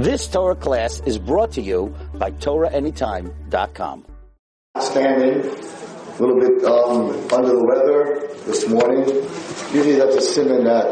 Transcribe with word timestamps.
This 0.00 0.26
Torah 0.28 0.56
class 0.56 1.00
is 1.04 1.18
brought 1.18 1.52
to 1.52 1.60
you 1.60 1.94
by 2.14 2.30
TorahAnytime.com. 2.30 4.06
Standing, 4.78 5.40
a 5.40 6.22
little 6.22 6.40
bit 6.40 6.64
um, 6.64 7.10
under 7.30 7.52
the 7.52 7.62
weather 7.62 8.28
this 8.46 8.66
morning. 8.66 9.04
Usually 9.74 9.96
that's 9.96 10.16
a 10.16 10.22
symbol 10.22 10.64
that 10.64 10.86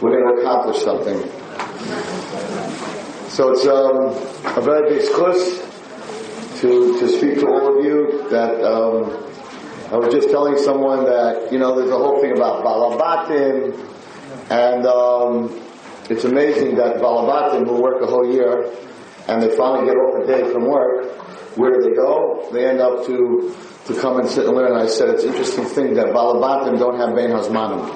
we're 0.00 0.22
going 0.22 0.36
to 0.36 0.40
accomplish 0.40 0.82
something. 0.82 1.20
So 3.28 3.52
it's 3.52 3.66
um, 3.66 4.56
a 4.56 4.62
very 4.62 4.88
big 4.88 5.06
schuss 5.06 5.60
to, 6.62 6.98
to 6.98 7.08
speak 7.08 7.40
to 7.40 7.46
all 7.46 7.78
of 7.78 7.84
you 7.84 8.26
that 8.30 8.64
um, 8.64 9.22
I 9.92 9.96
was 9.98 10.14
just 10.14 10.30
telling 10.30 10.56
someone 10.56 11.04
that, 11.04 11.52
you 11.52 11.58
know, 11.58 11.76
there's 11.76 11.90
a 11.90 11.98
whole 11.98 12.22
thing 12.22 12.32
about 12.32 12.64
Balabatim 12.64 13.76
and 14.48 14.86
um, 14.86 15.69
it's 16.10 16.24
amazing 16.24 16.76
that 16.76 16.96
Balabatim 16.96 17.66
who 17.66 17.80
work 17.80 18.02
a 18.02 18.06
whole 18.06 18.30
year 18.30 18.70
and 19.28 19.42
they 19.42 19.54
finally 19.56 19.86
get 19.86 19.96
off 19.96 20.22
a 20.22 20.26
day 20.26 20.52
from 20.52 20.66
work, 20.66 21.06
where 21.56 21.72
do 21.72 21.80
they 21.88 21.94
go? 21.94 22.48
They 22.52 22.66
end 22.66 22.80
up 22.80 23.06
to 23.06 23.54
to 23.86 24.00
come 24.00 24.20
and 24.20 24.28
sit 24.28 24.46
and 24.46 24.56
learn. 24.56 24.72
I 24.72 24.86
said 24.86 25.08
it's 25.10 25.24
an 25.24 25.30
interesting 25.30 25.64
thing 25.64 25.94
that 25.94 26.06
Balabatim 26.06 26.78
don't 26.78 26.98
have 26.98 27.14
Bein 27.14 27.30
Hazmanim. 27.30 27.88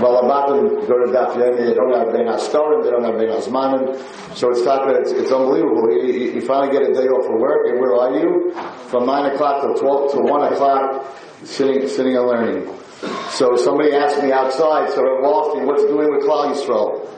Balabatim 0.00 0.86
go 0.88 1.04
to 1.04 1.12
Daf 1.12 1.34
Yomi, 1.34 1.66
they 1.66 1.74
don't 1.74 1.92
have 1.92 2.12
Bein 2.12 2.26
Hastorim, 2.26 2.82
they 2.84 2.90
don't 2.90 3.04
have 3.04 3.18
Bein 3.18 3.28
Hazmanim. 3.28 3.96
So 4.36 4.50
it's 4.50 4.62
talking, 4.62 4.96
it's, 4.96 5.12
it's 5.12 5.30
unbelievable. 5.30 5.90
You, 5.92 6.06
you, 6.06 6.32
you, 6.32 6.40
finally 6.40 6.72
get 6.72 6.88
a 6.88 6.94
day 6.94 7.08
off 7.08 7.28
of 7.30 7.38
work, 7.38 7.68
and 7.68 7.78
where 7.78 7.94
are 7.96 8.18
you? 8.18 8.52
From 8.88 9.06
9 9.06 9.32
o'clock 9.32 9.62
to 9.62 9.80
12 9.80 10.12
to 10.12 10.20
1 10.20 10.52
o'clock, 10.52 11.18
sitting, 11.44 11.86
sitting 11.88 12.16
and 12.16 12.26
learning. 12.26 12.66
So 13.02 13.56
somebody 13.56 13.92
asked 13.92 14.22
me 14.22 14.30
outside, 14.30 14.90
so 14.90 15.02
I'm 15.02 15.22
Lofty, 15.22 15.64
what's 15.64 15.82
doing 15.82 16.08
with 16.14 16.22
Klal 16.22 16.54
Yisrael? 16.54 17.08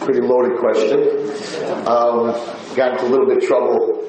Pretty 0.00 0.20
loaded 0.20 0.58
question. 0.58 0.98
Um, 1.86 2.34
got 2.74 2.94
into 2.94 3.06
a 3.06 3.10
little 3.10 3.26
bit 3.26 3.36
of 3.38 3.44
trouble 3.44 4.02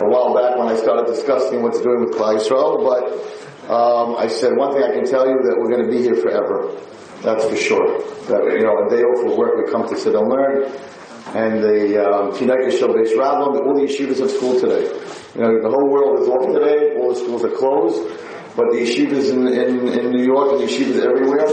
a 0.00 0.08
while 0.08 0.34
back 0.34 0.58
when 0.58 0.66
I 0.66 0.74
started 0.74 1.06
discussing 1.06 1.62
what's 1.62 1.80
doing 1.80 2.00
with 2.00 2.14
Klal 2.14 2.40
Yisrael, 2.40 2.82
but 2.82 3.72
um, 3.72 4.16
I 4.16 4.26
said 4.26 4.56
one 4.56 4.72
thing 4.72 4.82
I 4.82 4.92
can 4.92 5.04
tell 5.06 5.28
you 5.28 5.38
that 5.44 5.56
we're 5.58 5.70
going 5.70 5.84
to 5.84 5.90
be 5.90 6.02
here 6.02 6.16
forever. 6.16 6.74
That's 7.22 7.44
for 7.44 7.56
sure. 7.56 8.02
That 8.26 8.42
you 8.58 8.66
know, 8.66 8.84
a 8.84 8.90
day 8.90 9.02
off 9.02 9.30
of 9.30 9.38
work, 9.38 9.64
we 9.64 9.70
come 9.70 9.88
to 9.88 9.96
sit 9.96 10.14
and 10.14 10.28
learn. 10.28 10.64
And 11.34 11.62
the 11.62 12.02
Tinaka 12.34 12.64
um, 12.64 12.70
Shal 12.70 12.88
Beis 12.88 13.14
Rabbim, 13.14 13.62
all 13.64 13.74
the 13.74 13.82
yeshivas 13.82 14.18
have 14.18 14.30
school 14.30 14.58
today. 14.58 14.90
You 15.34 15.40
know, 15.40 15.62
the 15.62 15.70
whole 15.70 15.88
world 15.88 16.20
is 16.20 16.28
off 16.28 16.52
today. 16.52 16.96
All 16.96 17.14
the 17.14 17.18
schools 17.18 17.44
are 17.44 17.50
closed, 17.50 18.10
but 18.56 18.72
the 18.72 18.78
yeshivas 18.78 19.30
in, 19.30 19.46
in, 19.46 19.88
in 19.88 20.10
New 20.12 20.24
York 20.24 20.52
and 20.52 20.60
the 20.60 20.66
yeshivas 20.66 21.04
everywhere 21.04 21.46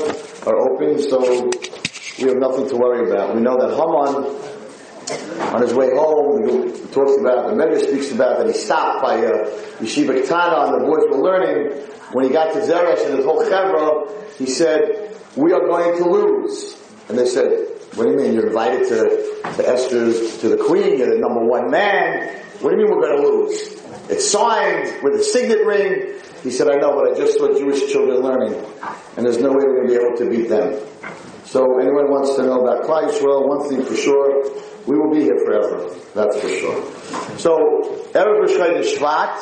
are 0.47 0.57
open. 0.71 1.01
So 1.01 1.51
we 2.19 2.29
have 2.29 2.37
nothing 2.37 2.69
to 2.69 2.77
worry 2.77 3.09
about. 3.11 3.35
We 3.35 3.41
know 3.41 3.57
that 3.57 3.75
Haman 3.75 4.53
on 5.53 5.61
his 5.61 5.73
way 5.73 5.89
home, 5.89 6.47
he 6.47 6.71
talks 6.91 7.19
about, 7.19 7.47
the 7.47 7.53
Medrash 7.53 7.87
speaks 7.87 8.11
about 8.11 8.37
that 8.37 8.47
he 8.47 8.53
stopped 8.53 9.03
by 9.03 9.17
uh, 9.17 9.45
Yeshiva 9.79 10.21
Ketana 10.21 10.73
and 10.73 10.81
the 10.81 10.85
boys 10.85 11.03
were 11.09 11.21
learning. 11.21 11.81
When 12.13 12.25
he 12.25 12.31
got 12.31 12.53
to 12.53 12.59
Zeresh 12.59 13.05
and 13.05 13.17
his 13.17 13.25
whole 13.25 13.43
chevra, 13.43 14.33
he 14.37 14.45
said, 14.45 15.17
we 15.35 15.51
are 15.51 15.61
going 15.61 15.97
to 15.97 16.09
lose. 16.09 16.77
And 17.09 17.17
they 17.17 17.25
said, 17.25 17.67
what 17.95 18.05
do 18.05 18.11
you 18.11 18.17
mean? 18.17 18.33
You're 18.33 18.47
invited 18.47 18.87
to, 18.89 19.51
to 19.55 19.67
Esther's, 19.67 20.37
to 20.39 20.49
the 20.49 20.57
queen, 20.57 20.97
you're 20.97 21.13
the 21.13 21.19
number 21.19 21.43
one 21.43 21.69
man. 21.69 22.39
What 22.61 22.71
do 22.71 22.77
you 22.77 22.85
mean 22.85 22.95
we're 22.95 23.01
going 23.01 23.21
to 23.21 23.27
lose? 23.27 23.83
It's 24.09 24.29
signed 24.29 25.03
with 25.03 25.19
a 25.19 25.23
signet 25.23 25.65
ring. 25.65 26.19
He 26.43 26.51
said, 26.51 26.67
I 26.69 26.75
know, 26.75 26.93
but 26.99 27.13
I 27.13 27.17
just 27.17 27.37
saw 27.37 27.47
Jewish 27.57 27.89
children 27.89 28.19
learning. 28.19 28.53
And 29.15 29.25
there's 29.25 29.39
no 29.39 29.49
way 29.49 29.63
we're 29.63 29.85
going 29.85 29.87
to 29.87 29.93
be 29.93 30.05
able 30.05 30.17
to 30.17 30.29
beat 30.29 30.49
them. 30.49 30.77
So 31.45 31.79
anyone 31.79 32.11
wants 32.11 32.35
to 32.35 32.43
know 32.43 32.59
about 32.61 32.83
Klal 32.83 33.09
Yisrael, 33.09 33.47
one 33.47 33.69
thing 33.69 33.85
for 33.85 33.95
sure, 33.95 34.43
we 34.85 34.97
will 34.97 35.09
be 35.13 35.21
here 35.21 35.37
forever. 35.45 35.87
That's 36.13 36.37
for 36.41 36.49
sure. 36.49 36.83
So, 37.37 37.57
Erev 38.11 38.41
Rosh 38.41 38.57
Shvat. 38.97 39.39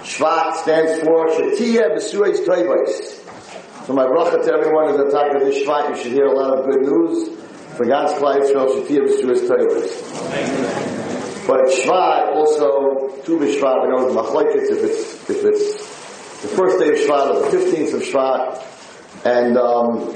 Shvat 0.00 0.54
stands 0.62 1.02
for 1.02 1.28
Shetiyah 1.28 1.96
B'Sureis 1.96 2.46
Toivos. 2.46 3.86
So 3.86 3.92
my 3.92 4.06
bracha 4.06 4.42
to 4.42 4.52
everyone 4.54 4.88
is 4.88 5.12
top 5.12 5.34
of 5.34 5.40
this 5.42 5.66
Shvat. 5.66 5.90
You 5.90 5.96
should 6.02 6.12
hear 6.12 6.26
a 6.26 6.34
lot 6.34 6.58
of 6.58 6.64
good 6.64 6.80
news. 6.80 7.38
For 7.76 7.84
God's 7.84 8.12
Klal 8.14 8.40
Yisrael, 8.40 8.68
Shetiyah 8.68 9.04
B'Sureis 9.06 9.46
Toivos. 9.46 9.90
But 11.46 11.66
Shvat 11.66 12.32
also, 12.32 13.20
Tu 13.22 13.38
B'Shvat, 13.38 13.82
we 13.82 13.88
know 13.90 14.08
Machlekes 14.14 14.70
if 14.70 14.82
it's, 14.82 15.28
if 15.28 15.44
it's 15.44 15.91
the 16.42 16.48
first 16.48 16.78
day 16.78 16.90
of 16.90 16.96
Shvat 16.96 17.34
or 17.34 17.50
the 17.50 17.56
15th 17.56 17.94
of 17.94 18.02
Shvat. 18.02 19.24
And, 19.24 19.56
um, 19.56 20.14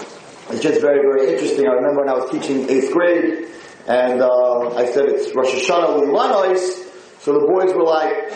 it's 0.49 0.63
just 0.63 0.81
very, 0.81 1.01
very 1.01 1.33
interesting. 1.33 1.67
I 1.67 1.73
remember 1.73 2.03
when 2.03 2.09
I 2.09 2.15
was 2.15 2.31
teaching 2.31 2.71
eighth 2.71 2.93
grade, 2.93 3.49
and 3.89 4.23
uh, 4.23 4.77
I 4.77 4.87
said 4.87 5.07
it's 5.07 5.35
Rosh 5.35 5.53
Hashanah 5.53 6.07
Lilanois. 6.07 6.85
So 7.21 7.33
the 7.33 7.47
boys 7.47 7.75
were 7.75 7.83
like, 7.83 8.33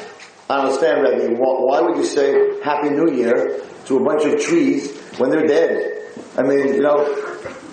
I 0.48 0.56
don't 0.56 0.66
understand, 0.66 1.02
Rebbe, 1.02 1.36
why 1.36 1.80
would 1.80 1.96
you 1.96 2.04
say 2.04 2.60
Happy 2.62 2.90
New 2.90 3.12
Year 3.12 3.62
to 3.86 3.96
a 3.96 4.04
bunch 4.04 4.24
of 4.24 4.40
trees 4.40 4.90
when 5.18 5.30
they're 5.30 5.46
dead? 5.46 6.02
I 6.36 6.42
mean, 6.42 6.74
you 6.74 6.80
know, 6.80 7.06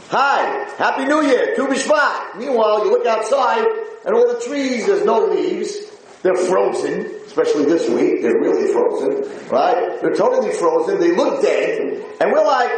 hi, 0.10 0.70
Happy 0.78 1.06
New 1.06 1.24
Year, 1.24 1.56
Tu 1.56 1.66
B'Shvat. 1.66 2.38
Meanwhile, 2.38 2.86
you 2.86 2.92
look 2.92 3.08
outside 3.08 3.66
and 4.06 4.14
all 4.14 4.32
the 4.32 4.40
trees, 4.40 4.86
there's 4.86 5.04
no 5.04 5.26
leaves. 5.26 5.76
They're 6.22 6.36
frozen, 6.36 7.12
especially 7.38 7.66
this 7.66 7.88
week. 7.90 8.22
They're 8.22 8.40
really 8.40 8.72
frozen, 8.74 9.50
right? 9.50 10.02
They're 10.02 10.16
totally 10.16 10.52
frozen. 10.52 11.00
They 11.00 11.16
look 11.16 11.42
dead. 11.42 12.04
And 12.20 12.32
we're 12.32 12.44
like, 12.44 12.72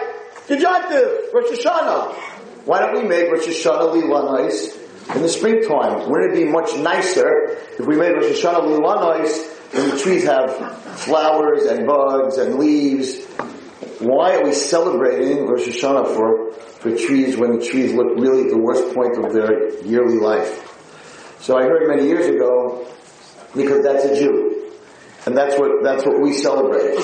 Gejantiv, 0.47 1.33
Rosh 1.33 1.57
Hashanah. 1.57 2.15
Why 2.65 2.79
don't 2.79 3.01
we 3.01 3.07
make 3.07 3.31
Rosh 3.31 3.47
Hashanah 3.47 3.93
Lilanais 3.93 5.15
in 5.15 5.21
the 5.21 5.29
springtime. 5.29 6.09
Wouldn't 6.09 6.33
it 6.33 6.35
be 6.35 6.45
much 6.45 6.75
nicer 6.75 7.57
if 7.79 7.85
we 7.85 7.95
made 7.95 8.11
Rosh 8.11 8.25
Hashanah 8.25 8.67
Lulanois 8.67 9.73
and 9.73 9.91
the 9.91 9.97
trees 9.97 10.23
have 10.25 10.55
flowers 10.99 11.65
and 11.65 11.87
bugs 11.87 12.37
and 12.37 12.55
leaves? 12.55 13.25
Why 13.99 14.35
are 14.35 14.43
we 14.43 14.53
celebrating 14.53 15.47
Rosh 15.47 15.67
Hashanah 15.67 16.15
for, 16.15 16.51
for 16.53 16.95
trees 16.95 17.37
when 17.37 17.57
the 17.57 17.65
trees 17.65 17.93
look 17.93 18.17
really 18.17 18.43
at 18.43 18.49
the 18.49 18.59
worst 18.59 18.93
point 18.93 19.17
of 19.17 19.33
their 19.33 19.83
yearly 19.85 20.17
life? 20.17 20.65
So 21.39 21.57
I 21.57 21.63
heard 21.63 21.87
many 21.87 22.07
years 22.07 22.27
ago, 22.27 22.85
because 23.55 23.83
that's 23.83 24.05
a 24.05 24.15
Jew. 24.15 24.71
And 25.25 25.35
that's 25.37 25.57
what, 25.59 25.83
that's 25.83 26.05
what 26.05 26.21
we 26.21 26.33
celebrate. 26.33 26.97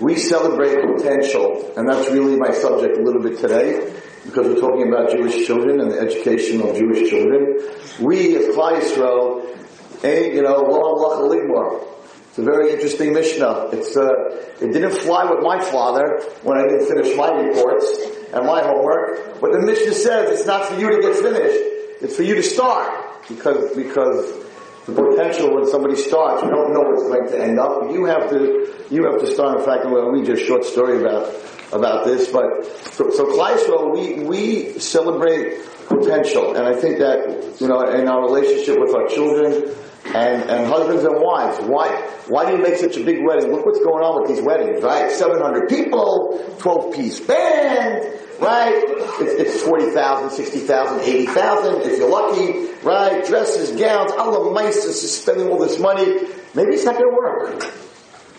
We 0.00 0.16
celebrate 0.16 0.76
potential, 0.96 1.72
and 1.76 1.88
that's 1.88 2.10
really 2.10 2.36
my 2.36 2.50
subject 2.50 2.98
a 2.98 3.02
little 3.02 3.22
bit 3.22 3.38
today 3.38 3.92
because 4.24 4.48
we're 4.48 4.60
talking 4.60 4.88
about 4.88 5.10
Jewish 5.10 5.46
children 5.46 5.80
and 5.80 5.90
the 5.90 6.00
education 6.00 6.60
of 6.62 6.76
Jewish 6.76 7.08
children. 7.08 7.58
We, 8.00 8.36
as 8.36 8.54
Klal 8.54 8.80
Yisrael, 8.80 10.04
ain't, 10.04 10.34
you 10.34 10.42
know. 10.42 11.88
It's 12.28 12.38
a 12.38 12.42
very 12.42 12.72
interesting 12.72 13.12
Mishnah. 13.12 13.68
It's, 13.72 13.94
uh, 13.94 14.08
it 14.60 14.72
didn't 14.72 14.94
fly 14.94 15.30
with 15.30 15.44
my 15.44 15.62
father 15.62 16.22
when 16.42 16.56
I 16.56 16.62
didn't 16.62 16.86
finish 16.88 17.14
my 17.14 17.28
reports 17.28 17.86
and 18.32 18.46
my 18.46 18.62
homework, 18.62 19.38
but 19.40 19.52
the 19.52 19.60
Mishnah 19.60 19.92
says 19.92 20.38
it's 20.38 20.46
not 20.46 20.64
for 20.64 20.80
you 20.80 20.90
to 20.90 21.00
get 21.02 21.14
finished. 21.16 21.60
It's 22.00 22.16
for 22.16 22.22
you 22.22 22.34
to 22.36 22.42
start. 22.42 23.28
Because, 23.28 23.76
because 23.76 24.41
the 24.86 24.92
potential 24.92 25.54
when 25.54 25.66
somebody 25.66 25.96
starts, 25.96 26.42
you 26.42 26.50
don't 26.50 26.72
know 26.74 26.80
what's 26.80 27.02
going 27.02 27.28
to 27.28 27.42
end 27.42 27.58
up. 27.58 27.90
You 27.90 28.04
have 28.06 28.30
to, 28.30 28.86
you 28.90 29.04
have 29.04 29.20
to 29.20 29.26
start. 29.26 29.60
In 29.60 29.64
fact, 29.64 29.84
I'm 29.84 29.94
read 29.94 30.26
you 30.26 30.34
a 30.34 30.36
short 30.36 30.64
story 30.64 31.00
about 31.00 31.34
about 31.72 32.04
this, 32.04 32.30
but 32.30 32.66
so, 32.92 33.08
so 33.10 33.90
we, 33.94 34.24
we 34.24 34.78
celebrate 34.78 35.64
potential, 35.86 36.54
and 36.54 36.66
I 36.66 36.78
think 36.78 36.98
that, 36.98 37.56
you 37.62 37.66
know, 37.66 37.80
in 37.80 38.08
our 38.08 38.20
relationship 38.20 38.78
with 38.78 38.94
our 38.94 39.08
children, 39.08 39.74
and, 40.06 40.42
and 40.50 40.66
husbands 40.66 41.04
and 41.04 41.14
wives. 41.20 41.58
Why, 41.60 41.88
why 42.28 42.50
do 42.50 42.56
you 42.56 42.62
make 42.62 42.76
such 42.76 42.96
a 42.96 43.04
big 43.04 43.24
wedding? 43.24 43.50
Look 43.50 43.64
what's 43.64 43.78
going 43.78 44.04
on 44.04 44.20
with 44.20 44.30
these 44.30 44.42
weddings, 44.42 44.82
right? 44.82 45.10
700 45.10 45.68
people, 45.68 46.56
12 46.58 46.94
piece 46.94 47.20
band, 47.20 48.18
right? 48.40 48.72
It's, 49.20 49.54
it's 49.54 49.62
40,000, 49.62 50.30
60,000, 50.30 51.00
80,000 51.00 51.82
if 51.82 51.98
you're 51.98 52.08
lucky, 52.08 52.72
right? 52.82 53.24
Dresses, 53.24 53.78
gowns, 53.78 54.12
all 54.12 54.44
the 54.44 54.50
Mises 54.50 55.02
is 55.02 55.20
spending 55.20 55.48
all 55.48 55.58
this 55.58 55.78
money. 55.78 56.04
Maybe 56.54 56.74
it's 56.74 56.84
not 56.84 56.98
going 56.98 57.10
to 57.10 57.16
work. 57.16 57.62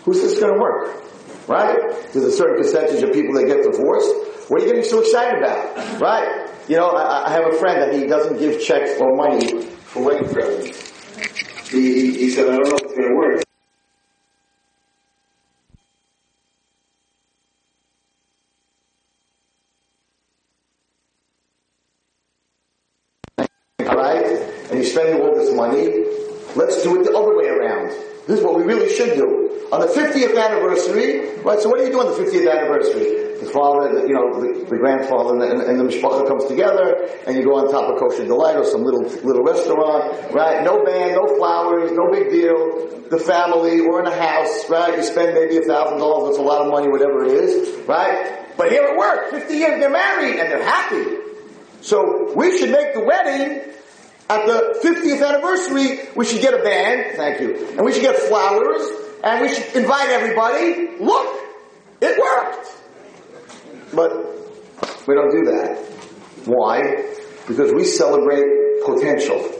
Who's 0.04 0.20
this 0.20 0.38
going 0.38 0.54
to 0.54 0.60
work? 0.60 1.04
right? 1.48 1.78
There's 2.12 2.24
a 2.24 2.32
certain 2.32 2.56
percentage 2.56 3.02
of 3.02 3.12
people 3.12 3.34
that 3.34 3.46
get 3.46 3.62
divorced. 3.62 4.50
What 4.50 4.60
are 4.60 4.66
you 4.66 4.72
getting 4.72 4.88
so 4.88 5.00
excited 5.00 5.42
about, 5.42 6.00
right? 6.00 6.50
You 6.68 6.76
know, 6.76 6.90
I, 6.90 7.28
I 7.28 7.30
have 7.30 7.46
a 7.52 7.56
friend 7.56 7.82
that 7.82 7.94
he 7.98 8.06
doesn't 8.06 8.38
give 8.38 8.62
checks 8.62 9.00
or 9.00 9.14
money 9.14 9.62
for 9.62 10.04
wedding 10.04 10.32
presents. 10.32 10.90
He, 11.70 12.16
he 12.16 12.30
said, 12.30 12.48
I 12.48 12.56
don't 12.56 12.68
know 12.68 12.76
if 12.76 12.82
it's 12.82 12.94
going 12.94 13.08
to 13.08 13.14
work. 13.16 13.44
All 23.88 23.96
right? 23.96 24.24
And 24.70 24.82
you're 24.82 24.84
money. 25.54 26.04
Let's 26.54 26.82
do 26.82 27.00
it 27.00 27.04
the 27.04 27.16
other 27.16 27.36
way 27.36 27.48
around. 27.48 27.88
This 28.26 28.38
is 28.38 28.44
what 28.44 28.56
we 28.56 28.62
really 28.62 28.92
should 28.94 29.14
do. 29.14 29.68
On 29.72 29.80
the 29.80 29.86
50th 29.86 30.38
anniversary, 30.38 31.40
right, 31.42 31.58
so 31.58 31.68
what 31.68 31.78
do 31.78 31.84
you 31.84 31.92
do 31.92 32.00
on 32.00 32.06
the 32.06 32.18
50th 32.18 32.50
anniversary? 32.50 33.24
the 33.44 33.50
father, 33.50 34.06
you 34.06 34.14
know, 34.14 34.40
the, 34.40 34.64
the 34.64 34.76
grandfather 34.76 35.34
and 35.34 35.40
the, 35.40 35.68
and 35.68 35.78
the 35.80 35.84
mishpacha 35.84 36.26
comes 36.26 36.44
together, 36.46 37.08
and 37.26 37.36
you 37.36 37.44
go 37.44 37.56
on 37.56 37.70
top 37.70 37.92
of 37.92 37.98
kosher 37.98 38.24
delight 38.24 38.56
or 38.56 38.64
some 38.64 38.82
little 38.82 39.02
little 39.02 39.42
restaurant, 39.42 40.32
right? 40.32 40.64
No 40.64 40.84
band, 40.84 41.16
no 41.16 41.36
flowers, 41.36 41.92
no 41.92 42.10
big 42.10 42.30
deal. 42.30 43.04
The 43.10 43.18
family 43.18 43.80
or 43.80 44.00
in 44.00 44.06
a 44.06 44.16
house, 44.16 44.68
right? 44.70 44.96
You 44.96 45.02
spend 45.02 45.34
maybe 45.34 45.58
a 45.58 45.62
thousand 45.62 45.98
dollars, 45.98 46.34
that's 46.34 46.38
a 46.38 46.42
lot 46.42 46.62
of 46.62 46.72
money, 46.72 46.88
whatever 46.88 47.24
it 47.24 47.32
is, 47.32 47.86
right? 47.86 48.56
But 48.56 48.70
here 48.70 48.82
at 48.82 48.96
work, 48.96 49.30
50 49.30 49.54
years 49.54 49.80
they're 49.80 49.90
married 49.90 50.40
and 50.40 50.50
they're 50.50 50.64
happy. 50.64 51.04
So 51.80 52.32
we 52.34 52.58
should 52.58 52.70
make 52.70 52.94
the 52.94 53.04
wedding 53.04 53.73
at 54.28 54.46
the 54.46 54.80
50th 54.82 55.26
anniversary, 55.26 56.08
we 56.16 56.24
should 56.24 56.40
get 56.40 56.54
a 56.54 56.62
band, 56.62 57.16
thank 57.16 57.40
you, 57.40 57.68
and 57.76 57.84
we 57.84 57.92
should 57.92 58.02
get 58.02 58.16
flowers, 58.16 58.82
and 59.22 59.42
we 59.42 59.54
should 59.54 59.76
invite 59.76 60.08
everybody. 60.08 60.96
Look, 60.98 61.40
it 62.00 62.18
worked. 62.18 62.76
But 63.94 65.06
we 65.06 65.14
don't 65.14 65.30
do 65.30 65.44
that. 65.50 65.76
Why? 66.46 67.04
Because 67.46 67.72
we 67.72 67.84
celebrate 67.84 68.44
potential. 68.86 69.50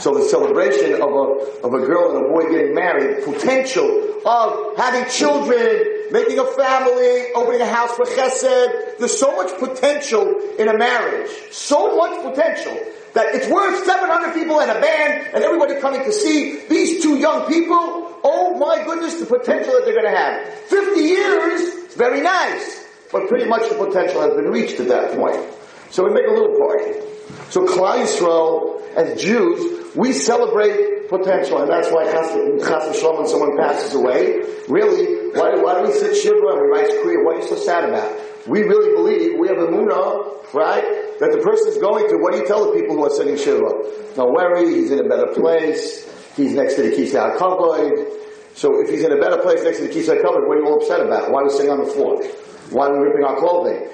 So 0.00 0.14
the 0.14 0.24
celebration 0.24 0.94
of 0.94 1.08
a, 1.08 1.66
of 1.66 1.74
a 1.74 1.86
girl 1.86 2.16
and 2.16 2.26
a 2.26 2.28
boy 2.28 2.50
getting 2.50 2.74
married, 2.74 3.24
potential 3.24 4.20
of 4.26 4.76
having 4.76 5.08
children, 5.10 6.10
making 6.10 6.38
a 6.38 6.44
family, 6.44 7.32
opening 7.34 7.60
a 7.60 7.66
house 7.66 7.94
for 7.96 8.04
chesed. 8.04 8.98
There's 8.98 9.18
so 9.18 9.34
much 9.36 9.58
potential 9.58 10.40
in 10.58 10.68
a 10.68 10.76
marriage. 10.76 11.30
So 11.50 11.96
much 11.96 12.22
potential 12.22 12.76
that 13.14 13.34
it's 13.34 13.48
worth 13.48 13.84
700 13.84 14.34
people 14.34 14.60
and 14.60 14.70
a 14.70 14.80
band 14.80 15.34
and 15.34 15.42
everybody 15.42 15.80
coming 15.80 16.04
to 16.04 16.12
see 16.12 16.66
these 16.68 17.02
two 17.02 17.16
young 17.18 17.46
people. 17.48 18.18
Oh 18.22 18.56
my 18.58 18.84
goodness, 18.84 19.20
the 19.20 19.26
potential 19.26 19.72
that 19.72 19.84
they're 19.84 19.94
going 19.94 20.10
to 20.10 20.16
have. 20.16 20.54
50 20.68 21.00
years, 21.00 21.94
very 21.94 22.20
nice. 22.20 22.86
But 23.12 23.28
pretty 23.28 23.46
much 23.46 23.68
the 23.68 23.74
potential 23.74 24.20
has 24.20 24.34
been 24.34 24.50
reached 24.50 24.78
at 24.78 24.88
that 24.88 25.16
point. 25.16 25.44
So 25.90 26.04
we 26.04 26.14
make 26.14 26.26
a 26.26 26.32
little 26.32 26.56
party. 26.56 27.00
So 27.50 27.66
Klal 27.66 28.04
Yisrael, 28.04 28.80
as 28.94 29.20
Jews, 29.20 29.96
we 29.96 30.12
celebrate 30.12 31.08
potential, 31.08 31.58
and 31.58 31.68
that's 31.68 31.90
why 31.90 32.04
Chas 32.04 32.30
v'Shalom, 32.30 33.18
when 33.18 33.26
someone 33.26 33.56
passes 33.58 33.94
away, 33.94 34.38
really, 34.68 35.30
why, 35.32 35.56
why 35.56 35.80
do 35.80 35.88
we 35.88 35.92
sit 35.92 36.16
shiva 36.16 36.34
and 36.34 36.60
we 36.60 36.68
write 36.68 36.90
kriya? 37.02 37.24
What 37.24 37.36
are 37.36 37.40
you 37.40 37.48
so 37.48 37.56
sad 37.56 37.88
about? 37.88 38.16
We 38.46 38.62
really 38.62 38.94
believe, 38.94 39.38
we 39.38 39.48
have 39.48 39.58
a 39.58 39.66
munah, 39.66 40.54
right, 40.54 40.84
that 41.20 41.30
the 41.32 41.38
person 41.38 41.68
is 41.68 41.78
going 41.78 42.08
to, 42.08 42.16
what 42.16 42.32
do 42.32 42.38
you 42.38 42.46
tell 42.46 42.66
the 42.66 42.80
people 42.80 42.96
who 42.96 43.04
are 43.04 43.10
sitting 43.10 43.36
shiva? 43.36 43.70
Don't 44.16 44.32
worry, 44.32 44.74
he's 44.74 44.90
in 44.90 45.04
a 45.04 45.08
better 45.08 45.28
place, 45.28 46.08
he's 46.34 46.52
next 46.54 46.74
to 46.74 46.82
the 46.82 46.90
Kisei 46.90 47.36
HaKavod, 47.36 48.56
so 48.56 48.80
if 48.80 48.90
he's 48.90 49.04
in 49.04 49.12
a 49.12 49.20
better 49.20 49.38
place 49.38 49.62
next 49.62 49.78
to 49.78 49.86
the 49.86 49.92
Kisei 49.92 50.20
HaKavod, 50.20 50.48
what 50.48 50.56
are 50.56 50.60
you 50.60 50.66
all 50.66 50.82
upset 50.82 51.00
about? 51.00 51.30
Why 51.30 51.42
are 51.42 51.44
we 51.44 51.50
sitting 51.50 51.70
on 51.70 51.84
the 51.84 51.92
floor? 51.92 52.24
Why 52.70 52.86
are 52.86 52.98
we 52.98 53.06
ripping 53.06 53.24
our 53.24 53.36
clothing? 53.36 53.88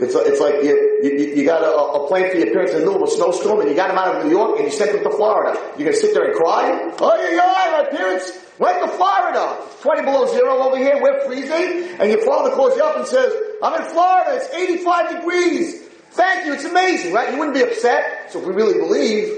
It's, 0.00 0.14
it's 0.14 0.40
like 0.40 0.64
you, 0.64 1.00
you, 1.02 1.36
you 1.36 1.44
got 1.44 1.62
a, 1.62 1.68
a 1.68 2.08
plane 2.08 2.30
for 2.30 2.38
your 2.38 2.52
parents 2.52 2.72
in 2.72 2.80
the 2.80 2.86
middle 2.86 3.02
of 3.02 3.08
a 3.08 3.12
snowstorm 3.12 3.60
and 3.60 3.68
you 3.68 3.76
got 3.76 3.88
them 3.88 3.98
out 3.98 4.16
of 4.16 4.24
New 4.24 4.30
York 4.30 4.56
and 4.56 4.64
you 4.64 4.72
sent 4.72 4.92
them 4.92 5.04
to 5.04 5.10
Florida. 5.10 5.60
You're 5.76 5.90
going 5.90 5.92
to 5.92 6.00
sit 6.00 6.14
there 6.14 6.24
and 6.24 6.34
cry? 6.34 6.94
Oh, 7.00 7.16
yeah, 7.20 7.36
yeah, 7.36 7.82
my 7.82 7.88
parents 7.90 8.32
went 8.58 8.80
to 8.80 8.88
Florida. 8.96 9.60
20 9.82 10.02
below 10.02 10.26
zero 10.32 10.56
over 10.64 10.78
here, 10.78 11.00
we're 11.02 11.20
freezing. 11.26 12.00
And 12.00 12.08
your 12.08 12.24
father 12.24 12.50
calls 12.56 12.76
you 12.76 12.82
up 12.82 12.96
and 12.96 13.06
says, 13.06 13.32
I'm 13.62 13.82
in 13.82 13.88
Florida, 13.90 14.36
it's 14.36 14.48
85 14.54 15.16
degrees. 15.16 15.89
Thank 16.10 16.46
you, 16.46 16.54
it's 16.54 16.64
amazing, 16.64 17.12
right? 17.12 17.32
You 17.32 17.38
wouldn't 17.38 17.56
be 17.56 17.62
upset. 17.62 18.32
So 18.32 18.40
if 18.40 18.46
we 18.46 18.52
really 18.52 18.78
believe 18.78 19.28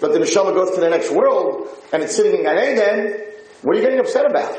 that 0.00 0.12
the 0.12 0.18
neshama 0.18 0.54
goes 0.54 0.70
to 0.74 0.80
the 0.80 0.88
next 0.88 1.10
world 1.10 1.68
and 1.92 2.02
it's 2.02 2.16
sitting 2.16 2.34
in 2.34 2.42
Gan 2.42 2.58
Eden, 2.58 3.20
what 3.62 3.76
are 3.76 3.78
you 3.78 3.84
getting 3.84 4.00
upset 4.00 4.28
about? 4.28 4.58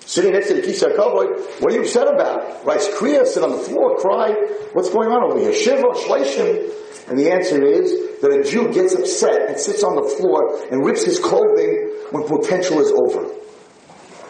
Sitting 0.00 0.32
next 0.32 0.48
to 0.48 0.54
the 0.54 0.62
Kisei 0.62 0.96
HaKavod, 0.96 1.60
what 1.60 1.72
are 1.72 1.76
you 1.76 1.82
upset 1.82 2.06
about? 2.06 2.64
Writes 2.64 2.88
Kriya, 2.88 3.26
sit 3.26 3.42
on 3.42 3.50
the 3.50 3.58
floor, 3.58 3.96
cry. 3.98 4.32
What's 4.72 4.90
going 4.90 5.08
on 5.08 5.24
over 5.24 5.38
here? 5.38 5.52
Shiva, 5.52 5.82
Shleishim. 5.82 7.08
And 7.08 7.18
the 7.18 7.30
answer 7.30 7.62
is 7.62 8.20
that 8.20 8.30
a 8.30 8.44
Jew 8.44 8.72
gets 8.72 8.94
upset 8.94 9.48
and 9.48 9.58
sits 9.58 9.82
on 9.82 9.96
the 9.96 10.08
floor 10.08 10.64
and 10.70 10.84
rips 10.84 11.04
his 11.04 11.18
clothing 11.18 11.92
when 12.10 12.26
potential 12.26 12.80
is 12.80 12.92
over. 12.92 13.24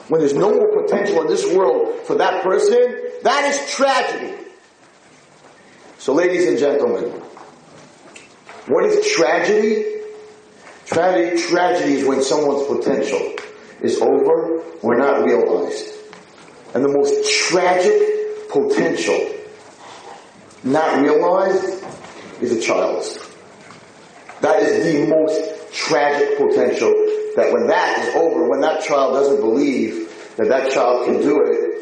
When 0.08 0.20
there's 0.20 0.34
no 0.34 0.50
more 0.50 0.82
potential 0.82 1.20
in 1.20 1.28
this 1.28 1.46
world 1.54 2.06
for 2.06 2.16
that 2.16 2.42
person, 2.42 2.78
that 3.22 3.44
is 3.44 3.70
tragedy. 3.70 4.41
So 6.02 6.14
ladies 6.14 6.48
and 6.48 6.58
gentlemen, 6.58 7.10
what 8.66 8.84
is 8.86 9.06
tragedy? 9.14 9.84
Tragedy, 10.84 11.40
tragedy 11.40 11.92
is 11.92 12.04
when 12.04 12.24
someone's 12.24 12.66
potential 12.66 13.36
is 13.80 14.00
over 14.00 14.62
or 14.82 14.96
not 14.96 15.24
realized. 15.24 15.94
And 16.74 16.84
the 16.84 16.88
most 16.88 17.32
tragic 17.32 18.48
potential 18.48 19.32
not 20.64 21.00
realized 21.00 21.84
is 22.40 22.50
a 22.50 22.60
child's. 22.60 23.24
That 24.40 24.60
is 24.60 24.84
the 24.84 25.06
most 25.06 25.72
tragic 25.72 26.36
potential 26.36 26.92
that 27.36 27.52
when 27.52 27.68
that 27.68 27.98
is 27.98 28.16
over, 28.16 28.48
when 28.48 28.60
that 28.62 28.82
child 28.82 29.14
doesn't 29.14 29.40
believe 29.40 30.34
that 30.36 30.48
that 30.48 30.72
child 30.72 31.06
can 31.06 31.20
do 31.20 31.42
it, 31.44 31.72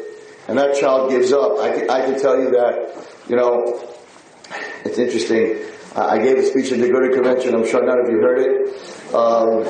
and 0.47 0.59
that 0.59 0.79
child 0.79 1.09
gives 1.09 1.33
up, 1.33 1.57
I 1.57 1.71
can, 1.71 1.89
I 1.89 2.05
can 2.05 2.21
tell 2.21 2.39
you 2.39 2.51
that, 2.51 3.07
you 3.27 3.35
know, 3.35 3.87
it's 4.85 4.97
interesting. 4.97 5.57
I 5.95 6.17
gave 6.19 6.37
a 6.37 6.43
speech 6.43 6.71
at 6.71 6.79
the 6.79 6.87
Aguda 6.87 7.13
Convention. 7.13 7.53
I'm 7.53 7.67
sure 7.67 7.85
none 7.85 7.99
of 7.99 8.09
you 8.09 8.19
heard 8.21 8.39
it. 8.39 9.13
Um, 9.13 9.63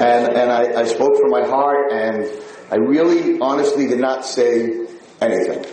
and 0.00 0.36
and 0.36 0.50
I, 0.50 0.80
I 0.80 0.84
spoke 0.84 1.16
from 1.18 1.30
my 1.30 1.46
heart, 1.46 1.92
and 1.92 2.28
I 2.70 2.76
really, 2.76 3.38
honestly, 3.40 3.86
did 3.86 4.00
not 4.00 4.24
say 4.24 4.86
anything. 5.20 5.64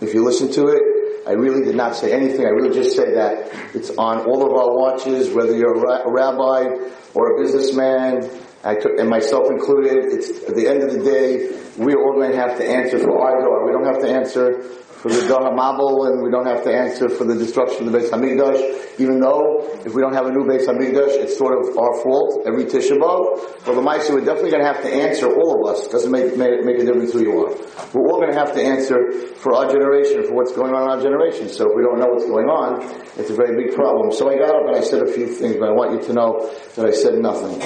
If 0.00 0.14
you 0.14 0.22
listen 0.24 0.52
to 0.52 0.68
it, 0.68 1.26
I 1.26 1.32
really 1.32 1.64
did 1.64 1.74
not 1.74 1.96
say 1.96 2.12
anything. 2.12 2.46
I 2.46 2.50
really 2.50 2.74
just 2.74 2.96
say 2.96 3.14
that 3.14 3.50
it's 3.74 3.90
on 3.90 4.20
all 4.26 4.46
of 4.46 4.52
our 4.52 4.74
watches, 4.74 5.34
whether 5.34 5.54
you're 5.56 5.74
a, 5.74 5.80
ra- 5.80 6.02
a 6.04 6.10
rabbi 6.10 6.68
or 7.14 7.34
a 7.36 7.42
businessman, 7.42 8.30
I 8.64 8.76
took, 8.76 8.98
and 8.98 9.10
myself 9.10 9.50
included. 9.50 10.12
It's 10.12 10.48
at 10.48 10.54
the 10.54 10.68
end 10.68 10.82
of 10.84 10.92
the 10.92 11.02
day, 11.02 11.50
we're 11.76 12.00
all 12.00 12.14
going 12.14 12.30
to 12.30 12.36
have 12.38 12.56
to 12.58 12.64
answer 12.64 12.98
for 12.98 13.20
our 13.20 13.40
door. 13.42 13.66
We 13.66 13.72
don't 13.72 13.84
have 13.92 14.00
to 14.02 14.08
answer 14.08 14.62
the 15.08 15.28
Dor 15.28 15.40
HaMabul, 15.40 16.10
and 16.10 16.22
we 16.22 16.30
don't 16.30 16.46
have 16.46 16.64
to 16.64 16.72
answer 16.72 17.08
for 17.08 17.24
the 17.24 17.34
destruction 17.34 17.86
of 17.86 17.92
the 17.92 17.98
Beis 17.98 18.10
Hamikdash, 18.10 19.00
even 19.00 19.20
though 19.20 19.64
if 19.84 19.94
we 19.94 20.02
don't 20.02 20.14
have 20.14 20.26
a 20.26 20.32
new 20.32 20.44
Beis 20.44 20.66
Hamikdash, 20.66 21.22
it's 21.22 21.36
sort 21.36 21.54
of 21.58 21.76
our 21.76 22.02
fault 22.02 22.42
every 22.46 22.64
Tisha 22.64 22.98
B'Av. 22.98 23.64
But 23.64 23.74
the 23.74 23.80
Maisa, 23.80 24.14
we're 24.14 24.24
definitely 24.24 24.50
going 24.50 24.62
to 24.62 24.72
have 24.72 24.82
to 24.82 24.92
answer, 24.92 25.26
all 25.26 25.60
of 25.60 25.76
us. 25.76 25.88
Doesn't 25.88 26.10
make, 26.10 26.36
make, 26.36 26.64
make 26.64 26.78
a 26.78 26.84
difference 26.84 27.12
who 27.12 27.22
you 27.22 27.32
are. 27.46 27.54
We're 27.94 28.08
all 28.08 28.20
going 28.20 28.32
to 28.32 28.38
have 28.38 28.52
to 28.54 28.62
answer 28.62 29.12
for 29.36 29.54
our 29.54 29.70
generation, 29.70 30.24
for 30.24 30.34
what's 30.34 30.52
going 30.52 30.74
on 30.74 30.82
in 30.82 30.88
our 30.88 31.00
generation. 31.00 31.48
So 31.48 31.70
if 31.70 31.76
we 31.76 31.82
don't 31.82 31.98
know 31.98 32.08
what's 32.08 32.26
going 32.26 32.48
on, 32.48 32.82
it's 33.16 33.30
a 33.30 33.34
very 33.34 33.56
big 33.56 33.74
problem. 33.74 34.12
So 34.12 34.30
I 34.30 34.36
got 34.36 34.54
up 34.54 34.66
and 34.66 34.76
I 34.76 34.80
said 34.80 35.02
a 35.02 35.12
few 35.12 35.26
things, 35.26 35.56
but 35.56 35.68
I 35.68 35.72
want 35.72 35.92
you 35.92 36.06
to 36.08 36.12
know 36.12 36.50
that 36.76 36.86
I 36.86 36.92
said 36.92 37.14
nothing. 37.18 37.62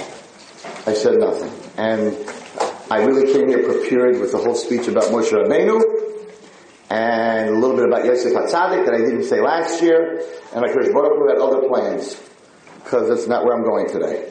I 0.86 0.94
said 0.94 1.18
nothing. 1.18 1.50
And 1.76 2.16
I 2.90 3.04
really 3.04 3.32
came 3.32 3.48
here 3.48 3.64
prepared 3.64 4.20
with 4.20 4.32
the 4.32 4.38
whole 4.38 4.54
speech 4.54 4.86
about 4.86 5.04
Moshe 5.04 5.32
Rabbeinu, 5.32 5.80
and 6.92 7.48
a 7.48 7.58
little 7.58 7.74
bit 7.74 7.86
about 7.86 8.04
Yosef 8.04 8.34
Hatzadik 8.34 8.84
that 8.84 8.92
I 8.92 8.98
didn't 8.98 9.24
say 9.24 9.40
last 9.40 9.80
year, 9.80 10.20
and 10.52 10.62
Hakadosh 10.62 10.92
Baruch 10.92 11.16
Hu 11.16 11.28
had 11.28 11.38
other 11.38 11.66
plans, 11.66 12.20
because 12.84 13.08
that's 13.08 13.26
not 13.26 13.46
where 13.46 13.56
I'm 13.56 13.64
going 13.64 13.88
today. 13.88 14.30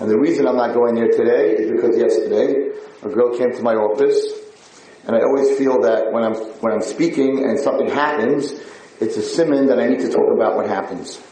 And 0.00 0.10
the 0.10 0.18
reason 0.18 0.48
I'm 0.48 0.56
not 0.56 0.74
going 0.74 0.96
there 0.96 1.06
today 1.06 1.54
is 1.54 1.70
because 1.70 1.96
yesterday 1.96 2.74
a 3.02 3.08
girl 3.08 3.38
came 3.38 3.52
to 3.52 3.62
my 3.62 3.74
office, 3.74 4.18
and 5.06 5.14
I 5.14 5.20
always 5.20 5.56
feel 5.56 5.80
that 5.82 6.10
when 6.10 6.24
I'm 6.24 6.34
when 6.58 6.72
I'm 6.72 6.82
speaking 6.82 7.44
and 7.44 7.56
something 7.56 7.88
happens, 7.88 8.50
it's 9.00 9.16
a 9.16 9.22
siman 9.22 9.68
that 9.68 9.78
I 9.78 9.86
need 9.86 10.00
to 10.00 10.10
talk 10.10 10.26
about 10.34 10.56
what 10.56 10.66
happens. 10.66 11.22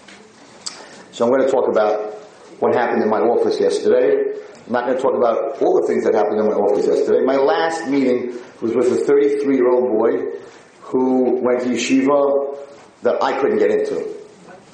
So 1.11 1.25
I'm 1.25 1.33
going 1.33 1.43
to 1.45 1.51
talk 1.51 1.69
about 1.69 2.15
what 2.61 2.77
happened 2.77 3.03
in 3.03 3.11
my 3.11 3.19
office 3.19 3.59
yesterday. 3.59 4.39
I'm 4.67 4.73
not 4.73 4.87
going 4.87 4.97
to 4.97 5.03
talk 5.03 5.17
about 5.17 5.61
all 5.63 5.81
the 5.81 5.87
things 5.89 6.05
that 6.05 6.15
happened 6.15 6.39
in 6.39 6.47
my 6.47 6.55
office 6.55 6.87
yesterday. 6.87 7.25
My 7.25 7.37
last 7.37 7.89
meeting 7.89 8.39
was 8.61 8.77
with 8.77 8.93
a 8.93 9.05
33 9.05 9.57
year 9.57 9.69
old 9.69 9.91
boy 9.91 10.39
who 10.91 11.41
went 11.41 11.61
to 11.61 11.69
yeshiva 11.69 12.57
that 13.03 13.23
I 13.23 13.39
couldn't 13.41 13.59
get 13.59 13.71
into. 13.71 13.97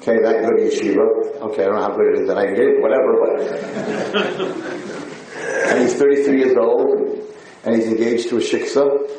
Okay, 0.01 0.19
that 0.21 0.45
good 0.45 0.59
yeshiva. 0.59 1.41
Okay, 1.41 1.63
I 1.63 1.65
don't 1.65 1.75
know 1.75 1.81
how 1.81 1.95
good 1.95 2.13
it 2.13 2.21
is 2.21 2.27
that 2.27 2.37
I 2.37 2.45
can 2.47 2.55
get 2.55 2.65
it, 2.65 2.81
whatever, 2.81 3.13
but. 3.21 3.39
and 5.69 5.81
he's 5.81 5.93
33 5.95 6.39
years 6.39 6.57
old, 6.57 7.19
and 7.63 7.75
he's 7.75 7.87
engaged 7.87 8.29
to 8.29 8.37
a 8.37 8.39
shiksa. 8.39 9.13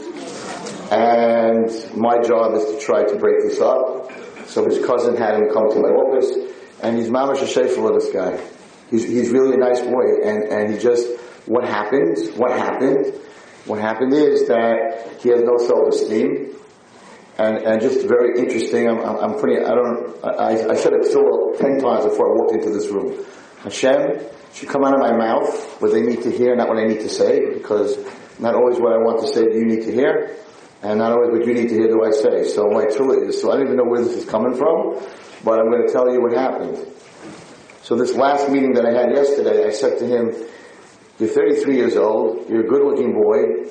And 0.91 1.71
my 1.97 2.19
job 2.21 2.55
is 2.55 2.65
to 2.65 2.81
try 2.81 3.05
to 3.05 3.17
break 3.17 3.43
this 3.43 3.61
up. 3.61 4.11
So 4.47 4.65
his 4.65 4.85
cousin 4.85 5.17
had 5.17 5.35
him 5.35 5.51
come 5.53 5.71
to 5.71 5.79
my 5.79 5.91
office, 5.91 6.35
and 6.83 6.97
he's 6.97 7.09
mamash 7.09 7.43
a 7.43 7.69
for 7.69 7.93
this 7.93 8.11
guy. 8.11 8.41
He's, 8.91 9.05
he's 9.05 9.31
really 9.31 9.55
a 9.55 9.59
nice 9.59 9.83
boy, 9.83 10.23
and, 10.25 10.45
and 10.45 10.73
he 10.73 10.79
just, 10.81 11.07
what 11.47 11.65
happened, 11.65 12.17
what 12.37 12.51
happened, 12.51 13.13
what 13.67 13.79
happened 13.79 14.15
is 14.15 14.49
that 14.49 15.21
he 15.21 15.29
has 15.29 15.43
no 15.43 15.59
self-esteem, 15.59 16.57
and, 17.39 17.59
and 17.59 17.81
just 17.81 18.07
very 18.07 18.39
interesting, 18.39 18.89
I'm, 18.89 18.99
I'm 18.99 19.35
putting, 19.35 19.65
I 19.65 19.75
don't, 19.75 20.25
I, 20.25 20.71
I 20.71 20.75
said 20.75 20.93
it 20.95 21.05
so 21.07 21.55
ten 21.59 21.79
times 21.79 22.05
before 22.05 22.33
I 22.33 22.35
walked 22.35 22.53
into 22.53 22.71
this 22.71 22.89
room. 22.89 23.25
Hashem 23.63 24.21
should 24.53 24.69
come 24.69 24.85
out 24.85 24.95
of 24.95 25.01
my 25.01 25.17
mouth 25.17 25.81
what 25.81 25.93
they 25.93 26.03
need 26.03 26.23
to 26.23 26.31
hear, 26.31 26.57
not 26.57 26.69
what 26.69 26.79
I 26.79 26.87
need 26.87 27.01
to 27.01 27.09
say, 27.09 27.55
because 27.55 27.97
not 28.41 28.55
always 28.55 28.79
what 28.81 28.93
I 28.93 28.99
want 28.99 29.21
to 29.21 29.29
say 29.29 29.45
do 29.45 29.57
you 29.57 29.67
need 29.67 29.83
to 29.85 29.93
hear. 29.93 30.37
And 30.83 30.99
not 30.99 31.13
always 31.13 31.31
what 31.31 31.47
you 31.47 31.55
need 31.55 31.69
to 31.69 31.75
hear 31.75 31.89
do 31.89 32.05
I 32.05 32.11
say. 32.11 32.45
So 32.45 32.71
my 32.71 32.85
truly, 32.87 33.29
is 33.29 33.41
so 33.41 33.51
I 33.51 33.57
don't 33.57 33.67
even 33.67 33.77
know 33.77 33.85
where 33.85 34.03
this 34.03 34.15
is 34.15 34.25
coming 34.25 34.55
from, 34.55 35.01
but 35.45 35.59
I'm 35.59 35.71
going 35.71 35.87
to 35.87 35.93
tell 35.93 36.13
you 36.13 36.21
what 36.21 36.33
happened. 36.33 36.77
So 37.83 37.97
this 37.97 38.15
last 38.15 38.51
meeting 38.51 38.75
that 38.75 38.85
I 38.85 38.93
had 38.93 39.13
yesterday, 39.13 39.67
I 39.67 39.71
said 39.71 39.99
to 40.01 40.07
him, 40.07 40.35
you're 41.19 41.29
33 41.29 41.77
years 41.77 41.97
old, 41.97 42.49
you're 42.49 42.65
a 42.65 42.69
good 42.69 42.83
looking 42.83 43.13
boy, 43.13 43.71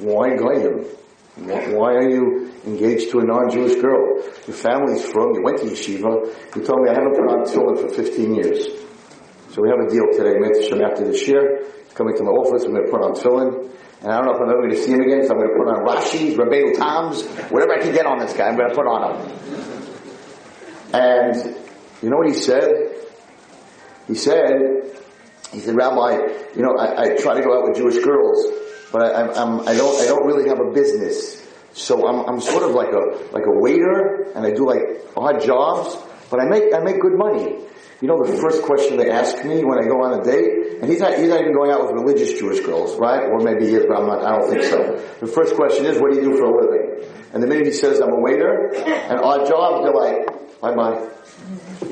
why 0.00 0.36
goyim? 0.36 0.84
Why 1.36 1.94
are 1.94 2.08
you 2.08 2.52
engaged 2.64 3.10
to 3.10 3.18
a 3.18 3.24
non-Jewish 3.24 3.80
girl? 3.80 4.22
Your 4.46 4.56
family's 4.56 5.04
from, 5.04 5.34
you 5.34 5.42
went 5.42 5.58
to 5.58 5.64
yeshiva, 5.64 6.54
you 6.54 6.62
told 6.64 6.82
me 6.82 6.90
I 6.90 6.94
haven't 6.94 7.14
put 7.14 7.28
on 7.28 7.44
tefillin 7.44 7.80
for 7.80 7.88
15 7.88 8.34
years. 8.34 8.66
So 9.50 9.62
we 9.62 9.68
have 9.68 9.80
a 9.80 9.90
deal 9.90 10.06
today, 10.12 10.38
Mitzvah 10.38 10.84
after 10.84 11.04
this 11.04 11.26
year. 11.26 11.66
Coming 11.94 12.16
to 12.16 12.24
my 12.24 12.30
office, 12.30 12.64
we're 12.66 12.74
going 12.74 12.86
to 12.86 12.90
put 12.90 13.02
on 13.02 13.14
tefillin. 13.14 13.70
And 14.02 14.12
I 14.12 14.16
don't 14.16 14.26
know 14.26 14.34
if 14.34 14.40
I'm 14.40 14.50
ever 14.50 14.62
going 14.62 14.70
to 14.70 14.76
see 14.76 14.92
him 14.92 15.00
again, 15.00 15.26
so 15.26 15.34
I'm 15.34 15.38
going 15.38 15.50
to 15.50 15.56
put 15.56 15.68
on 15.68 15.86
Rashi's, 15.86 16.36
Rabbeinu 16.36 16.76
Tam's, 16.76 17.22
whatever 17.50 17.72
I 17.72 17.82
can 17.82 17.92
get 17.92 18.06
on 18.06 18.18
this 18.18 18.32
guy, 18.32 18.48
I'm 18.48 18.56
going 18.56 18.68
to 18.68 18.74
put 18.74 18.86
on 18.86 19.16
him. 19.16 19.44
And 20.92 21.56
you 22.02 22.10
know 22.10 22.18
what 22.18 22.28
he 22.28 22.34
said? 22.34 22.70
He 24.06 24.14
said, 24.14 24.50
he 25.52 25.60
said, 25.60 25.74
Rabbi, 25.74 26.12
you 26.54 26.62
know, 26.62 26.76
I, 26.76 27.02
I 27.02 27.16
try 27.16 27.34
to 27.34 27.42
go 27.42 27.58
out 27.58 27.64
with 27.68 27.76
Jewish 27.76 28.04
girls, 28.04 28.44
but 28.94 29.02
I, 29.02 29.26
I'm, 29.42 29.66
I 29.66 29.74
don't, 29.74 30.00
I 30.00 30.06
don't 30.06 30.24
really 30.24 30.48
have 30.48 30.60
a 30.60 30.70
business. 30.70 31.44
So 31.72 32.06
I'm, 32.06 32.28
I'm 32.28 32.40
sort 32.40 32.62
of 32.62 32.70
like 32.70 32.92
a, 32.94 33.34
like 33.34 33.42
a 33.44 33.50
waiter, 33.50 34.30
and 34.36 34.46
I 34.46 34.52
do 34.52 34.64
like 34.64 35.02
odd 35.16 35.42
jobs, 35.42 35.98
but 36.30 36.38
I 36.38 36.44
make, 36.44 36.72
I 36.72 36.78
make 36.78 37.00
good 37.00 37.18
money. 37.18 37.58
You 38.00 38.06
know 38.06 38.22
the 38.24 38.38
first 38.38 38.62
question 38.62 38.96
they 38.96 39.10
ask 39.10 39.44
me 39.44 39.64
when 39.64 39.82
I 39.82 39.88
go 39.88 40.04
on 40.04 40.20
a 40.20 40.22
date, 40.22 40.78
and 40.80 40.88
he's 40.88 41.00
not, 41.00 41.18
he's 41.18 41.28
not 41.28 41.40
even 41.40 41.52
going 41.52 41.72
out 41.72 41.82
with 41.82 41.90
religious 41.90 42.38
Jewish 42.38 42.60
girls, 42.60 42.96
right? 42.96 43.24
Or 43.24 43.40
maybe 43.40 43.66
he 43.66 43.74
is, 43.74 43.84
but 43.88 43.98
I'm 43.98 44.06
not, 44.06 44.24
I 44.24 44.38
don't 44.38 44.48
think 44.48 44.62
so. 44.62 44.94
The 45.18 45.26
first 45.26 45.56
question 45.56 45.86
is, 45.86 45.98
what 46.00 46.12
do 46.12 46.20
you 46.20 46.30
do 46.30 46.36
for 46.36 46.44
a 46.44 46.54
living? 46.54 47.10
And 47.32 47.42
the 47.42 47.48
minute 47.48 47.66
he 47.66 47.72
says, 47.72 47.98
I'm 47.98 48.12
a 48.12 48.20
waiter, 48.20 48.70
and 48.76 49.18
odd 49.18 49.48
jobs, 49.48 49.82
they're 49.82 49.92
like, 49.92 50.60
bye 50.60 50.72
bye. 50.72 51.10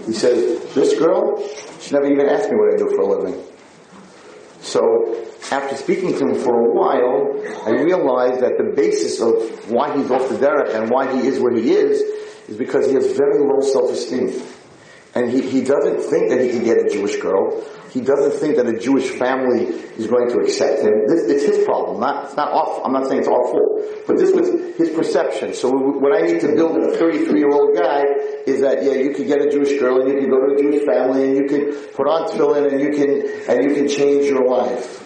He 0.06 0.12
says, 0.12 0.72
this 0.72 0.96
girl, 1.00 1.42
she 1.80 1.94
never 1.94 2.06
even 2.06 2.28
asked 2.28 2.48
me 2.48 2.54
what 2.54 2.74
I 2.74 2.76
do 2.76 2.88
for 2.94 3.02
a 3.02 3.06
living. 3.06 3.51
So, 4.62 5.26
after 5.50 5.76
speaking 5.76 6.16
to 6.18 6.28
him 6.28 6.34
for 6.36 6.54
a 6.54 6.72
while, 6.72 7.42
I 7.66 7.70
realized 7.70 8.40
that 8.42 8.58
the 8.58 8.72
basis 8.74 9.20
of 9.20 9.70
why 9.70 9.96
he's 9.96 10.10
off 10.10 10.28
the 10.28 10.36
derech 10.36 10.74
and 10.74 10.88
why 10.88 11.12
he 11.12 11.26
is 11.26 11.40
where 11.40 11.52
he 11.52 11.72
is, 11.72 12.00
is 12.48 12.56
because 12.56 12.86
he 12.86 12.94
has 12.94 13.12
very 13.16 13.40
low 13.40 13.60
self-esteem. 13.60 14.40
And 15.14 15.30
he, 15.30 15.42
he 15.42 15.62
doesn't 15.62 16.00
think 16.00 16.30
that 16.30 16.40
he 16.40 16.50
can 16.50 16.64
get 16.64 16.78
a 16.78 16.88
Jewish 16.88 17.16
girl. 17.16 17.62
He 17.90 18.00
doesn't 18.00 18.40
think 18.40 18.56
that 18.56 18.66
a 18.66 18.78
Jewish 18.78 19.10
family 19.10 19.64
is 19.64 20.06
going 20.06 20.30
to 20.30 20.38
accept 20.38 20.80
him. 20.80 21.06
This, 21.06 21.28
it's 21.28 21.44
his 21.44 21.64
problem, 21.66 22.00
not, 22.00 22.24
it's 22.24 22.36
not 22.36 22.50
off, 22.50 22.80
I'm 22.82 22.92
not 22.92 23.06
saying 23.06 23.20
it's 23.20 23.28
our 23.28 23.44
fault. 23.44 24.06
But 24.06 24.16
this 24.16 24.32
was 24.32 24.48
his 24.78 24.88
perception. 24.90 25.52
So 25.52 25.70
what 25.70 26.16
I 26.16 26.22
need 26.24 26.40
to 26.40 26.54
build 26.54 26.78
a 26.78 26.96
33 26.96 27.38
year 27.38 27.50
old 27.50 27.76
guy 27.76 28.04
is 28.46 28.62
that, 28.62 28.82
yeah, 28.82 28.94
you 28.94 29.12
can 29.12 29.26
get 29.26 29.42
a 29.42 29.50
Jewish 29.50 29.78
girl 29.78 30.00
and 30.00 30.08
you 30.08 30.18
can 30.20 30.30
go 30.30 30.40
to 30.40 30.54
a 30.54 30.62
Jewish 30.62 30.86
family 30.86 31.24
and 31.24 31.36
you 31.36 31.44
can 31.46 31.72
put 31.92 32.08
on 32.08 32.30
tefillin 32.30 32.72
and 32.72 32.80
you 32.80 32.90
can, 32.90 33.50
and 33.50 33.68
you 33.68 33.74
can 33.74 33.88
change 33.88 34.24
your 34.24 34.48
life. 34.48 35.01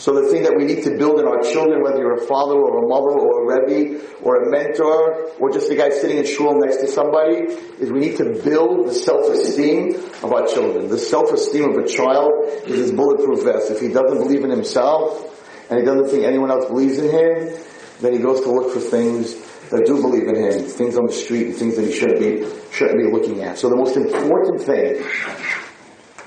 So 0.00 0.14
the 0.14 0.32
thing 0.32 0.44
that 0.44 0.56
we 0.56 0.64
need 0.64 0.82
to 0.84 0.96
build 0.96 1.20
in 1.20 1.28
our 1.28 1.42
children, 1.42 1.82
whether 1.82 1.98
you're 1.98 2.16
a 2.16 2.26
father 2.26 2.56
or 2.56 2.82
a 2.82 2.88
mother 2.88 3.20
or 3.20 3.44
a 3.44 3.60
rebbe 3.68 4.00
or 4.22 4.44
a 4.44 4.50
mentor 4.50 5.28
or 5.38 5.52
just 5.52 5.70
a 5.70 5.76
guy 5.76 5.90
sitting 5.90 6.16
in 6.16 6.24
shul 6.24 6.58
next 6.58 6.78
to 6.78 6.88
somebody, 6.88 7.52
is 7.78 7.92
we 7.92 8.00
need 8.00 8.16
to 8.16 8.40
build 8.42 8.88
the 8.88 8.94
self-esteem 8.94 9.96
of 10.24 10.32
our 10.32 10.46
children. 10.46 10.88
The 10.88 10.96
self-esteem 10.96 11.76
of 11.76 11.84
a 11.84 11.86
child 11.86 12.32
is 12.64 12.78
his 12.78 12.92
bulletproof 12.92 13.44
vest. 13.44 13.70
If 13.70 13.80
he 13.80 13.88
doesn't 13.88 14.16
believe 14.16 14.42
in 14.42 14.48
himself 14.48 15.20
and 15.68 15.78
he 15.78 15.84
doesn't 15.84 16.08
think 16.08 16.24
anyone 16.24 16.50
else 16.50 16.64
believes 16.64 16.96
in 16.96 17.10
him, 17.10 17.60
then 18.00 18.14
he 18.14 18.20
goes 18.20 18.40
to 18.40 18.50
look 18.50 18.72
for 18.72 18.80
things 18.80 19.36
that 19.68 19.84
do 19.84 20.00
believe 20.00 20.26
in 20.26 20.34
him, 20.34 20.64
things 20.64 20.96
on 20.96 21.06
the 21.06 21.12
street 21.12 21.48
and 21.48 21.56
things 21.56 21.76
that 21.76 21.84
he 21.84 21.92
shouldn't 21.92 22.18
be, 22.18 22.48
shouldn't 22.72 22.98
be 22.98 23.04
looking 23.12 23.42
at. 23.42 23.58
So 23.58 23.68
the 23.68 23.76
most 23.76 23.96
important 23.96 24.62
thing 24.62 25.04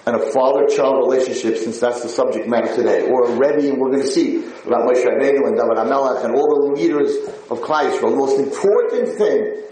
and 0.06 0.16
a 0.16 0.32
father-child 0.32 0.98
relationship, 0.98 1.58
since 1.58 1.80
that's 1.80 2.04
the 2.04 2.10
subject 2.10 2.48
matter 2.48 2.76
today, 2.76 3.08
or 3.08 3.26
a 3.26 3.32
Rebbe, 3.32 3.70
and 3.70 3.78
we're 3.78 3.90
going 3.90 4.02
to 4.02 4.08
see 4.08 4.38
about 4.66 4.88
Moshe 4.88 5.04
Rabbeinu 5.06 5.48
and 5.48 5.56
David 5.56 5.78
HaMelech 5.78 6.26
and 6.26 6.36
all 6.36 6.48
the 6.48 6.74
leaders 6.76 7.16
of 7.50 7.60
Klal 7.62 7.90
Yisrael. 7.90 8.10
The 8.10 8.16
most 8.16 8.40
important 8.40 9.18
thing 9.18 9.64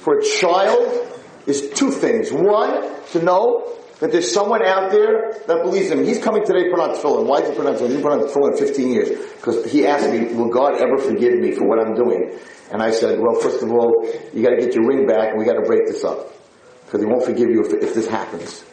for 0.00 0.18
a 0.18 0.22
child 0.22 1.08
is 1.46 1.70
two 1.70 1.90
things. 1.90 2.30
One, 2.30 2.84
to 3.12 3.22
know 3.22 3.74
that 4.00 4.12
there's 4.12 4.32
someone 4.32 4.64
out 4.64 4.92
there 4.92 5.32
that 5.46 5.62
believes 5.62 5.90
in 5.90 6.00
him. 6.00 6.04
He's 6.04 6.22
coming 6.22 6.44
today 6.44 6.64
to 6.64 6.70
put 6.70 6.80
on 6.80 6.90
tefillin. 6.90 7.26
Why 7.26 7.40
did 7.40 7.50
he 7.50 7.56
put 7.56 7.66
on 7.66 7.74
tefillin? 7.74 7.96
He 7.96 8.02
put 8.02 8.12
on 8.12 8.20
tefillin 8.20 8.58
15 8.58 8.92
years. 8.92 9.08
Because 9.36 9.70
he 9.70 9.86
asked 9.86 10.10
me, 10.10 10.34
will 10.34 10.50
God 10.50 10.80
ever 10.80 10.98
forgive 10.98 11.34
me 11.34 11.52
for 11.52 11.66
what 11.66 11.80
I'm 11.80 11.94
doing? 11.94 12.38
And 12.70 12.82
I 12.82 12.90
said, 12.90 13.18
well, 13.18 13.34
first 13.40 13.62
of 13.62 13.72
all, 13.72 14.06
you 14.32 14.42
gotta 14.42 14.58
get 14.58 14.74
your 14.74 14.86
ring 14.86 15.06
back 15.06 15.30
and 15.30 15.38
we 15.38 15.44
gotta 15.44 15.62
break 15.62 15.86
this 15.86 16.04
up. 16.04 16.32
Because 16.84 17.00
he 17.00 17.06
won't 17.06 17.24
forgive 17.24 17.48
you 17.48 17.64
if, 17.64 17.72
if 17.82 17.94
this 17.94 18.06
happens. 18.06 18.64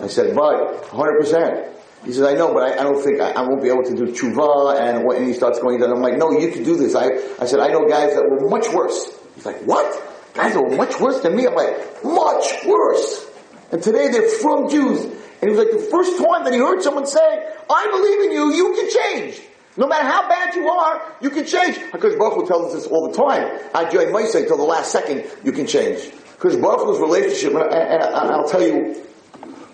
I 0.00 0.06
said, 0.06 0.34
but 0.34 0.84
100%. 0.84 1.74
He 2.04 2.12
says, 2.12 2.22
I 2.22 2.34
know, 2.34 2.54
but 2.54 2.62
I, 2.62 2.80
I 2.80 2.82
don't 2.84 3.02
think 3.02 3.20
I, 3.20 3.32
I, 3.32 3.42
won't 3.42 3.62
be 3.62 3.68
able 3.68 3.82
to 3.82 3.94
do 3.94 4.06
tshuva. 4.06 4.80
And, 4.80 5.04
what, 5.04 5.16
and 5.16 5.26
he 5.26 5.32
starts 5.32 5.58
going 5.58 5.80
down. 5.80 5.90
I'm 5.90 6.00
like, 6.00 6.16
no, 6.16 6.30
you 6.30 6.50
can 6.52 6.62
do 6.62 6.76
this. 6.76 6.94
I, 6.94 7.06
I 7.40 7.46
said, 7.46 7.58
I 7.58 7.68
know 7.68 7.88
guys 7.88 8.14
that 8.14 8.24
were 8.24 8.48
much 8.48 8.68
worse. 8.72 9.18
He's 9.34 9.44
like, 9.44 9.60
what? 9.62 9.86
Guys 10.34 10.54
that 10.54 10.62
were 10.62 10.76
much 10.76 11.00
worse 11.00 11.20
than 11.20 11.34
me? 11.34 11.46
I'm 11.46 11.54
like, 11.54 12.04
much 12.04 12.64
worse. 12.64 13.26
And 13.72 13.82
today 13.82 14.08
they're 14.08 14.28
from 14.28 14.70
Jews. 14.70 15.04
And 15.04 15.50
he 15.50 15.56
was 15.56 15.58
like, 15.58 15.72
the 15.72 15.88
first 15.90 16.16
time 16.18 16.44
that 16.44 16.52
he 16.52 16.58
heard 16.58 16.82
someone 16.82 17.06
say, 17.06 17.52
I 17.70 17.86
believe 17.90 18.30
in 18.30 18.32
you, 18.32 18.52
you 18.52 18.74
can 18.74 18.90
change. 18.90 19.42
No 19.76 19.86
matter 19.86 20.04
how 20.06 20.28
bad 20.28 20.54
you 20.54 20.68
are, 20.68 21.14
you 21.20 21.30
can 21.30 21.46
change. 21.46 21.78
Because 21.92 22.16
Baruch 22.16 22.34
Hu 22.34 22.46
tells 22.48 22.74
us 22.74 22.82
this 22.82 22.86
all 22.86 23.10
the 23.10 23.16
time. 23.16 23.60
I 23.74 23.88
join 23.88 24.26
say 24.26 24.44
till 24.46 24.56
the 24.56 24.64
last 24.64 24.90
second, 24.90 25.24
you 25.44 25.52
can 25.52 25.66
change. 25.66 26.10
Because 26.32 26.56
Baruch 26.56 26.80
Hu's 26.86 26.98
relationship, 26.98 27.52
and 27.52 28.02
I'll 28.02 28.48
tell 28.48 28.62
you 28.62 29.04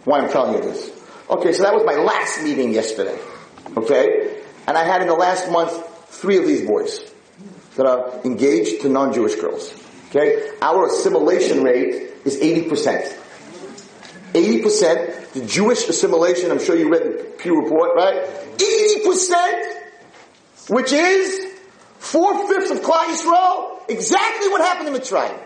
why 0.04 0.20
I'm 0.20 0.30
telling 0.30 0.54
you 0.54 0.60
this. 0.60 0.90
Okay, 1.30 1.52
so 1.52 1.62
that 1.62 1.74
was 1.74 1.84
my 1.84 1.94
last 1.94 2.42
meeting 2.42 2.72
yesterday. 2.72 3.18
Okay? 3.76 4.42
And 4.66 4.76
I 4.76 4.84
had 4.84 5.02
in 5.02 5.08
the 5.08 5.14
last 5.14 5.50
month 5.50 5.72
three 6.08 6.38
of 6.38 6.46
these 6.46 6.66
boys 6.66 7.00
that 7.76 7.86
are 7.86 8.20
engaged 8.24 8.82
to 8.82 8.88
non-Jewish 8.88 9.36
girls. 9.36 9.74
Okay? 10.10 10.50
Our 10.60 10.86
assimilation 10.86 11.62
rate 11.62 12.12
is 12.24 12.38
80%. 12.38 13.20
80%, 14.32 15.32
the 15.32 15.46
Jewish 15.46 15.88
assimilation, 15.88 16.50
I'm 16.50 16.58
sure 16.58 16.76
you 16.76 16.90
read 16.90 17.02
the 17.02 17.24
Pew 17.38 17.62
report, 17.62 17.94
right? 17.94 18.26
80%, 18.56 19.80
which 20.70 20.92
is 20.92 21.52
four-fifths 21.98 22.70
of 22.70 22.80
Klal 22.80 23.04
Yisrael, 23.06 23.88
exactly 23.88 24.48
what 24.48 24.60
happened 24.60 24.88
in 24.88 24.94
Mitzrayim. 24.94 25.43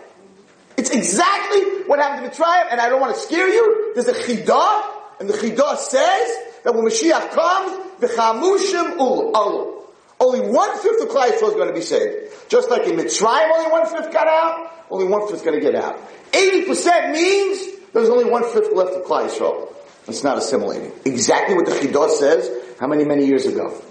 It's 0.77 0.91
exactly 0.91 1.61
what 1.87 1.99
happened 1.99 2.31
to 2.31 2.37
Mitzrayim, 2.37 2.67
and 2.71 2.79
I 2.79 2.89
don't 2.89 3.01
want 3.01 3.15
to 3.15 3.21
scare 3.21 3.47
you. 3.47 3.91
There's 3.93 4.07
a 4.07 4.13
chidah, 4.13 4.83
and 5.19 5.29
the 5.29 5.33
chidah 5.33 5.77
says 5.77 6.37
that 6.63 6.73
when 6.73 6.85
Mashiach 6.85 7.31
comes, 7.31 7.99
the 7.99 8.07
chamushim 8.07 8.97
ul 8.99 9.85
Only 10.19 10.49
one 10.49 10.77
fifth 10.77 11.01
of 11.01 11.09
Yisrael 11.09 11.49
is 11.49 11.53
going 11.55 11.67
to 11.67 11.73
be 11.73 11.81
saved. 11.81 12.49
Just 12.49 12.69
like 12.69 12.87
in 12.87 12.95
Mitzrayim, 12.95 13.51
only 13.51 13.71
one 13.71 13.85
fifth 13.87 14.11
got 14.13 14.27
out. 14.27 14.71
Only 14.89 15.07
one 15.07 15.27
fifth 15.27 15.37
is 15.37 15.41
going 15.41 15.59
to 15.59 15.61
get 15.61 15.75
out. 15.75 15.99
Eighty 16.33 16.65
percent 16.65 17.11
means 17.11 17.59
there's 17.93 18.09
only 18.09 18.25
one 18.25 18.43
fifth 18.43 18.73
left 18.73 18.93
of 18.93 19.03
Klal 19.05 19.27
Yisrael. 19.27 19.73
It's 20.07 20.23
not 20.23 20.37
assimilating. 20.37 20.91
Exactly 21.05 21.55
what 21.55 21.65
the 21.65 21.73
chidah 21.73 22.09
says. 22.09 22.49
How 22.79 22.87
many 22.87 23.05
many 23.05 23.25
years 23.25 23.45
ago? 23.45 23.81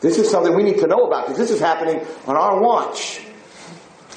This 0.00 0.18
is 0.18 0.30
something 0.30 0.54
we 0.54 0.62
need 0.62 0.78
to 0.78 0.86
know 0.86 1.06
about 1.06 1.26
because 1.26 1.38
this 1.38 1.50
is 1.50 1.60
happening 1.60 2.00
on 2.26 2.36
our 2.36 2.60
watch. 2.60 3.20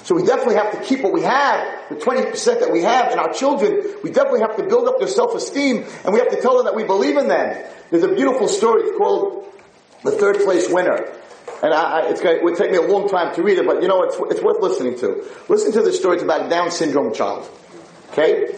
So 0.03 0.15
we 0.15 0.23
definitely 0.23 0.55
have 0.55 0.71
to 0.71 0.81
keep 0.81 1.01
what 1.01 1.13
we 1.13 1.21
have, 1.21 1.89
the 1.89 1.95
20% 1.95 2.59
that 2.59 2.71
we 2.71 2.81
have 2.81 3.11
in 3.13 3.19
our 3.19 3.31
children. 3.31 3.81
We 4.03 4.11
definitely 4.11 4.41
have 4.41 4.57
to 4.57 4.63
build 4.63 4.87
up 4.87 4.99
their 4.99 5.07
self-esteem 5.07 5.85
and 6.03 6.13
we 6.13 6.19
have 6.19 6.29
to 6.29 6.41
tell 6.41 6.57
them 6.57 6.65
that 6.65 6.75
we 6.75 6.83
believe 6.83 7.17
in 7.17 7.29
them. 7.29 7.63
There's 7.89 8.03
a 8.03 8.13
beautiful 8.13 8.49
story. 8.49 8.91
Called 8.97 9.47
The 10.03 10.11
Third 10.11 10.39
Place 10.39 10.69
Winner. 10.69 11.07
And 11.63 11.73
I, 11.73 12.01
I, 12.01 12.09
it's 12.09 12.21
going 12.21 12.35
it 12.35 12.43
would 12.43 12.57
take 12.57 12.71
me 12.71 12.77
a 12.77 12.81
long 12.81 13.07
time 13.07 13.33
to 13.35 13.43
read 13.43 13.57
it, 13.57 13.65
but 13.65 13.81
you 13.81 13.87
know, 13.87 14.03
it's, 14.03 14.17
it's 14.29 14.41
worth 14.41 14.61
listening 14.61 14.99
to. 14.99 15.25
Listen 15.47 15.71
to 15.71 15.81
this 15.81 15.99
story. 15.99 16.15
It's 16.15 16.23
about 16.23 16.47
a 16.47 16.49
Down 16.49 16.71
syndrome 16.71 17.13
child. 17.13 17.49
Okay? 18.11 18.53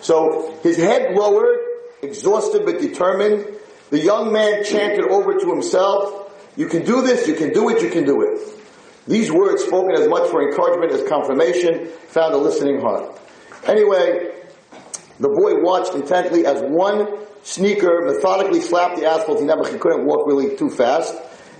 So 0.00 0.58
his 0.62 0.78
head 0.78 1.14
lowered, 1.14 1.58
exhausted 2.02 2.64
but 2.64 2.80
determined. 2.80 3.46
The 3.90 3.98
young 3.98 4.32
man 4.32 4.64
chanted 4.64 5.04
over 5.04 5.38
to 5.38 5.50
himself, 5.50 6.32
you 6.56 6.68
can 6.68 6.84
do 6.84 7.02
this, 7.02 7.28
you 7.28 7.34
can 7.34 7.52
do 7.52 7.68
it, 7.68 7.82
you 7.82 7.90
can 7.90 8.04
do 8.04 8.22
it. 8.22 8.56
These 9.06 9.30
words, 9.30 9.64
spoken 9.64 9.92
as 9.92 10.08
much 10.08 10.30
for 10.30 10.42
encouragement 10.42 10.92
as 10.92 11.08
confirmation, 11.08 11.86
found 12.08 12.34
a 12.34 12.38
listening 12.38 12.80
heart. 12.80 13.18
Anyway, 13.66 14.32
the 15.20 15.28
boy 15.28 15.62
watched 15.62 15.94
intently 15.94 16.44
as 16.44 16.60
one 16.62 17.26
sneaker 17.42 18.02
methodically 18.04 18.60
slapped 18.60 18.98
the 18.98 19.06
asphalt. 19.06 19.38
He 19.38 19.46
never 19.46 19.66
he 19.68 19.78
couldn't 19.78 20.04
walk 20.06 20.26
really 20.26 20.56
too 20.56 20.70
fast. 20.70 21.14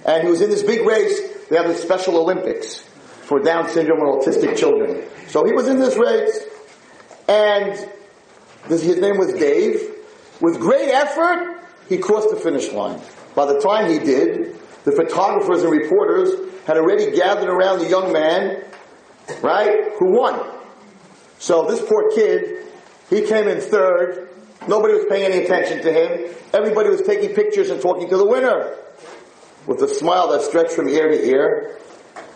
And 0.05 0.25
he 0.25 0.31
was 0.31 0.41
in 0.41 0.51
this 0.51 0.63
big 0.63 0.87
race. 0.87 1.21
They 1.49 1.57
have 1.57 1.69
the 1.69 1.75
Special 1.75 2.19
Olympics 2.19 2.81
for 3.23 3.41
Down 3.41 3.69
syndrome 3.69 4.01
and 4.01 4.21
autistic 4.21 4.57
children. 4.57 5.05
So 5.29 5.45
he 5.45 5.53
was 5.53 5.69
in 5.69 5.79
this 5.79 5.97
race, 5.97 6.45
and 7.29 7.73
this, 8.69 8.83
his 8.83 8.99
name 8.99 9.19
was 9.19 9.33
Dave. 9.33 9.81
With 10.41 10.61
great 10.61 10.91
effort, 10.91 11.61
he 11.89 11.99
crossed 11.99 12.31
the 12.31 12.37
finish 12.37 12.73
line. 12.73 13.01
By 13.35 13.47
the 13.47 13.61
time 13.61 13.91
he 13.91 13.99
did, 13.99 14.57
the 14.87 14.93
photographers 14.93 15.65
and 15.65 15.73
reporters 15.73 16.31
had 16.65 16.77
already 16.77 17.11
gathered 17.11 17.49
around 17.49 17.81
the 17.81 17.89
young 17.89 18.13
man, 18.13 18.65
right, 19.43 19.91
who 19.99 20.13
won. 20.17 20.49
So 21.41 21.67
this 21.67 21.83
poor 21.85 22.13
kid, 22.15 22.65
he 23.11 23.23
came 23.23 23.49
in 23.49 23.61
third. 23.61 24.29
Nobody 24.69 24.95
was 24.95 25.07
paying 25.09 25.25
any 25.25 25.45
attention 25.45 25.83
to 25.83 25.93
him. 25.93 26.35
Everybody 26.55 26.89
was 26.89 27.03
taking 27.03 27.35
pictures 27.35 27.71
and 27.71 27.83
talking 27.83 28.09
to 28.11 28.17
the 28.17 28.25
winner. 28.25 28.77
With 29.67 29.83
a 29.83 29.89
smile 29.89 30.31
that 30.31 30.43
stretched 30.43 30.71
from 30.71 30.89
ear 30.89 31.09
to 31.09 31.21
ear, 31.21 31.79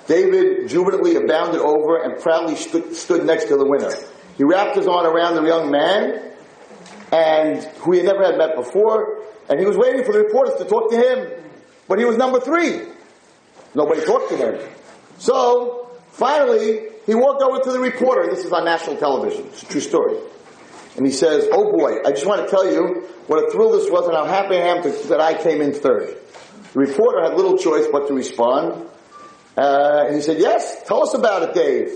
David 0.09 0.69
jubilantly 0.69 1.15
bounded 1.25 1.61
over 1.61 2.03
and 2.03 2.21
proudly 2.21 2.57
stood, 2.57 2.97
stood 2.97 3.25
next 3.25 3.45
to 3.45 3.57
the 3.57 3.65
winner. 3.65 3.95
He 4.37 4.43
wrapped 4.43 4.75
his 4.75 4.89
arm 4.89 5.07
around 5.07 5.37
the 5.37 5.45
young 5.45 5.71
man, 5.71 6.33
and 7.13 7.63
who 7.79 7.93
he 7.93 7.99
had 7.99 8.07
never 8.07 8.25
had 8.25 8.37
met 8.37 8.57
before, 8.57 9.23
and 9.49 9.61
he 9.61 9.67
was 9.67 9.77
waiting 9.77 10.03
for 10.03 10.13
the 10.13 10.19
reporters 10.19 10.57
to 10.57 10.65
talk 10.65 10.91
to 10.91 10.97
him, 10.97 11.40
but 11.91 11.99
he 11.99 12.05
was 12.05 12.17
number 12.17 12.39
three. 12.39 12.83
Nobody 13.75 14.03
talked 14.07 14.29
to 14.31 14.37
him. 14.37 14.61
So, 15.19 15.91
finally, 16.13 16.83
he 17.05 17.17
walked 17.17 17.43
over 17.43 17.59
to 17.59 17.73
the 17.73 17.81
reporter, 17.81 18.31
this 18.31 18.45
is 18.45 18.53
on 18.53 18.65
national 18.65 18.97
television. 18.97 19.47
It's 19.47 19.65
a 19.65 19.67
true 19.67 19.81
story. 19.81 20.17
And 20.97 21.05
he 21.05 21.11
says, 21.11 21.49
Oh 21.51 21.77
boy, 21.77 21.97
I 22.07 22.13
just 22.13 22.27
want 22.27 22.45
to 22.45 22.49
tell 22.49 22.65
you 22.65 23.09
what 23.27 23.45
a 23.45 23.51
thrill 23.51 23.73
this 23.73 23.91
was 23.91 24.07
and 24.07 24.17
how 24.17 24.25
happy 24.25 24.57
I 24.57 24.69
am 24.69 24.85
to, 24.85 24.91
that 25.09 25.21
I 25.21 25.35
came 25.35 25.61
in 25.61 25.73
third. 25.73 26.17
The 26.73 26.79
reporter 26.79 27.23
had 27.23 27.35
little 27.35 27.59
choice 27.59 27.89
but 27.91 28.07
to 28.07 28.15
respond. 28.15 28.89
Uh, 29.57 30.05
and 30.07 30.15
he 30.15 30.23
said, 30.23 30.39
yes, 30.39 30.85
tell 30.87 31.03
us 31.03 31.15
about 31.15 31.43
it, 31.43 31.55
Dave. 31.55 31.89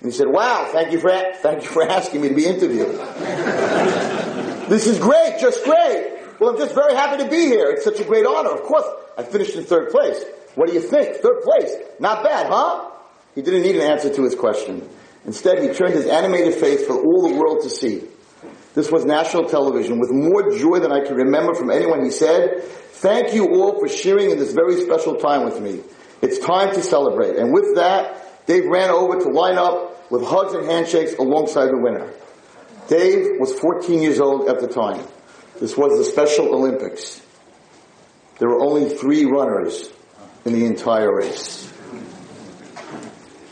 And 0.00 0.10
he 0.10 0.16
said, 0.16 0.28
wow, 0.28 0.66
thank 0.72 0.92
you 0.92 0.98
for, 0.98 1.10
thank 1.10 1.62
you 1.62 1.68
for 1.68 1.86
asking 1.86 2.22
me 2.22 2.30
to 2.30 2.34
be 2.34 2.46
interviewed. 2.46 2.88
this 4.70 4.86
is 4.86 4.98
great, 4.98 5.36
just 5.38 5.62
great. 5.62 6.11
Well, 6.42 6.50
I'm 6.50 6.58
just 6.58 6.74
very 6.74 6.92
happy 6.92 7.22
to 7.22 7.30
be 7.30 7.46
here. 7.46 7.70
It's 7.70 7.84
such 7.84 8.00
a 8.00 8.04
great 8.04 8.26
honor. 8.26 8.50
Of 8.50 8.62
course, 8.62 8.84
I 9.16 9.22
finished 9.22 9.54
in 9.54 9.62
third 9.62 9.90
place. 9.90 10.24
What 10.56 10.66
do 10.66 10.74
you 10.74 10.80
think? 10.80 11.18
Third 11.18 11.40
place. 11.44 11.72
Not 12.00 12.24
bad, 12.24 12.48
huh? 12.48 12.90
He 13.36 13.42
didn't 13.42 13.62
need 13.62 13.76
an 13.76 13.82
answer 13.82 14.12
to 14.12 14.24
his 14.24 14.34
question. 14.34 14.88
Instead, 15.24 15.62
he 15.62 15.72
turned 15.72 15.94
his 15.94 16.06
animated 16.06 16.54
face 16.54 16.84
for 16.84 16.94
all 16.94 17.28
the 17.28 17.36
world 17.36 17.62
to 17.62 17.70
see. 17.70 18.08
This 18.74 18.90
was 18.90 19.04
national 19.04 19.44
television 19.44 20.00
with 20.00 20.10
more 20.10 20.50
joy 20.50 20.80
than 20.80 20.90
I 20.90 21.04
can 21.06 21.14
remember 21.14 21.54
from 21.54 21.70
anyone. 21.70 22.02
He 22.02 22.10
said, 22.10 22.64
thank 22.64 23.32
you 23.34 23.46
all 23.54 23.78
for 23.78 23.86
sharing 23.86 24.32
in 24.32 24.38
this 24.40 24.52
very 24.52 24.80
special 24.80 25.14
time 25.18 25.44
with 25.44 25.60
me. 25.60 25.80
It's 26.22 26.40
time 26.40 26.74
to 26.74 26.82
celebrate. 26.82 27.36
And 27.36 27.52
with 27.52 27.76
that, 27.76 28.46
Dave 28.48 28.66
ran 28.66 28.90
over 28.90 29.16
to 29.20 29.28
line 29.28 29.58
up 29.58 30.10
with 30.10 30.24
hugs 30.26 30.54
and 30.54 30.66
handshakes 30.66 31.14
alongside 31.20 31.66
the 31.66 31.78
winner. 31.78 32.12
Dave 32.88 33.38
was 33.38 33.56
14 33.60 34.02
years 34.02 34.18
old 34.18 34.48
at 34.48 34.58
the 34.58 34.66
time. 34.66 35.06
This 35.62 35.76
was 35.76 35.96
the 35.96 36.02
Special 36.02 36.52
Olympics. 36.52 37.22
There 38.40 38.48
were 38.48 38.64
only 38.64 38.88
three 38.88 39.26
runners 39.26 39.92
in 40.44 40.54
the 40.54 40.64
entire 40.66 41.14
race. 41.14 41.72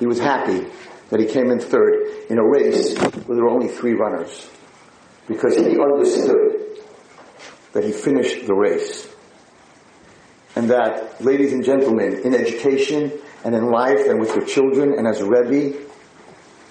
He 0.01 0.07
was 0.07 0.19
happy 0.19 0.67
that 1.11 1.21
he 1.21 1.27
came 1.27 1.53
in 1.53 1.61
third 1.61 2.27
in 2.29 2.39
a 2.39 2.45
race 2.45 2.99
where 2.99 3.37
there 3.37 3.45
were 3.45 3.51
only 3.51 3.69
three 3.69 3.93
runners 3.93 4.51
because 5.29 5.55
he 5.55 5.79
understood 5.79 6.81
that 7.75 7.85
he 7.85 7.93
finished 7.93 8.45
the 8.45 8.55
race 8.55 9.09
and 10.57 10.69
that, 10.69 11.25
ladies 11.25 11.53
and 11.53 11.65
gentlemen, 11.65 12.23
in 12.25 12.35
education 12.35 13.13
and 13.45 13.55
in 13.55 13.71
life 13.71 14.09
and 14.09 14.19
with 14.19 14.35
your 14.35 14.45
children 14.45 14.99
and 14.99 15.07
as 15.07 15.21
a 15.21 15.25
Rebbe, 15.25 15.79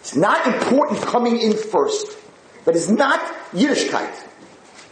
it's 0.01 0.17
not 0.17 0.45
important 0.47 1.01
coming 1.01 1.39
in 1.39 1.55
first. 1.55 2.17
That 2.65 2.75
is 2.75 2.91
not 2.91 3.21
Yiddishkeit. 3.53 4.25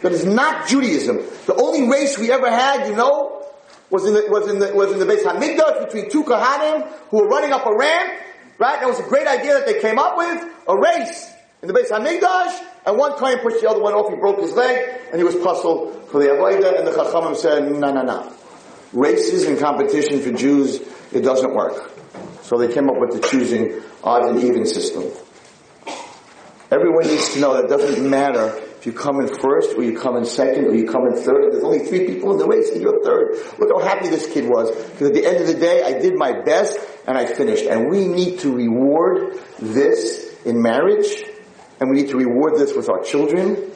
That 0.02 0.12
is 0.12 0.24
not 0.24 0.68
Judaism. 0.68 1.18
The 1.46 1.54
only 1.54 1.88
race 1.88 2.18
we 2.18 2.30
ever 2.30 2.48
had, 2.48 2.88
you 2.88 2.96
know, 2.96 3.44
was 3.90 4.06
in 4.06 4.14
the, 4.14 4.26
was 4.28 4.48
in 4.48 4.58
the, 4.58 4.74
was 4.74 4.92
in 4.92 4.98
the 4.98 5.06
Beis 5.06 5.22
HaMikdash 5.22 5.86
between 5.86 6.10
two 6.10 6.24
Kohanim 6.24 6.86
who 7.10 7.18
were 7.18 7.28
running 7.28 7.52
up 7.52 7.66
a 7.66 7.74
ramp, 7.74 8.20
right? 8.58 8.80
That 8.80 8.86
was 8.86 9.00
a 9.00 9.08
great 9.08 9.26
idea 9.26 9.54
that 9.54 9.66
they 9.66 9.80
came 9.80 9.98
up 9.98 10.16
with, 10.16 10.44
a 10.68 10.76
race 10.76 11.32
in 11.62 11.68
the 11.68 11.74
Beis 11.74 11.90
HaMikdash, 11.90 12.64
and 12.86 12.96
one 12.98 13.12
Kohen 13.14 13.38
pushed 13.40 13.60
the 13.60 13.68
other 13.68 13.80
one 13.80 13.94
off, 13.94 14.10
he 14.10 14.16
broke 14.20 14.40
his 14.40 14.52
leg, 14.52 15.00
and 15.10 15.16
he 15.16 15.24
was 15.24 15.34
puzzled 15.36 16.08
for 16.10 16.20
the 16.20 16.26
Avodah, 16.26 16.78
and 16.78 16.86
the 16.86 16.92
Chachamim 16.92 17.36
said, 17.36 17.70
no, 17.70 17.92
no, 17.92 18.02
no 18.02 18.32
races 18.92 19.44
and 19.44 19.58
competition 19.58 20.20
for 20.20 20.32
Jews, 20.32 20.80
it 21.12 21.20
doesn't 21.20 21.54
work. 21.54 21.90
So 22.42 22.58
they 22.58 22.72
came 22.72 22.88
up 22.88 22.96
with 22.98 23.20
the 23.20 23.28
choosing 23.28 23.82
odd 24.02 24.24
and 24.28 24.42
even 24.42 24.66
system. 24.66 25.04
Everyone 26.70 27.06
needs 27.06 27.34
to 27.34 27.40
know 27.40 27.54
that 27.54 27.64
it 27.64 27.68
doesn't 27.68 28.08
matter 28.08 28.62
you 28.88 28.94
come 28.94 29.20
in 29.20 29.28
first 29.28 29.76
or 29.76 29.82
you 29.84 29.98
come 29.98 30.16
in 30.16 30.24
second 30.24 30.64
or 30.64 30.74
you 30.74 30.86
come 30.86 31.06
in 31.06 31.14
third. 31.14 31.52
There's 31.52 31.62
only 31.62 31.80
three 31.80 32.06
people 32.06 32.32
in 32.32 32.38
the 32.38 32.46
race 32.46 32.70
and 32.70 32.80
you're 32.80 33.04
third. 33.04 33.36
Look 33.58 33.68
how 33.70 33.86
happy 33.86 34.08
this 34.08 34.32
kid 34.32 34.48
was. 34.48 34.74
Because 34.74 35.08
at 35.08 35.14
the 35.14 35.26
end 35.26 35.36
of 35.36 35.46
the 35.46 35.52
day, 35.52 35.82
I 35.82 35.98
did 36.00 36.16
my 36.16 36.40
best 36.40 36.78
and 37.06 37.18
I 37.18 37.26
finished. 37.26 37.66
And 37.66 37.90
we 37.90 38.08
need 38.08 38.38
to 38.40 38.50
reward 38.50 39.38
this 39.58 40.34
in 40.46 40.62
marriage 40.62 41.22
and 41.78 41.90
we 41.90 41.96
need 42.00 42.08
to 42.08 42.16
reward 42.16 42.56
this 42.56 42.74
with 42.74 42.88
our 42.88 43.02
children 43.02 43.70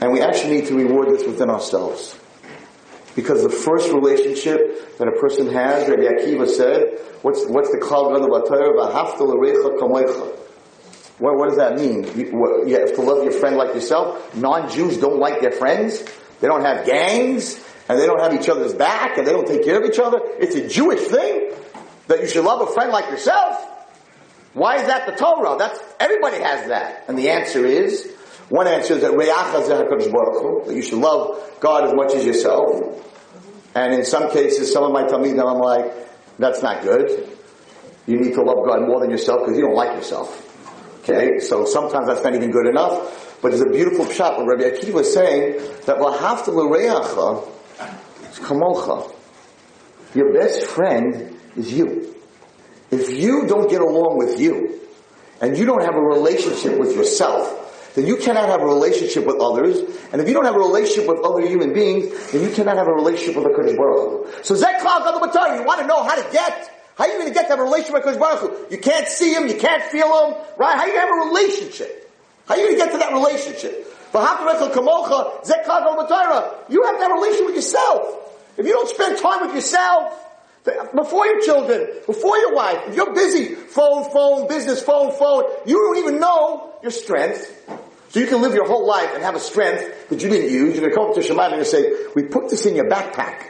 and 0.00 0.12
we 0.12 0.22
actually 0.22 0.60
need 0.60 0.68
to 0.68 0.76
reward 0.76 1.10
this 1.10 1.26
within 1.26 1.50
ourselves. 1.50 2.18
Because 3.14 3.42
the 3.42 3.50
first 3.50 3.92
relationship 3.92 4.96
that 4.96 5.08
a 5.08 5.20
person 5.20 5.52
has, 5.52 5.86
Rabbi 5.90 6.04
Akiva 6.04 6.48
said, 6.48 7.00
what's, 7.20 7.44
what's 7.46 7.70
the 7.70 7.78
Klal 7.78 8.14
Gadol 8.14 8.30
what, 11.18 11.36
what 11.36 11.48
does 11.48 11.58
that 11.58 11.76
mean? 11.76 12.04
You, 12.16 12.36
what, 12.36 12.68
you 12.68 12.78
have 12.78 12.94
to 12.94 13.02
love 13.02 13.24
your 13.24 13.32
friend 13.32 13.56
like 13.56 13.74
yourself? 13.74 14.36
Non-Jews 14.36 14.98
don't 14.98 15.18
like 15.18 15.40
their 15.40 15.52
friends? 15.52 16.04
They 16.40 16.46
don't 16.46 16.64
have 16.64 16.86
gangs? 16.86 17.64
And 17.88 17.98
they 17.98 18.06
don't 18.06 18.20
have 18.20 18.34
each 18.34 18.48
other's 18.48 18.74
back? 18.74 19.18
And 19.18 19.26
they 19.26 19.32
don't 19.32 19.46
take 19.46 19.64
care 19.64 19.82
of 19.82 19.90
each 19.90 19.98
other? 19.98 20.18
It's 20.38 20.54
a 20.54 20.68
Jewish 20.68 21.00
thing 21.00 21.52
that 22.06 22.20
you 22.20 22.28
should 22.28 22.44
love 22.44 22.68
a 22.68 22.72
friend 22.72 22.92
like 22.92 23.10
yourself? 23.10 23.64
Why 24.54 24.76
is 24.76 24.86
that 24.86 25.06
the 25.06 25.12
Torah? 25.12 25.56
That's, 25.58 25.78
everybody 26.00 26.38
has 26.38 26.68
that. 26.68 27.04
And 27.08 27.18
the 27.18 27.30
answer 27.30 27.64
is, 27.66 28.12
one 28.48 28.66
answer 28.66 28.94
is 28.94 29.02
that 29.02 29.12
that 29.12 30.74
you 30.74 30.82
should 30.82 30.98
love 30.98 31.60
God 31.60 31.84
as 31.84 31.94
much 31.94 32.14
as 32.14 32.24
yourself. 32.24 33.04
And 33.74 33.92
in 33.92 34.04
some 34.04 34.30
cases, 34.30 34.72
some 34.72 34.84
of 34.84 34.92
my 34.92 35.02
talmidim, 35.04 35.44
I'm 35.44 35.58
like, 35.58 35.92
that's 36.38 36.62
not 36.62 36.82
good. 36.82 37.28
You 38.06 38.18
need 38.18 38.34
to 38.34 38.42
love 38.42 38.66
God 38.66 38.86
more 38.86 39.00
than 39.00 39.10
yourself 39.10 39.40
because 39.40 39.56
you 39.56 39.64
don't 39.64 39.74
like 39.74 39.94
yourself. 39.94 40.47
Okay, 41.08 41.38
so 41.38 41.64
sometimes 41.64 42.06
that's 42.06 42.22
not 42.22 42.34
even 42.34 42.50
good 42.50 42.66
enough. 42.66 43.38
But 43.40 43.50
there's 43.50 43.62
a 43.62 43.70
beautiful 43.70 44.10
shot 44.10 44.36
where 44.36 44.56
Rabbi 44.56 44.76
Akiva 44.76 44.92
was 44.92 45.12
saying 45.12 45.60
that 45.86 45.96
to 45.96 46.50
l'reacha 46.50 47.48
kamocha. 48.40 49.14
Your 50.14 50.34
best 50.34 50.66
friend 50.66 51.38
is 51.56 51.72
you. 51.72 52.14
If 52.90 53.10
you 53.10 53.46
don't 53.46 53.70
get 53.70 53.80
along 53.80 54.18
with 54.18 54.40
you, 54.40 54.80
and 55.40 55.56
you 55.56 55.64
don't 55.64 55.82
have 55.82 55.94
a 55.94 56.00
relationship 56.00 56.78
with 56.78 56.94
yourself, 56.96 57.92
then 57.94 58.06
you 58.06 58.16
cannot 58.16 58.48
have 58.48 58.60
a 58.60 58.66
relationship 58.66 59.24
with 59.24 59.40
others. 59.40 59.78
And 60.12 60.20
if 60.20 60.28
you 60.28 60.34
don't 60.34 60.44
have 60.44 60.56
a 60.56 60.58
relationship 60.58 61.08
with 61.08 61.24
other 61.24 61.46
human 61.46 61.72
beings, 61.72 62.32
then 62.32 62.42
you 62.42 62.50
cannot 62.50 62.76
have 62.76 62.88
a 62.88 62.92
relationship 62.92 63.36
with 63.36 63.44
the 63.44 63.74
Baruch 63.76 64.26
Hu. 64.36 64.42
So 64.42 64.54
Zek 64.54 64.80
you 64.80 64.84
want 64.84 65.80
to 65.80 65.86
know 65.86 66.02
how 66.02 66.16
to 66.16 66.32
get 66.32 66.77
how 66.98 67.04
are 67.04 67.10
you 67.10 67.18
going 67.18 67.28
to 67.28 67.34
get 67.34 67.42
to 67.42 67.50
have 67.50 67.60
a 67.60 67.62
relationship 67.62 67.94
with 67.94 68.04
Kodesh 68.04 68.18
Baruch 68.18 68.40
Hu? 68.40 68.74
You 68.74 68.78
can't 68.78 69.06
see 69.06 69.32
him, 69.32 69.46
you 69.46 69.54
can't 69.56 69.84
feel 69.84 70.08
him, 70.26 70.34
right? 70.58 70.76
How 70.76 70.82
are 70.82 70.88
you 70.88 70.94
going 70.94 71.06
to 71.06 71.14
have 71.14 71.14
a 71.14 71.28
relationship? 71.30 72.10
How 72.48 72.54
are 72.54 72.58
you 72.58 72.66
going 72.66 72.78
to 72.78 72.84
get 72.84 72.92
to 72.92 72.98
that 72.98 73.12
relationship? 73.12 73.86
You 74.12 74.20
have 74.20 74.38
to 74.38 74.42
have 77.02 77.10
a 77.10 77.14
relationship 77.14 77.46
with 77.46 77.54
yourself. 77.54 78.02
If 78.56 78.66
you 78.66 78.72
don't 78.72 78.88
spend 78.88 79.18
time 79.18 79.46
with 79.46 79.54
yourself, 79.54 80.24
before 80.92 81.26
your 81.26 81.40
children, 81.40 81.86
before 82.04 82.36
your 82.38 82.54
wife, 82.54 82.88
if 82.88 82.96
you're 82.96 83.14
busy, 83.14 83.54
phone, 83.54 84.10
phone, 84.10 84.48
business, 84.48 84.82
phone, 84.82 85.12
phone, 85.12 85.44
you 85.66 85.76
don't 85.76 85.98
even 85.98 86.18
know 86.18 86.74
your 86.82 86.90
strength. 86.90 87.54
So 88.08 88.18
you 88.18 88.26
can 88.26 88.42
live 88.42 88.54
your 88.54 88.66
whole 88.66 88.86
life 88.86 89.10
and 89.14 89.22
have 89.22 89.36
a 89.36 89.40
strength 89.40 90.08
that 90.08 90.20
you 90.20 90.28
didn't 90.28 90.50
use. 90.50 90.74
You're 90.74 90.90
going 90.90 90.90
to 90.90 90.96
come 90.96 91.10
up 91.10 91.14
to 91.14 91.20
Shamayim 91.20 91.58
and 91.58 91.66
say, 91.66 91.92
we 92.16 92.24
put 92.24 92.48
this 92.50 92.66
in 92.66 92.74
your 92.74 92.88
backpack. 92.88 93.44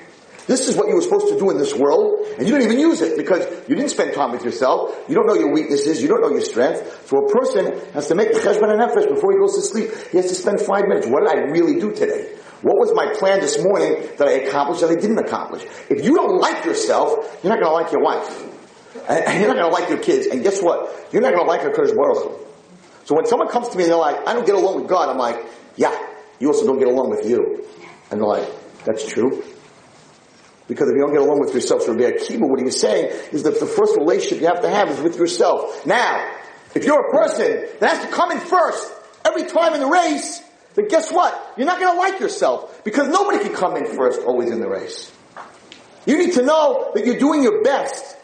This 0.48 0.66
is 0.66 0.76
what 0.76 0.88
you 0.88 0.94
were 0.94 1.02
supposed 1.02 1.28
to 1.28 1.38
do 1.38 1.50
in 1.50 1.58
this 1.58 1.74
world, 1.74 2.24
and 2.38 2.48
you 2.48 2.56
didn't 2.56 2.72
even 2.72 2.80
use 2.80 3.02
it 3.02 3.18
because 3.18 3.44
you 3.68 3.76
didn't 3.76 3.90
spend 3.90 4.14
time 4.14 4.32
with 4.32 4.42
yourself. 4.44 4.96
You 5.06 5.14
don't 5.14 5.26
know 5.26 5.34
your 5.34 5.52
weaknesses. 5.52 6.00
You 6.00 6.08
don't 6.08 6.22
know 6.22 6.30
your 6.30 6.40
strength. 6.40 7.06
So 7.06 7.18
a 7.18 7.28
person 7.30 7.78
has 7.92 8.08
to 8.08 8.14
make 8.14 8.32
the 8.32 8.40
cheshbon 8.40 8.72
and 8.72 8.80
nefesh 8.80 9.12
before 9.12 9.32
he 9.32 9.38
goes 9.38 9.56
to 9.56 9.61
sleep. 9.61 9.90
He 10.11 10.16
has 10.16 10.28
to 10.28 10.34
spend 10.34 10.62
five 10.62 10.88
minutes. 10.88 11.06
What 11.06 11.20
did 11.20 11.37
I 11.37 11.42
really 11.52 11.78
do 11.78 11.92
today? 11.92 12.34
What 12.62 12.78
was 12.78 12.94
my 12.94 13.12
plan 13.12 13.40
this 13.40 13.62
morning 13.62 14.08
that 14.16 14.26
I 14.26 14.48
accomplished 14.48 14.80
that 14.80 14.90
I 14.90 14.94
didn't 14.94 15.18
accomplish? 15.18 15.64
If 15.90 16.02
you 16.02 16.14
don't 16.14 16.40
like 16.40 16.64
yourself, 16.64 17.38
you're 17.42 17.52
not 17.54 17.61
going 17.61 17.70
to 17.70 17.76
like 17.84 17.92
your 17.92 18.02
wife. 18.02 19.06
And 19.06 19.40
you're 19.40 19.54
not 19.54 19.61
going 19.61 19.70
to 19.70 19.76
like 19.80 19.90
your 19.90 20.00
kids. 20.00 20.26
And 20.28 20.42
guess 20.42 20.62
what? 20.62 21.12
You're 21.12 21.20
not 21.20 21.34
going 21.34 21.44
to 21.44 21.50
like 21.50 21.61
Hakadosh 21.61 21.94
Baruch 21.94 22.40
So 23.04 23.14
when 23.14 23.26
someone 23.26 23.48
comes 23.48 23.68
to 23.68 23.76
me 23.76 23.84
and 23.84 23.92
they're 23.92 23.98
like, 23.98 24.26
I 24.26 24.32
don't 24.32 24.46
get 24.46 24.54
along 24.54 24.80
with 24.80 24.88
God, 24.88 25.11
I'm 25.11 25.18
like, 25.18 25.44
yeah, 25.76 25.94
you 26.40 26.48
also 26.48 26.66
don't 26.66 26.78
get 26.78 26.88
along 26.88 27.11
with 27.11 27.28
you. 27.28 27.66
And 28.11 28.20
they're 28.20 28.26
like, 28.26 28.48
that's 28.87 29.06
true. 29.06 29.44
Because 30.68 30.90
if 30.90 30.94
you 30.94 31.00
don't 31.00 31.12
get 31.12 31.22
along 31.22 31.40
with 31.40 31.54
yourself, 31.54 31.83
so 31.83 31.92
Rabbi 31.92 32.16
Akiva, 32.16 32.48
what 32.48 32.59
he 32.59 32.64
was 32.64 32.78
saying 32.78 33.07
is 33.33 33.42
that 33.42 33.59
the 33.59 33.66
first 33.66 33.96
relationship 33.96 34.40
you 34.40 34.46
have 34.46 34.61
to 34.61 34.68
have 34.68 34.90
is 34.90 35.00
with 35.00 35.16
yourself. 35.16 35.87
Now, 35.87 36.31
if 36.74 36.85
you're 36.85 37.09
a 37.09 37.11
person 37.11 37.66
that 37.81 37.96
has 37.96 38.04
to 38.04 38.12
come 38.12 38.31
in 38.31 38.38
first 38.38 38.92
every 39.24 39.44
time 39.44 39.74
in 39.74 39.81
the 39.81 39.87
race, 39.87 40.42
then 40.74 40.88
guess 40.88 41.11
what? 41.11 41.54
You're 41.57 41.66
not 41.66 41.81
going 41.81 41.94
to 41.94 41.98
like 41.98 42.20
yourself 42.20 42.85
because 42.85 43.09
nobody 43.09 43.42
can 43.42 43.54
come 43.54 43.76
in 43.76 43.87
first 43.87 44.20
always 44.20 44.50
in 44.50 44.61
the 44.61 44.68
race. 44.68 45.11
You 46.07 46.18
need 46.18 46.35
to 46.35 46.42
know 46.42 46.92
that 46.94 47.04
you're 47.04 47.18
doing 47.18 47.42
your 47.42 47.62
best. 47.62 48.16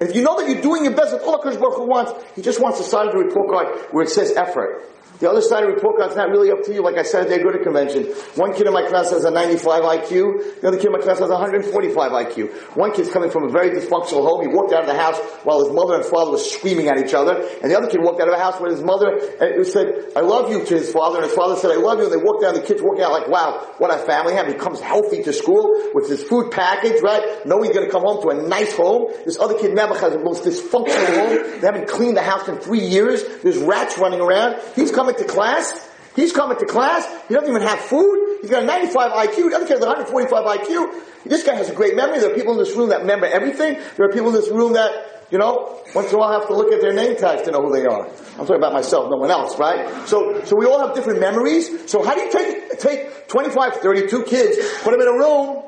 If 0.00 0.14
you 0.16 0.22
know 0.22 0.38
that 0.40 0.48
you're 0.48 0.60
doing 0.60 0.84
your 0.84 0.94
best, 0.94 1.12
that's 1.12 1.24
all 1.24 1.40
Hakadosh 1.40 1.60
Baruch 1.60 1.76
Hu 1.76 1.86
wants. 1.86 2.12
He 2.34 2.42
just 2.42 2.60
wants 2.60 2.84
side 2.84 3.06
of 3.06 3.12
the 3.12 3.18
report 3.18 3.50
card 3.50 3.78
where 3.92 4.04
it 4.04 4.10
says 4.10 4.32
effort. 4.32 4.91
The 5.22 5.30
other 5.30 5.40
side 5.40 5.62
of 5.62 5.70
report 5.70 5.98
card's 5.98 6.16
not 6.16 6.30
really 6.30 6.50
up 6.50 6.64
to 6.64 6.74
you. 6.74 6.82
Like 6.82 6.98
I 6.98 7.04
said 7.04 7.22
at 7.22 7.28
the 7.30 7.38
Aguda 7.38 7.62
convention, 7.62 8.10
one 8.34 8.52
kid 8.54 8.66
in 8.66 8.72
my 8.72 8.82
class 8.88 9.10
has 9.10 9.22
a 9.22 9.30
95 9.30 10.02
IQ, 10.02 10.58
the 10.60 10.66
other 10.66 10.78
kid 10.78 10.86
in 10.86 10.92
my 10.92 10.98
class 10.98 11.20
has 11.20 11.30
a 11.30 11.38
145 11.38 11.94
IQ. 11.94 12.50
One 12.74 12.90
kid's 12.90 13.08
coming 13.08 13.30
from 13.30 13.44
a 13.44 13.48
very 13.48 13.70
dysfunctional 13.70 14.26
home. 14.26 14.42
He 14.42 14.48
walked 14.48 14.72
out 14.72 14.82
of 14.82 14.90
the 14.90 14.98
house 14.98 15.16
while 15.46 15.62
his 15.62 15.72
mother 15.72 15.94
and 15.94 16.04
father 16.04 16.32
were 16.32 16.42
screaming 16.42 16.88
at 16.88 16.98
each 16.98 17.14
other, 17.14 17.38
and 17.38 17.70
the 17.70 17.78
other 17.78 17.86
kid 17.86 18.02
walked 18.02 18.20
out 18.20 18.26
of 18.26 18.34
a 18.34 18.42
house 18.42 18.58
where 18.58 18.72
his 18.72 18.82
mother 18.82 19.14
uh, 19.14 19.62
said, 19.62 20.10
I 20.16 20.26
love 20.26 20.50
you 20.50 20.64
to 20.66 20.74
his 20.74 20.90
father, 20.90 21.22
and 21.22 21.26
his 21.26 21.36
father 21.38 21.54
said, 21.54 21.70
I 21.70 21.78
love 21.78 21.98
you, 22.02 22.10
and 22.10 22.12
they 22.12 22.18
walked 22.18 22.42
out, 22.42 22.54
the 22.58 22.66
kid's 22.66 22.82
walking 22.82 23.04
out 23.04 23.12
like, 23.12 23.28
wow, 23.28 23.62
what 23.78 23.94
a 23.94 23.98
family 24.02 24.34
have. 24.34 24.48
He 24.48 24.54
comes 24.54 24.80
healthy 24.80 25.22
to 25.22 25.32
school 25.32 25.70
with 25.94 26.10
his 26.10 26.24
food 26.24 26.50
package, 26.50 27.00
right? 27.00 27.46
Knowing 27.46 27.70
he's 27.70 27.78
gonna 27.78 27.94
come 27.94 28.02
home 28.02 28.26
to 28.26 28.28
a 28.34 28.42
nice 28.42 28.74
home. 28.74 29.06
This 29.24 29.38
other 29.38 29.54
kid, 29.54 29.70
Mebach, 29.70 30.00
has 30.00 30.14
the 30.14 30.18
most 30.18 30.42
dysfunctional 30.42 31.14
home. 31.14 31.60
They 31.60 31.66
haven't 31.70 31.86
cleaned 31.86 32.16
the 32.16 32.26
house 32.26 32.48
in 32.48 32.58
three 32.58 32.82
years. 32.82 33.22
There's 33.44 33.58
rats 33.58 33.98
running 33.98 34.20
around. 34.20 34.58
He's 34.74 34.90
coming 34.90 35.11
to 35.18 35.24
class, 35.24 35.90
He's 36.14 36.32
coming 36.32 36.58
to 36.58 36.66
class. 36.66 37.06
He 37.28 37.34
doesn't 37.34 37.48
even 37.48 37.62
have 37.62 37.78
food. 37.80 38.38
He's 38.42 38.50
got 38.50 38.64
a 38.64 38.66
95 38.66 39.28
IQ. 39.28 39.50
The 39.50 39.56
other 39.56 39.66
kid 39.66 39.74
has 39.74 39.82
a 39.82 39.86
145 39.86 40.44
IQ. 40.60 41.24
This 41.24 41.44
guy 41.44 41.54
has 41.54 41.70
a 41.70 41.74
great 41.74 41.96
memory. 41.96 42.18
There 42.18 42.30
are 42.30 42.34
people 42.34 42.52
in 42.52 42.58
this 42.58 42.76
room 42.76 42.90
that 42.90 43.00
remember 43.00 43.26
everything. 43.26 43.80
There 43.96 44.06
are 44.06 44.12
people 44.12 44.28
in 44.28 44.34
this 44.34 44.50
room 44.50 44.74
that, 44.74 45.26
you 45.30 45.38
know, 45.38 45.80
once 45.94 46.10
in 46.10 46.16
a 46.16 46.18
while 46.18 46.38
have 46.38 46.48
to 46.48 46.54
look 46.54 46.72
at 46.72 46.80
their 46.80 46.92
name 46.92 47.16
tags 47.16 47.42
to 47.42 47.50
know 47.50 47.62
who 47.62 47.72
they 47.72 47.86
are. 47.86 48.06
I'm 48.06 48.46
talking 48.46 48.56
about 48.56 48.74
myself, 48.74 49.10
no 49.10 49.16
one 49.16 49.30
else, 49.30 49.58
right? 49.58 50.06
So, 50.06 50.44
so 50.44 50.56
we 50.56 50.66
all 50.66 50.86
have 50.86 50.94
different 50.94 51.20
memories. 51.20 51.90
So 51.90 52.04
how 52.04 52.14
do 52.14 52.20
you 52.20 52.30
take, 52.30 52.78
take 52.78 53.28
25, 53.28 53.76
32 53.76 54.24
kids, 54.24 54.58
put 54.82 54.90
them 54.90 55.00
in 55.00 55.08
a 55.08 55.12
room, 55.12 55.62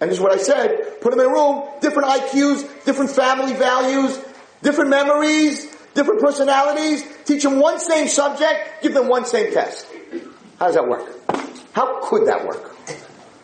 and 0.00 0.10
this 0.10 0.16
is 0.16 0.22
what 0.22 0.32
I 0.32 0.38
said, 0.38 1.00
put 1.02 1.10
them 1.10 1.20
in 1.20 1.26
a 1.26 1.28
room, 1.28 1.68
different 1.80 2.08
IQs, 2.08 2.84
different 2.86 3.10
family 3.10 3.52
values, 3.52 4.18
different 4.62 4.88
memories, 4.88 5.66
different 5.94 6.20
personalities, 6.20 7.04
teach 7.24 7.42
them 7.42 7.60
one 7.60 7.80
same 7.80 8.08
subject, 8.08 8.82
give 8.82 8.94
them 8.94 9.08
one 9.08 9.24
same 9.24 9.52
test. 9.52 9.86
How 10.58 10.66
does 10.66 10.74
that 10.74 10.88
work? 10.88 11.08
How 11.72 12.00
could 12.02 12.26
that 12.26 12.46
work? 12.46 12.76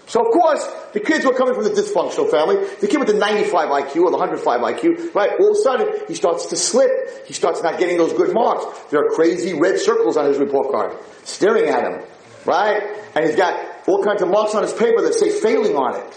So 0.07 0.25
of 0.25 0.33
course, 0.33 0.65
the 0.93 1.01
kids 1.01 1.25
were 1.25 1.35
coming 1.35 1.55
from 1.55 1.65
the 1.65 1.71
dysfunctional 1.71 2.31
family. 2.31 2.57
The 2.81 2.87
kid 2.87 2.99
with 2.99 3.09
the 3.09 3.15
95 3.15 3.69
IQ 3.69 4.05
or 4.05 4.11
the 4.11 4.19
105 4.19 4.61
IQ, 4.61 5.15
right? 5.15 5.31
All 5.41 5.51
of 5.51 5.57
a 5.57 5.61
sudden, 5.61 5.89
he 6.07 6.15
starts 6.15 6.47
to 6.47 6.57
slip. 6.57 7.27
He 7.27 7.33
starts 7.33 7.63
not 7.63 7.79
getting 7.79 7.97
those 7.97 8.13
good 8.13 8.33
marks. 8.33 8.65
There 8.91 9.01
are 9.01 9.11
crazy 9.11 9.59
red 9.59 9.81
circles 9.81 10.17
on 10.17 10.27
his 10.27 10.39
report 10.39 10.71
card, 10.71 10.97
staring 11.25 11.69
at 11.69 11.83
him, 11.83 12.07
right? 12.45 12.83
And 13.17 13.25
he's 13.25 13.35
got 13.35 13.59
all 13.89 14.05
kinds 14.05 14.23
of 14.23 14.29
marks 14.29 14.55
on 14.55 14.63
his 14.63 14.73
paper 14.73 15.03
that 15.03 15.15
say 15.15 15.31
failing 15.31 15.75
on 15.75 15.97
it. 15.97 16.15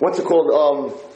What's 0.00 0.18
it 0.18 0.24
called? 0.24 0.50
Um, 0.50 1.09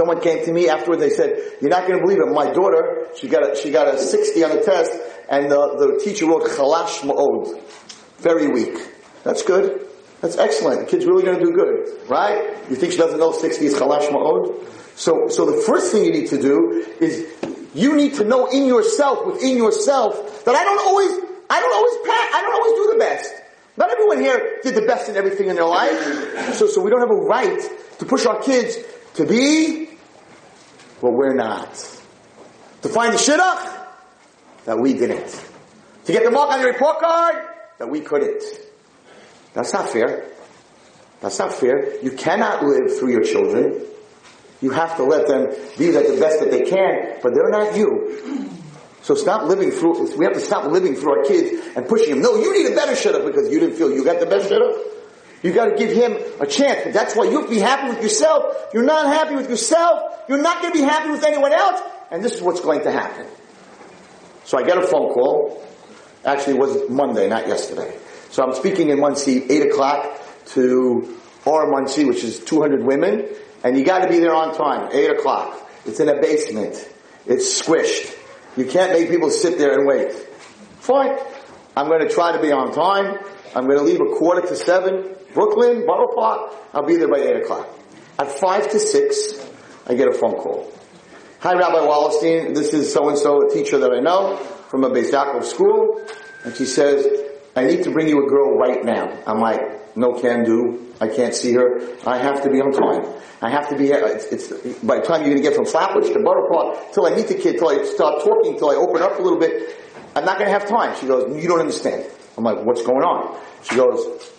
Someone 0.00 0.22
came 0.22 0.42
to 0.46 0.50
me 0.50 0.66
afterwards. 0.66 1.02
They 1.02 1.10
said, 1.10 1.36
"You're 1.60 1.68
not 1.68 1.86
going 1.86 2.00
to 2.00 2.02
believe 2.02 2.20
it. 2.20 2.32
My 2.32 2.50
daughter, 2.50 3.08
she 3.16 3.28
got 3.28 3.52
a, 3.52 3.54
she 3.54 3.70
got 3.70 3.86
a 3.86 3.98
60 3.98 4.44
on 4.44 4.56
the 4.56 4.62
test, 4.62 4.92
and 5.28 5.50
the, 5.50 5.76
the 5.76 6.00
teacher 6.02 6.26
wrote 6.26 6.44
chalash 6.44 7.00
ma'od, 7.00 7.60
very 8.16 8.48
weak. 8.48 8.78
That's 9.24 9.42
good. 9.42 9.86
That's 10.22 10.38
excellent. 10.38 10.80
The 10.80 10.86
kid's 10.86 11.04
really 11.04 11.22
going 11.22 11.38
to 11.38 11.44
do 11.44 11.52
good, 11.52 12.08
right? 12.08 12.56
You 12.70 12.76
think 12.76 12.92
she 12.92 12.98
doesn't 12.98 13.18
know 13.18 13.32
60 13.32 13.62
is 13.62 13.74
chalash 13.74 14.08
ma'od? 14.08 14.96
So, 14.96 15.28
so 15.28 15.44
the 15.44 15.60
first 15.66 15.92
thing 15.92 16.06
you 16.06 16.12
need 16.12 16.28
to 16.28 16.40
do 16.40 16.82
is 16.98 17.26
you 17.74 17.94
need 17.94 18.14
to 18.14 18.24
know 18.24 18.46
in 18.46 18.64
yourself, 18.64 19.26
within 19.26 19.58
yourself, 19.58 20.46
that 20.46 20.54
I 20.54 20.64
don't 20.64 20.80
always, 20.80 21.10
I 21.50 21.60
don't 21.60 21.74
always 21.74 21.94
I 22.08 22.40
don't 22.40 22.54
always 22.54 22.72
do 22.72 22.92
the 22.94 22.98
best. 22.98 23.34
Not 23.76 23.90
everyone 23.90 24.20
here 24.20 24.60
did 24.62 24.76
the 24.76 24.86
best 24.86 25.10
in 25.10 25.16
everything 25.16 25.50
in 25.50 25.56
their 25.56 25.66
life. 25.66 26.54
So, 26.54 26.68
so 26.68 26.80
we 26.80 26.88
don't 26.88 27.00
have 27.00 27.10
a 27.10 27.20
right 27.20 27.60
to 27.98 28.06
push 28.06 28.24
our 28.24 28.40
kids 28.40 28.78
to 29.14 29.26
be 29.26 29.79
what 31.00 31.12
we're 31.12 31.34
not. 31.34 31.72
To 32.82 32.88
find 32.88 33.12
the 33.12 33.18
shidduch 33.18 33.86
that 34.64 34.78
we 34.78 34.94
didn't. 34.94 35.44
To 36.06 36.12
get 36.12 36.24
the 36.24 36.30
mark 36.30 36.50
on 36.50 36.60
the 36.60 36.66
report 36.66 36.98
card 37.00 37.36
that 37.78 37.88
we 37.88 38.00
couldn't. 38.00 38.42
That's 39.52 39.72
not 39.72 39.88
fair. 39.88 40.26
That's 41.20 41.38
not 41.38 41.52
fair. 41.52 42.00
You 42.02 42.12
cannot 42.12 42.64
live 42.64 42.98
through 42.98 43.12
your 43.12 43.22
children. 43.22 43.84
You 44.60 44.70
have 44.70 44.96
to 44.96 45.04
let 45.04 45.26
them 45.26 45.54
be 45.78 45.90
the 45.90 46.18
best 46.20 46.40
that 46.40 46.50
they 46.50 46.62
can, 46.62 47.18
but 47.22 47.34
they're 47.34 47.50
not 47.50 47.76
you. 47.76 48.50
So 49.02 49.14
stop 49.14 49.44
living 49.44 49.70
through, 49.70 50.16
we 50.16 50.24
have 50.26 50.34
to 50.34 50.40
stop 50.40 50.70
living 50.70 50.94
through 50.94 51.18
our 51.18 51.24
kids 51.24 51.66
and 51.74 51.88
pushing 51.88 52.10
them. 52.10 52.22
No, 52.22 52.36
you 52.36 52.52
need 52.52 52.70
a 52.70 52.74
better 52.74 52.92
shidduch 52.92 53.24
because 53.24 53.50
you 53.50 53.58
didn't 53.58 53.76
feel 53.76 53.90
you 53.90 54.04
got 54.04 54.20
the 54.20 54.26
best 54.26 54.50
shidduch. 54.50 54.99
You 55.42 55.52
gotta 55.52 55.76
give 55.76 55.90
him 55.90 56.16
a 56.40 56.46
chance. 56.46 56.92
That's 56.94 57.16
why 57.16 57.24
you 57.24 57.40
have 57.40 57.48
to 57.48 57.50
be 57.50 57.60
happy 57.60 57.88
with 57.88 58.02
yourself. 58.02 58.54
You're 58.74 58.84
not 58.84 59.06
happy 59.06 59.36
with 59.36 59.48
yourself, 59.48 60.24
you're 60.28 60.42
not 60.42 60.62
gonna 60.62 60.74
be 60.74 60.82
happy 60.82 61.10
with 61.10 61.24
anyone 61.24 61.52
else, 61.52 61.80
and 62.10 62.22
this 62.22 62.34
is 62.34 62.42
what's 62.42 62.60
going 62.60 62.82
to 62.82 62.92
happen. 62.92 63.26
So 64.44 64.58
I 64.58 64.64
get 64.64 64.78
a 64.78 64.86
phone 64.86 65.12
call. 65.12 65.64
Actually, 66.24 66.54
it 66.54 66.60
was 66.60 66.90
Monday, 66.90 67.28
not 67.28 67.48
yesterday. 67.48 67.96
So 68.30 68.42
I'm 68.42 68.54
speaking 68.54 68.90
in 68.90 69.00
Monsey, 69.00 69.44
8 69.48 69.70
o'clock 69.70 70.20
to 70.48 71.16
Or 71.46 71.70
Monsey, 71.70 72.04
which 72.04 72.22
is 72.22 72.40
200 72.40 72.84
women, 72.84 73.26
and 73.64 73.78
you 73.78 73.84
gotta 73.84 74.08
be 74.08 74.18
there 74.18 74.34
on 74.34 74.54
time, 74.54 74.90
8 74.92 75.10
o'clock. 75.12 75.68
It's 75.86 76.00
in 76.00 76.08
a 76.08 76.20
basement. 76.20 76.88
It's 77.26 77.60
squished. 77.60 78.16
You 78.56 78.66
can't 78.66 78.92
make 78.92 79.08
people 79.08 79.30
sit 79.30 79.58
there 79.58 79.78
and 79.78 79.86
wait. 79.86 80.12
Fine. 80.80 81.18
I'm 81.76 81.88
to 81.88 82.08
try 82.08 82.32
to 82.32 82.42
be 82.42 82.52
on 82.52 82.72
time. 82.72 83.18
I'm 83.54 83.66
going 83.66 83.78
to 83.78 83.84
leave 83.84 84.00
a 84.00 84.16
quarter 84.16 84.46
to 84.46 84.56
seven. 84.56 85.14
Brooklyn, 85.34 85.86
Borough 85.86 86.14
Park. 86.14 86.52
I'll 86.72 86.86
be 86.86 86.96
there 86.96 87.08
by 87.08 87.18
8 87.18 87.42
o'clock. 87.42 87.68
At 88.18 88.30
5 88.30 88.70
to 88.72 88.78
6, 88.78 89.50
I 89.86 89.94
get 89.94 90.08
a 90.08 90.12
phone 90.12 90.34
call. 90.34 90.72
Hi, 91.40 91.54
Rabbi 91.54 91.78
Wallerstein. 91.78 92.54
This 92.54 92.74
is 92.74 92.92
so-and-so, 92.92 93.46
a 93.46 93.50
teacher 93.50 93.78
that 93.78 93.92
I 93.92 94.00
know 94.00 94.36
from 94.68 94.84
a 94.84 94.90
Beis 94.90 95.44
school. 95.44 96.06
And 96.44 96.54
she 96.54 96.66
says, 96.66 97.06
I 97.56 97.64
need 97.64 97.84
to 97.84 97.90
bring 97.90 98.08
you 98.08 98.24
a 98.24 98.28
girl 98.28 98.58
right 98.58 98.84
now. 98.84 99.22
I'm 99.26 99.40
like, 99.40 99.96
no 99.96 100.20
can 100.20 100.44
do. 100.44 100.94
I 101.00 101.08
can't 101.08 101.34
see 101.34 101.54
her. 101.54 101.80
I 102.06 102.18
have 102.18 102.42
to 102.42 102.50
be 102.50 102.60
on 102.60 102.72
time. 102.72 103.20
I 103.40 103.50
have 103.50 103.70
to 103.70 103.76
be 103.76 103.86
here. 103.86 104.04
It's, 104.04 104.26
it's 104.26 104.78
by 104.80 104.96
the 104.96 105.02
time 105.02 105.22
you're 105.22 105.30
going 105.30 105.42
to 105.42 105.48
get 105.48 105.54
from 105.54 105.64
Flatbush 105.64 106.08
to 106.08 106.22
Park, 106.22 106.92
till 106.92 107.06
I 107.06 107.14
meet 107.14 107.28
the 107.28 107.36
kid, 107.36 107.58
till 107.58 107.68
I 107.68 107.84
start 107.84 108.22
talking, 108.22 108.58
till 108.58 108.70
I 108.70 108.74
open 108.74 109.00
up 109.02 109.18
a 109.18 109.22
little 109.22 109.38
bit, 109.38 109.78
I'm 110.14 110.24
not 110.24 110.38
going 110.38 110.52
to 110.52 110.58
have 110.58 110.68
time. 110.68 110.94
She 111.00 111.06
goes, 111.06 111.42
you 111.42 111.48
don't 111.48 111.60
understand. 111.60 112.04
I'm 112.36 112.44
like, 112.44 112.64
what's 112.64 112.82
going 112.82 113.02
on? 113.02 113.40
She 113.62 113.76
goes, 113.76 114.30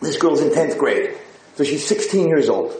this 0.00 0.16
girl's 0.18 0.40
in 0.40 0.50
10th 0.50 0.78
grade. 0.78 1.16
So 1.56 1.64
she's 1.64 1.86
16 1.86 2.28
years 2.28 2.48
old. 2.48 2.72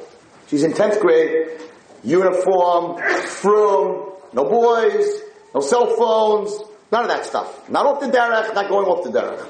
She's 0.49 0.63
in 0.65 0.73
10th 0.73 1.01
grade, 1.01 1.61
uniform, 2.03 3.01
frum, 3.27 4.13
no 4.33 4.45
boys, 4.45 5.07
no 5.55 5.61
cell 5.61 5.95
phones, 5.97 6.53
none 6.91 7.03
of 7.03 7.09
that 7.09 7.25
stuff. 7.25 7.69
Not 7.69 7.87
off 7.87 8.01
the 8.01 8.07
derech, 8.07 8.55
not 8.55 8.69
going 8.69 8.87
off 8.87 9.05
the 9.05 9.11
derech. 9.11 9.47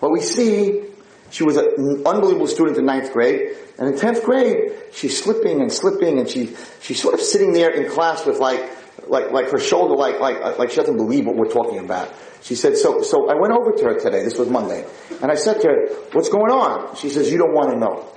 But 0.00 0.10
we 0.10 0.20
see 0.20 0.84
she 1.30 1.44
was 1.44 1.56
an 1.56 2.02
unbelievable 2.04 2.46
student 2.46 2.76
in 2.76 2.84
ninth 2.84 3.12
grade, 3.12 3.56
and 3.78 3.88
in 3.88 3.94
10th 3.94 4.24
grade, 4.24 4.72
she's 4.92 5.22
slipping 5.22 5.60
and 5.60 5.72
slipping, 5.72 6.18
and 6.18 6.28
she, 6.28 6.54
she's 6.82 7.00
sort 7.00 7.14
of 7.14 7.20
sitting 7.20 7.52
there 7.52 7.70
in 7.70 7.90
class 7.90 8.26
with 8.26 8.38
like, 8.38 8.68
like, 9.08 9.30
like 9.30 9.50
her 9.50 9.58
shoulder, 9.58 9.94
like, 9.94 10.20
like, 10.20 10.58
like 10.58 10.70
she 10.70 10.76
doesn't 10.76 10.96
believe 10.96 11.26
what 11.26 11.36
we're 11.36 11.50
talking 11.50 11.78
about. 11.78 12.12
She 12.42 12.54
said, 12.54 12.76
so, 12.76 13.02
so 13.02 13.30
I 13.30 13.34
went 13.34 13.52
over 13.52 13.72
to 13.72 13.84
her 13.84 13.98
today, 13.98 14.22
this 14.24 14.36
was 14.36 14.48
Monday, 14.48 14.86
and 15.22 15.30
I 15.30 15.34
said 15.34 15.60
to 15.60 15.68
her, 15.68 15.86
what's 16.12 16.28
going 16.28 16.50
on? 16.50 16.96
She 16.96 17.08
says, 17.08 17.30
you 17.30 17.38
don't 17.38 17.54
want 17.54 17.70
to 17.70 17.78
know. 17.78 18.08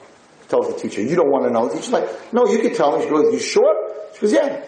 Tells 0.47 0.73
the 0.73 0.79
teacher, 0.79 1.01
you 1.01 1.15
don't 1.15 1.31
want 1.31 1.45
to 1.45 1.51
know. 1.51 1.67
The 1.67 1.75
teacher's 1.75 1.91
like, 1.91 2.33
no, 2.33 2.45
you 2.47 2.59
can 2.59 2.73
tell 2.75 2.97
me. 2.97 3.03
She 3.03 3.09
goes, 3.09 3.33
you 3.33 3.39
sure? 3.39 3.93
She 4.13 4.21
goes, 4.21 4.33
yeah. 4.33 4.63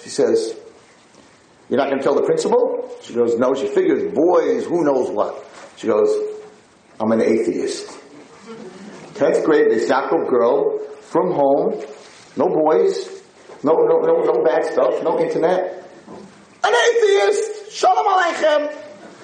She 0.00 0.08
says, 0.08 0.56
you're 1.68 1.78
not 1.78 1.86
going 1.86 1.98
to 1.98 2.04
tell 2.04 2.16
the 2.16 2.22
principal? 2.22 2.98
She 3.02 3.14
goes, 3.14 3.38
no. 3.38 3.54
She 3.54 3.68
figures, 3.68 4.12
boys, 4.12 4.66
who 4.66 4.84
knows 4.84 5.10
what. 5.10 5.46
She 5.76 5.86
goes, 5.86 6.10
I'm 6.98 7.12
an 7.12 7.20
atheist. 7.20 7.86
10th 9.14 9.44
grade, 9.44 9.68
Beis 9.68 9.88
Yaakov 9.88 10.28
girl, 10.28 10.80
from 11.02 11.32
home, 11.32 11.84
no 12.36 12.48
boys, 12.48 13.21
no, 13.62 13.72
no, 13.74 14.00
no, 14.00 14.22
no 14.24 14.44
bad 14.44 14.64
stuff, 14.64 15.02
no 15.02 15.18
internet. 15.18 15.88
An 16.64 16.74
atheist! 16.74 17.72
Shalom 17.72 18.06
Aleichem! 18.06 18.76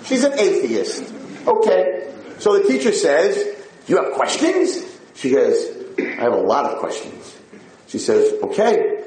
She's 0.05 0.25
an 0.25 0.39
atheist. 0.39 1.13
Okay. 1.47 2.13
So 2.39 2.59
the 2.59 2.69
teacher 2.69 2.93
says, 2.93 3.57
you 3.87 3.97
have 3.97 4.13
questions? 4.13 4.85
She 5.15 5.31
goes, 5.31 5.57
I 5.99 6.23
have 6.23 6.33
a 6.33 6.41
lot 6.41 6.67
of 6.67 6.79
questions. 6.79 7.37
She 7.89 7.99
says, 7.99 8.35
okay, 8.45 9.05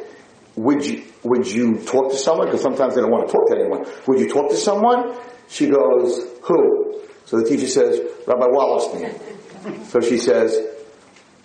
would 0.55 0.85
you, 0.85 1.03
would 1.23 1.47
you 1.47 1.77
talk 1.79 2.11
to 2.11 2.17
someone? 2.17 2.47
Because 2.47 2.61
sometimes 2.61 2.95
they 2.95 3.01
don't 3.01 3.11
want 3.11 3.27
to 3.27 3.33
talk 3.33 3.47
to 3.47 3.55
anyone. 3.55 3.85
Would 4.07 4.19
you 4.19 4.29
talk 4.29 4.49
to 4.49 4.57
someone? 4.57 5.15
She 5.47 5.67
goes, 5.69 6.27
who? 6.43 7.01
So 7.25 7.39
the 7.39 7.47
teacher 7.47 7.67
says, 7.67 8.01
Rabbi 8.27 8.47
Wallerstein. 8.47 9.85
So 9.85 10.01
she 10.01 10.17
says, 10.17 10.57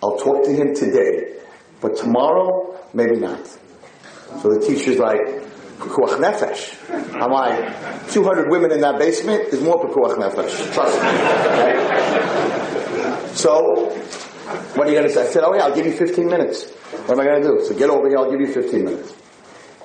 I'll 0.03 0.17
talk 0.17 0.43
to 0.45 0.51
him 0.51 0.75
today, 0.75 1.37
but 1.79 1.95
tomorrow, 1.95 2.77
maybe 2.93 3.17
not. 3.17 3.57
So 4.41 4.49
the 4.53 4.59
teacher's 4.65 4.97
like, 4.99 5.19
Pekuach 5.79 6.17
Nefesh. 6.19 6.75
I'm 7.21 7.31
like, 7.31 8.11
200 8.11 8.49
women 8.49 8.71
in 8.71 8.81
that 8.81 8.97
basement 8.99 9.53
is 9.53 9.61
more 9.61 9.77
Pekuach 9.85 10.15
Nefesh. 10.17 10.73
Trust 10.73 11.01
me. 11.01 11.09
So, 13.35 13.93
What 14.75 14.87
are 14.87 14.91
you 14.91 14.97
going 14.97 15.07
to 15.09 15.13
say? 15.13 15.23
I 15.23 15.25
said, 15.25 15.43
oh 15.43 15.53
yeah, 15.55 15.63
I'll 15.65 15.75
give 15.75 15.85
you 15.85 15.91
15 15.91 16.25
minutes. 16.27 16.71
What 16.71 17.11
am 17.11 17.19
I 17.19 17.25
going 17.25 17.41
to 17.41 17.47
do? 17.47 17.65
So 17.65 17.75
get 17.77 17.89
over 17.89 18.07
here, 18.07 18.17
I'll 18.17 18.31
give 18.31 18.39
you 18.39 18.51
15 18.53 18.85
minutes. 18.85 19.13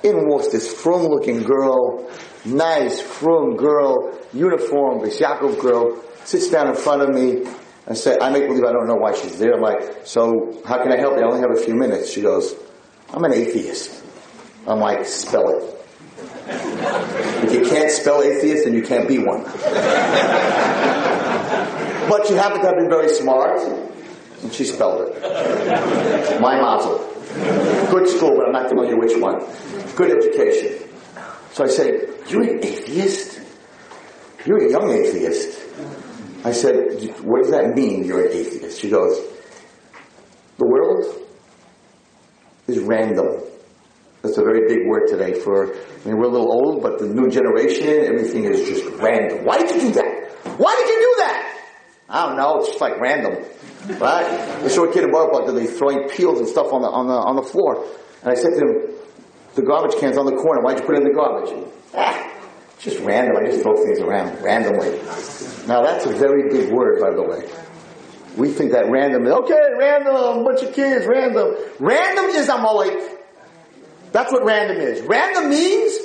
In 0.03 0.27
walks 0.27 0.47
this 0.49 0.71
frum 0.73 1.03
looking 1.07 1.43
girl, 1.43 2.09
nice 2.45 3.01
frum 3.01 3.55
girl, 3.57 4.17
uniform, 4.33 4.99
Beis 4.99 5.19
Yaakov 5.19 5.59
girl, 5.59 6.01
sits 6.23 6.49
down 6.49 6.67
in 6.69 6.75
front 6.75 7.01
of 7.01 7.09
me. 7.09 7.43
and 7.85 7.97
say, 7.97 8.17
I 8.19 8.29
make 8.29 8.47
believe 8.47 8.63
I 8.63 8.71
don't 8.71 8.87
know 8.87 8.95
why 8.95 9.13
she's 9.13 9.37
there. 9.39 9.53
I'm 9.55 9.61
like, 9.61 10.05
so 10.05 10.61
how 10.65 10.81
can 10.81 10.91
I 10.91 10.97
help 10.97 11.17
you? 11.17 11.23
I 11.23 11.27
only 11.27 11.41
have 11.41 11.51
a 11.51 11.61
few 11.61 11.75
minutes. 11.75 12.11
She 12.11 12.21
goes, 12.21 12.55
I'm 13.13 13.23
an 13.25 13.33
atheist. 13.33 14.01
I'm 14.67 14.79
like, 14.79 15.05
spell 15.05 15.49
it. 15.49 15.73
If 16.45 17.53
you 17.53 17.69
can't 17.69 17.91
spell 17.91 18.21
atheist, 18.21 18.65
then 18.65 18.73
you 18.73 18.81
can't 18.81 19.07
be 19.07 19.17
one. 19.17 19.43
but 22.09 22.29
you 22.29 22.35
happened 22.35 22.61
to 22.61 22.67
have 22.67 22.77
been 22.77 22.89
very 22.89 23.09
smart, 23.09 23.59
and 24.41 24.53
she 24.53 24.63
spelled 24.63 25.09
it. 25.09 26.41
My 26.41 26.59
mazel. 26.61 27.09
Good 27.89 28.07
school, 28.07 28.35
but 28.37 28.45
I'm 28.45 28.51
not 28.51 28.69
you 28.89 28.97
which 28.97 29.17
one. 29.17 29.39
Good 29.95 30.17
education. 30.17 30.89
So 31.51 31.63
I 31.63 31.67
said, 31.67 32.09
You're 32.27 32.43
an 32.43 32.63
atheist? 32.63 33.41
You're 34.45 34.67
a 34.67 34.71
young 34.71 34.89
atheist. 34.89 35.59
I 36.45 36.51
said, 36.51 37.21
What 37.21 37.41
does 37.43 37.51
that 37.51 37.75
mean, 37.75 38.05
you're 38.05 38.25
an 38.25 38.31
atheist? 38.33 38.79
She 38.79 38.89
goes, 38.89 39.19
The 40.57 40.65
world 40.65 41.05
is 42.67 42.79
random. 42.79 43.41
That's 44.23 44.37
a 44.37 44.41
very 44.41 44.69
big 44.69 44.87
word 44.87 45.07
today 45.09 45.33
for, 45.33 45.75
I 45.75 46.07
mean, 46.07 46.15
we're 46.17 46.23
a 46.23 46.29
little 46.29 46.49
old, 46.49 46.81
but 46.81 46.97
the 46.97 47.07
new 47.07 47.29
generation, 47.29 48.05
everything 48.05 48.45
is 48.45 48.65
just 48.65 48.85
random. 49.01 49.43
Why 49.43 49.57
did 49.57 49.69
you 49.75 49.81
do 49.81 49.91
that? 49.95 50.31
Why 50.57 50.73
did 50.77 50.87
you 50.87 50.99
do 50.99 51.13
that? 51.17 51.61
I 52.07 52.27
don't 52.27 52.37
know, 52.37 52.59
it's 52.59 52.69
just 52.69 52.79
like 52.79 53.01
random. 53.01 53.43
Right? 53.99 54.71
Saw 54.71 54.85
a 54.85 54.93
kid 54.93 55.03
in 55.03 55.11
Borough 55.11 55.51
they 55.51 55.67
throwing 55.67 56.07
peels 56.07 56.39
and 56.39 56.47
stuff 56.47 56.71
on 56.71 56.83
the, 56.83 56.87
on 56.87 57.07
the, 57.07 57.13
on 57.13 57.35
the 57.35 57.43
floor. 57.43 57.85
And 58.21 58.31
I 58.31 58.35
said 58.35 58.51
to 58.51 58.59
him, 58.59 58.95
the 59.55 59.61
garbage 59.61 59.99
can's 59.99 60.17
on 60.17 60.25
the 60.25 60.37
corner, 60.37 60.61
why'd 60.61 60.79
you 60.79 60.85
put 60.85 60.95
it 60.95 60.99
in 60.99 61.03
the 61.03 61.13
garbage? 61.13 61.67
Ah, 61.93 62.31
just 62.79 63.01
random, 63.01 63.35
I 63.35 63.49
just 63.49 63.61
throw 63.61 63.75
things 63.75 63.99
around 63.99 64.41
randomly. 64.41 64.99
Now 65.67 65.83
that's 65.83 66.05
a 66.05 66.13
very 66.13 66.47
big 66.47 66.71
word, 66.71 67.01
by 67.01 67.13
the 67.13 67.23
way. 67.23 67.51
We 68.37 68.53
think 68.53 68.71
that 68.71 68.89
random 68.89 69.27
okay, 69.27 69.75
random, 69.77 70.45
bunch 70.45 70.63
of 70.63 70.73
kids, 70.73 71.05
random. 71.07 71.57
Random 71.81 72.25
is 72.27 72.47
Amalek. 72.47 73.19
That's 74.13 74.31
what 74.31 74.45
random 74.45 74.77
is. 74.77 75.01
Random 75.01 75.49
means 75.49 75.97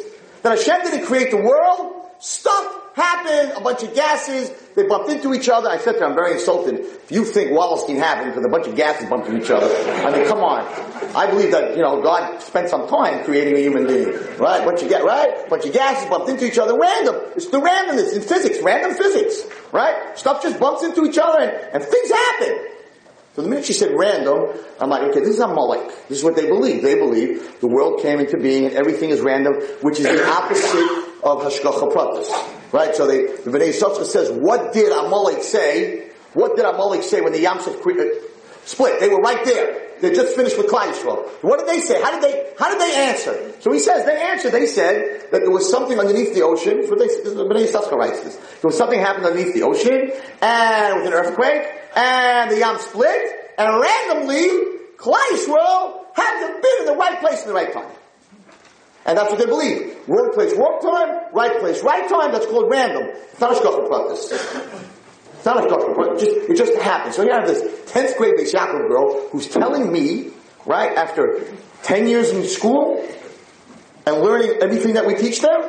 that 0.42 0.58
Hashem 0.58 0.90
didn't 0.90 1.06
create 1.06 1.30
the 1.30 1.36
world. 1.36 1.94
Stuff 2.18 2.96
happened, 2.96 3.52
a 3.56 3.60
bunch 3.60 3.84
of 3.84 3.94
gases, 3.94 4.50
they 4.74 4.84
bumped 4.86 5.08
into 5.08 5.32
each 5.32 5.48
other. 5.48 5.68
I 5.68 5.78
said 5.78 5.92
to 5.92 5.98
them, 6.00 6.10
I'm 6.10 6.14
very 6.16 6.32
insulted. 6.32 6.80
If 6.80 7.12
you 7.12 7.24
think 7.24 7.52
Wallerstein 7.52 7.98
happened 7.98 8.32
because 8.32 8.44
a 8.44 8.48
bunch 8.48 8.66
of 8.66 8.74
gases 8.74 9.08
bumped 9.08 9.28
into 9.28 9.44
each 9.44 9.50
other, 9.50 9.66
I 10.04 10.10
mean, 10.10 10.26
come 10.26 10.40
on. 10.40 10.66
I 11.14 11.30
believe 11.30 11.52
that, 11.52 11.76
you 11.76 11.82
know, 11.82 12.02
God 12.02 12.42
spent 12.42 12.70
some 12.70 12.88
time 12.88 13.24
creating 13.24 13.54
a 13.54 13.60
human 13.60 13.86
being. 13.86 14.08
Right? 14.38 14.64
Bunch 14.64 14.82
of, 14.82 14.88
ga- 14.88 15.04
right? 15.04 15.48
Bunch 15.48 15.64
of 15.66 15.72
gases 15.72 16.08
bumped 16.08 16.28
into 16.28 16.44
each 16.46 16.58
other. 16.58 16.76
Random. 16.76 17.16
It's 17.36 17.48
the 17.48 17.60
randomness 17.60 18.14
in 18.14 18.22
physics. 18.22 18.58
Random 18.62 18.94
physics. 18.96 19.44
Right? 19.70 20.18
Stuff 20.18 20.42
just 20.42 20.58
bumps 20.58 20.82
into 20.82 21.04
each 21.04 21.18
other 21.18 21.40
and, 21.40 21.52
and 21.74 21.84
things 21.84 22.10
happen. 22.10 22.66
So 23.38 23.42
the 23.42 23.50
minute 23.50 23.66
she 23.66 23.72
said 23.72 23.92
random, 23.96 24.48
I'm 24.80 24.90
like, 24.90 25.02
okay, 25.10 25.20
this 25.20 25.34
is 25.36 25.38
Amalek. 25.38 26.08
This 26.08 26.18
is 26.18 26.24
what 26.24 26.34
they 26.34 26.48
believe. 26.48 26.82
They 26.82 26.96
believe 26.96 27.60
the 27.60 27.68
world 27.68 28.02
came 28.02 28.18
into 28.18 28.36
being 28.36 28.66
and 28.66 28.74
everything 28.74 29.10
is 29.10 29.20
random, 29.20 29.52
which 29.80 30.00
is 30.00 30.06
the 30.06 30.26
opposite 30.26 31.22
of 31.22 31.42
Hashgacha 31.42 31.92
Pratis. 31.92 32.72
Right? 32.72 32.96
So 32.96 33.06
they, 33.06 33.26
the 33.26 33.52
Bnei 33.52 33.68
Yissaschar 33.68 34.04
says, 34.06 34.32
what 34.32 34.72
did 34.72 34.90
Amalek 34.90 35.44
say? 35.44 36.10
What 36.34 36.56
did 36.56 36.64
Amalek 36.64 37.04
say 37.04 37.20
when 37.20 37.32
the 37.32 37.44
Yamsuf 37.44 37.76
uh, 37.76 38.26
split? 38.64 38.98
They 38.98 39.08
were 39.08 39.20
right 39.20 39.44
there. 39.44 39.86
They 40.00 40.10
just 40.10 40.34
finished 40.34 40.58
with 40.58 40.66
Klal 40.66 40.92
Yisrael. 40.92 41.28
What 41.42 41.60
did 41.60 41.68
they 41.68 41.78
say? 41.78 42.02
How 42.02 42.18
did 42.18 42.22
they, 42.22 42.52
how 42.58 42.70
did 42.70 42.80
they 42.80 42.94
answer? 42.96 43.52
So 43.60 43.72
he 43.72 43.78
says, 43.78 44.04
they 44.04 44.20
answered, 44.20 44.50
they 44.50 44.66
said 44.66 45.30
that 45.30 45.42
there 45.42 45.50
was 45.50 45.70
something 45.70 45.96
underneath 45.96 46.34
the 46.34 46.42
ocean, 46.42 46.82
Bnei 46.82 47.68
Yissaschar 47.68 47.92
writes 47.92 48.20
this. 48.20 48.34
There 48.34 48.68
was 48.68 48.76
something 48.76 48.98
happened 48.98 49.26
underneath 49.26 49.54
the 49.54 49.62
ocean, 49.62 50.10
and 50.42 50.96
with 50.96 51.06
an 51.06 51.12
earthquake, 51.12 51.87
and 51.98 52.50
the 52.50 52.58
Yam 52.58 52.78
split, 52.78 53.52
and 53.58 53.80
randomly, 53.80 54.46
Klal 54.96 55.18
Yisrael 55.32 56.06
had 56.14 56.46
to 56.46 56.60
be 56.62 56.68
in 56.80 56.86
the 56.86 56.94
right 56.94 57.18
place 57.18 57.42
in 57.42 57.48
the 57.48 57.54
right 57.54 57.72
time. 57.72 57.90
And 59.04 59.18
that's 59.18 59.30
what 59.30 59.40
they 59.40 59.46
believe. 59.46 59.96
Wrong 60.06 60.30
place, 60.32 60.54
wrong 60.56 60.78
time, 60.80 61.34
right 61.34 61.58
place, 61.58 61.82
right 61.82 62.08
time, 62.08 62.30
that's 62.30 62.46
called 62.46 62.70
random. 62.70 63.08
It's 63.32 63.40
not 63.40 63.56
Hashgacha 63.56 63.88
Pratis. 63.88 64.32
It's 65.34 65.44
not 65.44 65.56
Hashgacha 65.56 65.94
Pratis. 65.96 66.14
It 66.14 66.20
just, 66.20 66.50
it 66.50 66.56
just 66.56 66.82
happens. 66.82 67.16
So 67.16 67.24
you 67.24 67.32
have 67.32 67.48
this 67.48 67.62
10th 67.90 68.16
grade 68.16 68.34
Beis 68.34 68.52
girl 68.52 69.28
who's 69.30 69.48
telling 69.48 69.90
me, 69.90 70.30
right, 70.66 70.96
after 70.96 71.42
10 71.82 72.06
years 72.06 72.30
in 72.30 72.44
school 72.44 73.04
and 74.06 74.20
learning 74.20 74.58
everything 74.60 74.94
that 74.94 75.06
we 75.06 75.16
teach 75.16 75.40
them, 75.40 75.62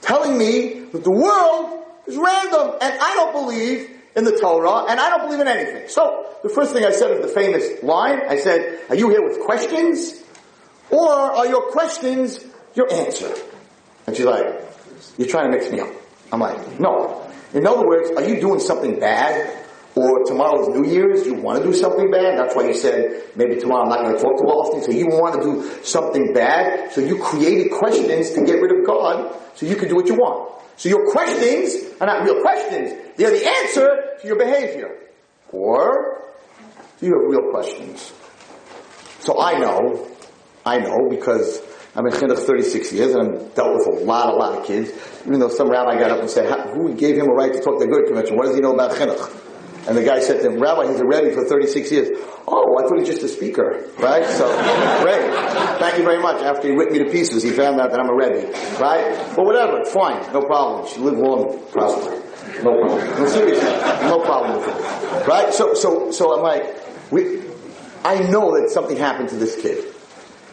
telling 0.00 0.38
me 0.38 0.80
that 0.92 1.04
the 1.04 1.10
world 1.10 1.84
is 2.06 2.16
random 2.16 2.78
and 2.80 2.98
I 2.98 3.14
don't 3.14 3.32
believe 3.32 3.95
in 4.16 4.24
the 4.24 4.38
Torah 4.38 4.86
and 4.88 4.98
I 4.98 5.10
don't 5.10 5.26
believe 5.26 5.40
in 5.40 5.48
anything. 5.48 5.88
So 5.88 6.26
the 6.42 6.48
first 6.48 6.72
thing 6.72 6.84
I 6.84 6.90
said 6.90 7.10
is 7.12 7.20
the 7.20 7.32
famous 7.32 7.82
line. 7.82 8.20
I 8.28 8.38
said, 8.38 8.80
are 8.88 8.96
you 8.96 9.10
here 9.10 9.22
with 9.22 9.40
questions? 9.40 10.22
Or 10.90 11.10
are 11.10 11.46
your 11.46 11.70
questions 11.70 12.44
your 12.76 12.92
answer. 12.92 13.34
And 14.06 14.16
she's 14.16 14.26
like, 14.26 14.46
you're 15.18 15.28
trying 15.28 15.50
to 15.50 15.58
mix 15.58 15.70
me 15.72 15.80
up. 15.80 15.88
I'm 16.30 16.40
like, 16.40 16.78
no. 16.78 17.28
In 17.54 17.66
other 17.66 17.86
words, 17.86 18.10
are 18.16 18.28
you 18.28 18.40
doing 18.40 18.60
something 18.60 19.00
bad? 19.00 19.65
Or 19.96 20.24
tomorrow's 20.26 20.68
New 20.68 20.86
Year's, 20.86 21.24
you 21.24 21.32
want 21.32 21.62
to 21.62 21.64
do 21.64 21.72
something 21.72 22.10
bad? 22.10 22.38
That's 22.38 22.54
why 22.54 22.68
you 22.68 22.74
said, 22.74 23.22
maybe 23.34 23.56
tomorrow 23.56 23.84
I'm 23.84 23.88
not 23.88 24.02
going 24.02 24.14
to 24.14 24.22
talk 24.22 24.36
to 24.36 24.44
Wallerstein. 24.44 24.84
So 24.84 24.92
you 24.92 25.06
want 25.06 25.40
to 25.40 25.40
do 25.40 25.84
something 25.84 26.34
bad. 26.34 26.92
So 26.92 27.00
you 27.00 27.18
created 27.18 27.72
questions 27.72 28.32
to 28.32 28.44
get 28.44 28.60
rid 28.60 28.78
of 28.78 28.86
God 28.86 29.34
so 29.54 29.64
you 29.64 29.74
can 29.74 29.88
do 29.88 29.96
what 29.96 30.06
you 30.06 30.14
want. 30.14 30.62
So 30.76 30.90
your 30.90 31.10
questions 31.10 31.94
are 31.98 32.06
not 32.06 32.24
real 32.24 32.42
questions. 32.42 32.92
They're 33.16 33.30
the 33.30 33.48
answer 33.48 34.18
to 34.20 34.26
your 34.26 34.36
behavior. 34.36 34.98
Or 35.50 36.22
do 37.00 37.06
you 37.06 37.12
have 37.14 37.30
real 37.30 37.50
questions? 37.50 38.12
So 39.20 39.40
I 39.40 39.58
know, 39.58 40.10
I 40.66 40.76
know 40.76 41.08
because 41.08 41.62
I'm 41.94 42.06
in 42.06 42.12
chinuch 42.12 42.40
36 42.40 42.92
years 42.92 43.14
and 43.14 43.38
I've 43.38 43.54
dealt 43.54 43.76
with 43.76 44.02
a 44.02 44.04
lot, 44.04 44.28
a 44.28 44.36
lot 44.36 44.58
of 44.58 44.66
kids. 44.66 44.90
Even 45.26 45.40
though 45.40 45.48
some 45.48 45.70
rabbi 45.70 45.98
got 45.98 46.10
up 46.10 46.20
and 46.20 46.28
said, 46.28 46.68
who 46.68 46.92
gave 46.92 47.16
him 47.16 47.28
a 47.30 47.32
right 47.32 47.50
to 47.50 47.60
talk 47.62 47.78
to 47.78 47.86
the 47.86 47.90
Aguda 47.90 48.08
convention? 48.08 48.36
What 48.36 48.44
does 48.44 48.56
he 48.56 48.60
know 48.60 48.74
about 48.74 48.90
chinuch? 48.90 49.45
And 49.86 49.96
the 49.96 50.02
guy 50.02 50.18
said 50.20 50.42
to 50.42 50.50
him, 50.50 50.60
Rabbi, 50.60 50.90
he's 50.90 51.00
a 51.00 51.06
Rebbe 51.06 51.32
for 51.32 51.44
36 51.44 51.92
years. 51.92 52.08
Oh, 52.48 52.76
I 52.78 52.88
thought 52.88 52.98
he's 52.98 53.08
just 53.08 53.22
a 53.22 53.28
speaker, 53.28 53.88
right? 53.98 54.26
So, 54.26 54.46
great. 55.02 55.30
Thank 55.78 55.98
you 55.98 56.04
very 56.04 56.20
much. 56.20 56.42
After 56.42 56.68
he 56.68 56.74
ripped 56.74 56.92
me 56.92 56.98
to 56.98 57.10
pieces, 57.10 57.42
he 57.42 57.50
found 57.50 57.80
out 57.80 57.90
that 57.90 58.00
I'm 58.00 58.08
a 58.08 58.14
Rebbe, 58.14 58.50
right? 58.80 59.32
But 59.36 59.44
whatever, 59.44 59.84
fine, 59.84 60.32
no 60.32 60.40
problem. 60.42 60.88
She 60.88 60.98
live 60.98 61.18
long, 61.18 61.62
prosper. 61.70 62.22
No 62.62 62.74
problem. 62.74 63.20
No, 63.20 63.26
seriously, 63.26 63.68
no 64.08 64.20
problem 64.24 64.58
with 64.58 64.68
it. 64.68 65.26
Right? 65.26 65.52
So, 65.54 65.74
so, 65.74 66.10
so 66.10 66.36
I'm 66.36 66.42
like, 66.42 67.12
we, 67.12 67.42
I 68.04 68.20
know 68.30 68.58
that 68.60 68.70
something 68.70 68.96
happened 68.96 69.28
to 69.30 69.36
this 69.36 69.60
kid. 69.60 69.92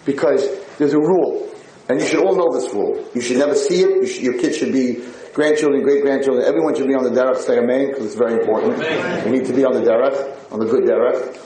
Because 0.05 0.47
there's 0.77 0.93
a 0.93 0.99
rule. 0.99 1.49
And 1.89 1.99
you 1.99 2.07
should 2.07 2.25
all 2.25 2.35
know 2.35 2.59
this 2.59 2.73
rule. 2.73 3.07
You 3.13 3.21
should 3.21 3.37
never 3.37 3.55
see 3.55 3.81
it. 3.81 3.89
You 3.89 4.07
should, 4.07 4.23
your 4.23 4.39
kid 4.39 4.55
should 4.55 4.73
be 4.73 5.03
grandchildren, 5.33 5.83
great 5.83 6.01
grandchildren. 6.01 6.45
Everyone 6.45 6.75
should 6.75 6.87
be 6.87 6.93
on 6.93 7.03
the 7.03 7.09
derech. 7.09 7.37
Say 7.37 7.57
amen, 7.57 7.87
because 7.89 8.05
it's 8.05 8.15
very 8.15 8.33
important. 8.39 8.77
We 9.25 9.31
need 9.31 9.45
to 9.45 9.53
be 9.53 9.65
on 9.65 9.73
the 9.73 9.81
derech, 9.81 10.51
on 10.51 10.59
the 10.59 10.65
good 10.65 10.83
derech. 10.83 11.39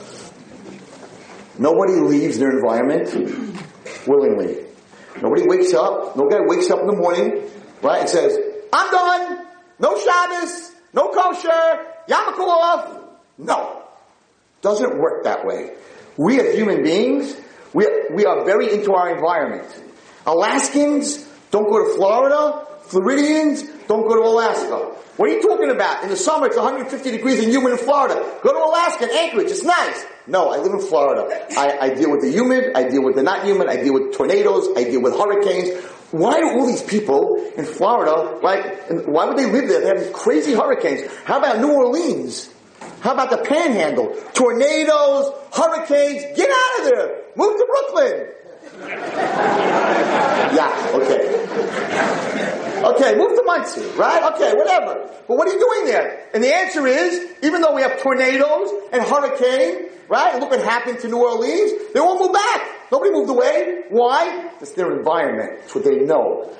Nobody 1.58 1.94
leaves 1.94 2.38
their 2.38 2.50
environment 2.50 3.12
willingly. 4.06 4.64
Nobody 5.20 5.42
wakes 5.46 5.74
up. 5.74 6.16
No 6.16 6.28
guy 6.28 6.38
wakes 6.46 6.70
up 6.70 6.80
in 6.80 6.86
the 6.86 6.96
morning, 6.96 7.50
right, 7.82 8.00
and 8.00 8.08
says, 8.08 8.38
"I'm 8.72 8.90
done. 8.90 9.46
No 9.80 9.98
Shabbos, 9.98 10.72
no 10.92 11.08
kosher, 11.08 11.86
Yom 12.08 13.04
No, 13.38 13.82
doesn't 14.60 14.98
work 14.98 15.24
that 15.24 15.44
way. 15.44 15.74
We 16.16 16.40
as 16.40 16.54
human 16.54 16.82
beings 16.82 17.36
we, 17.72 17.86
we 18.12 18.24
are 18.24 18.44
very 18.44 18.72
into 18.72 18.92
our 18.94 19.14
environment. 19.14 19.66
Alaskans 20.26 21.18
don't 21.50 21.68
go 21.68 21.86
to 21.86 21.94
Florida. 21.94 22.66
Floridians 22.82 23.62
don't 23.88 24.06
go 24.06 24.16
to 24.16 24.22
Alaska. 24.22 24.94
What 25.16 25.30
are 25.30 25.32
you 25.32 25.42
talking 25.42 25.70
about? 25.70 26.04
In 26.04 26.10
the 26.10 26.16
summer 26.16 26.46
it's 26.46 26.56
150 26.56 27.10
degrees 27.10 27.42
and 27.42 27.50
humid 27.50 27.72
in 27.72 27.78
Florida. 27.78 28.14
Go 28.42 28.52
to 28.52 28.58
Alaska 28.58 29.04
and 29.04 29.12
Anchorage, 29.12 29.50
it's 29.50 29.64
nice. 29.64 30.06
No, 30.26 30.50
I 30.50 30.58
live 30.58 30.72
in 30.72 30.80
Florida. 30.80 31.46
I, 31.56 31.78
I 31.80 31.94
deal 31.94 32.10
with 32.10 32.20
the 32.20 32.30
humid, 32.30 32.72
I 32.76 32.88
deal 32.88 33.02
with 33.02 33.16
the 33.16 33.22
not 33.22 33.44
humid, 33.44 33.66
I 33.68 33.82
deal 33.82 33.94
with 33.94 34.14
tornadoes, 34.14 34.68
I 34.76 34.84
deal 34.84 35.00
with 35.02 35.14
hurricanes. 35.14 35.82
Why 36.10 36.38
do 36.38 36.50
all 36.50 36.66
these 36.66 36.82
people 36.82 37.36
in 37.56 37.64
Florida, 37.64 38.38
like, 38.42 39.06
why 39.06 39.24
would 39.26 39.36
they 39.36 39.46
live 39.46 39.68
there? 39.68 39.80
They 39.80 39.88
have 39.88 39.98
these 39.98 40.12
crazy 40.14 40.52
hurricanes. 40.52 41.10
How 41.24 41.38
about 41.38 41.58
New 41.58 41.72
Orleans? 41.72 42.48
How 43.00 43.12
about 43.12 43.30
the 43.30 43.38
panhandle? 43.38 44.14
Tornadoes, 44.34 45.32
hurricanes, 45.52 46.36
get 46.36 46.50
out 46.50 46.78
of 46.80 46.84
there! 46.84 47.24
Move 47.36 47.56
to 47.56 47.66
Brooklyn! 47.66 48.28
yeah, 50.54 50.90
okay. 50.94 52.67
Okay, 52.84 53.16
move 53.16 53.36
to 53.36 53.42
Monsey, 53.44 53.86
right? 53.96 54.32
Okay, 54.34 54.52
whatever. 54.54 55.10
But 55.26 55.36
what 55.36 55.48
are 55.48 55.52
you 55.52 55.60
doing 55.60 55.86
there? 55.86 56.28
And 56.34 56.42
the 56.42 56.54
answer 56.54 56.86
is, 56.86 57.36
even 57.42 57.60
though 57.60 57.74
we 57.74 57.82
have 57.82 58.00
tornadoes 58.02 58.70
and 58.92 59.02
hurricane, 59.02 59.90
right? 60.08 60.40
Look 60.40 60.50
what 60.50 60.62
happened 60.62 61.00
to 61.00 61.08
New 61.08 61.18
Orleans. 61.18 61.92
They 61.92 62.00
won't 62.00 62.20
move 62.20 62.32
back. 62.32 62.90
Nobody 62.90 63.12
moved 63.12 63.30
away. 63.30 63.84
Why? 63.90 64.50
It's 64.60 64.72
their 64.72 64.96
environment. 64.96 65.60
It's 65.64 65.74
what 65.74 65.84
they 65.84 65.98
know. 65.98 66.54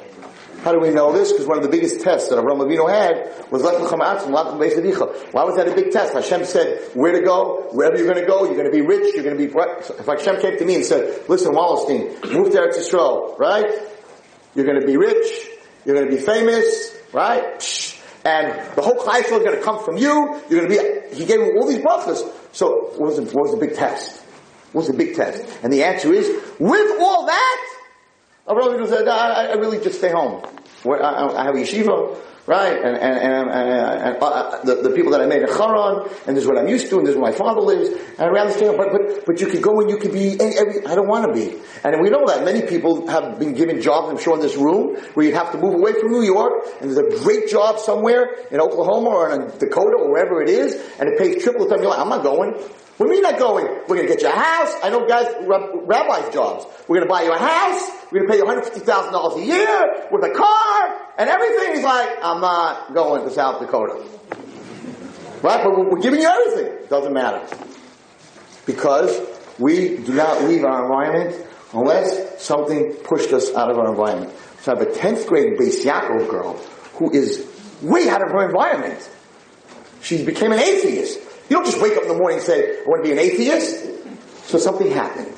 How 0.62 0.72
do 0.72 0.80
we 0.80 0.90
know 0.90 1.12
this? 1.12 1.30
Because 1.30 1.46
one 1.46 1.56
of 1.56 1.62
the 1.62 1.70
biggest 1.70 2.00
tests 2.00 2.30
that 2.30 2.36
Avraham 2.36 2.58
Avinu 2.58 2.90
had 2.90 3.48
was 3.50 3.62
Lech 3.62 3.76
Lechem 3.76 4.00
Atzim, 4.00 4.34
Lachem 4.34 4.58
Beis 4.58 5.32
Why 5.32 5.44
was 5.44 5.56
that 5.56 5.68
a 5.68 5.74
big 5.74 5.92
test? 5.92 6.14
Hashem 6.14 6.44
said, 6.44 6.82
where 6.94 7.12
to 7.12 7.20
go, 7.20 7.68
wherever 7.70 7.96
you're 7.96 8.12
going 8.12 8.20
to 8.20 8.26
go, 8.26 8.44
you're 8.44 8.56
going 8.56 8.70
to 8.70 8.72
be 8.72 8.80
rich, 8.80 9.14
you're 9.14 9.22
going 9.22 9.38
to 9.38 9.46
be, 9.46 9.52
if 9.54 10.06
Hashem 10.06 10.40
came 10.40 10.58
to 10.58 10.64
me 10.64 10.74
and 10.74 10.84
said, 10.84 11.28
listen, 11.28 11.52
Wallerstein, 11.52 12.32
move 12.32 12.50
to 12.50 12.58
Eretz 12.58 12.76
Yisrael, 12.76 13.38
right? 13.38 13.70
You're 14.56 14.64
going 14.64 14.80
to 14.80 14.86
be 14.86 14.96
rich, 14.96 15.48
you're 15.88 15.96
going 15.96 16.10
to 16.10 16.14
be 16.14 16.22
famous, 16.22 16.94
right? 17.14 17.42
And 18.22 18.76
the 18.76 18.82
whole 18.82 18.96
Klal 18.96 19.24
is 19.24 19.30
going 19.30 19.56
to 19.56 19.62
come 19.62 19.82
from 19.82 19.96
you, 19.96 20.38
you're 20.50 20.66
going 20.66 20.70
to 20.70 21.08
be, 21.08 21.16
he 21.16 21.24
gave 21.24 21.40
him 21.40 21.56
all 21.56 21.66
these 21.66 21.78
brachas. 21.78 22.30
So, 22.52 22.92
what 22.98 23.00
was, 23.00 23.16
the, 23.16 23.22
what 23.22 23.44
was 23.44 23.52
the 23.52 23.56
big 23.56 23.74
test? 23.74 24.20
What 24.72 24.82
was 24.82 24.88
the 24.88 24.92
big 24.92 25.16
test? 25.16 25.48
And 25.62 25.72
the 25.72 25.84
answer 25.84 26.12
is, 26.12 26.28
with 26.58 27.00
all 27.00 27.24
that, 27.24 27.78
Avinu 28.46 28.86
said, 28.86 29.08
I, 29.08 29.46
I 29.46 29.52
really 29.54 29.78
just 29.78 29.96
stay 29.96 30.10
home. 30.10 30.44
I, 30.84 31.38
I 31.38 31.44
have 31.44 31.54
a 31.54 31.58
yeshiva, 31.58 32.18
right? 32.48 32.72
And, 32.72 32.96
and, 32.96 33.16
and, 33.20 33.50
and 33.50 34.22
uh, 34.22 34.64
the, 34.64 34.76
the, 34.76 34.90
people 34.96 35.12
that 35.12 35.20
I 35.20 35.26
made 35.26 35.42
in 35.42 35.48
Haran, 35.48 36.08
and 36.26 36.34
this 36.34 36.44
is 36.44 36.48
what 36.48 36.56
I'm 36.56 36.66
used 36.66 36.88
to, 36.88 36.96
and 36.96 37.06
this 37.06 37.14
is 37.14 37.20
where 37.20 37.30
my 37.30 37.36
father 37.36 37.60
lives, 37.60 37.90
and 38.18 38.36
I 38.36 38.50
stay 38.50 38.66
home. 38.66 38.78
But, 38.78 38.88
but, 38.90 39.26
but 39.26 39.40
you 39.40 39.48
could 39.48 39.62
go 39.62 39.80
and 39.80 39.90
you 39.90 39.98
could 39.98 40.12
be, 40.12 40.40
every, 40.40 40.86
I 40.86 40.94
don't 40.94 41.06
want 41.06 41.28
to 41.28 41.32
be. 41.34 41.60
And 41.84 42.00
we 42.00 42.08
know 42.08 42.24
that 42.26 42.44
many 42.44 42.62
people 42.62 43.06
have 43.08 43.38
been 43.38 43.52
given 43.52 43.82
jobs, 43.82 44.08
I'm 44.08 44.18
sure, 44.18 44.34
in 44.34 44.40
this 44.40 44.56
room, 44.56 44.96
where 45.12 45.26
you'd 45.26 45.34
have 45.34 45.52
to 45.52 45.58
move 45.58 45.74
away 45.74 45.92
from 45.92 46.10
New 46.10 46.22
York, 46.22 46.64
and 46.80 46.90
there's 46.90 47.20
a 47.20 47.22
great 47.22 47.50
job 47.50 47.78
somewhere 47.78 48.34
in 48.50 48.60
Oklahoma 48.60 49.10
or 49.10 49.30
in 49.30 49.58
Dakota 49.58 49.98
or 49.98 50.10
wherever 50.10 50.40
it 50.40 50.48
is, 50.48 50.74
and 50.98 51.10
it 51.10 51.18
pays 51.18 51.42
triple 51.44 51.68
the 51.68 51.74
time. 51.74 51.82
You're 51.82 51.90
like, 51.90 52.00
I'm 52.00 52.08
not 52.08 52.22
going. 52.22 52.54
What 52.98 53.06
do 53.06 53.14
you 53.14 53.22
mean 53.22 53.30
not 53.30 53.38
going? 53.38 53.66
We're 53.66 53.96
going 53.96 54.08
to 54.08 54.08
get 54.08 54.22
you 54.22 54.28
a 54.28 54.32
house. 54.32 54.74
I 54.82 54.90
know 54.90 55.06
guys, 55.06 55.32
rabbis' 55.46 56.34
jobs. 56.34 56.66
We're 56.88 56.96
going 56.96 57.06
to 57.06 57.12
buy 57.12 57.22
you 57.22 57.32
a 57.32 57.38
house. 57.38 57.88
We're 58.10 58.26
going 58.26 58.26
to 58.26 58.32
pay 58.32 58.38
you 58.38 58.60
$150,000 58.60 59.36
a 59.36 59.46
year 59.46 60.08
with 60.10 60.24
a 60.24 60.30
car 60.30 61.12
and 61.16 61.30
everything. 61.30 61.76
He's 61.76 61.84
like, 61.84 62.08
I'm 62.20 62.40
not 62.40 62.92
going 62.94 63.22
to 63.22 63.30
South 63.30 63.60
Dakota. 63.60 64.04
Right? 65.42 65.62
But 65.62 65.78
we're 65.78 66.00
giving 66.00 66.20
you 66.20 66.26
everything. 66.26 66.88
Doesn't 66.88 67.12
matter. 67.12 67.46
Because 68.66 69.16
we 69.60 69.98
do 69.98 70.14
not 70.14 70.42
leave 70.42 70.64
our 70.64 70.82
environment 70.82 71.46
unless 71.72 72.42
something 72.42 72.94
pushed 73.04 73.32
us 73.32 73.54
out 73.54 73.70
of 73.70 73.78
our 73.78 73.90
environment. 73.90 74.32
So 74.62 74.74
I 74.74 74.78
have 74.78 74.88
a 74.88 74.90
10th 74.90 75.28
grade 75.28 75.56
Beis 75.56 75.84
Yaakov 75.84 76.28
girl 76.28 76.54
who 76.94 77.12
is 77.12 77.46
way 77.80 78.08
out 78.08 78.22
of 78.22 78.30
her 78.32 78.44
environment. 78.44 79.08
She 80.02 80.24
became 80.24 80.52
an 80.52 80.58
atheist. 80.58 81.18
You 81.48 81.56
don't 81.56 81.66
just 81.66 81.80
wake 81.80 81.96
up 81.96 82.02
in 82.02 82.08
the 82.08 82.14
morning 82.14 82.38
and 82.38 82.46
say, 82.46 82.80
I 82.80 82.84
want 82.86 83.04
to 83.04 83.08
be 83.08 83.12
an 83.12 83.18
atheist. 83.18 83.86
So 84.48 84.58
something 84.58 84.90
happened. 84.90 85.34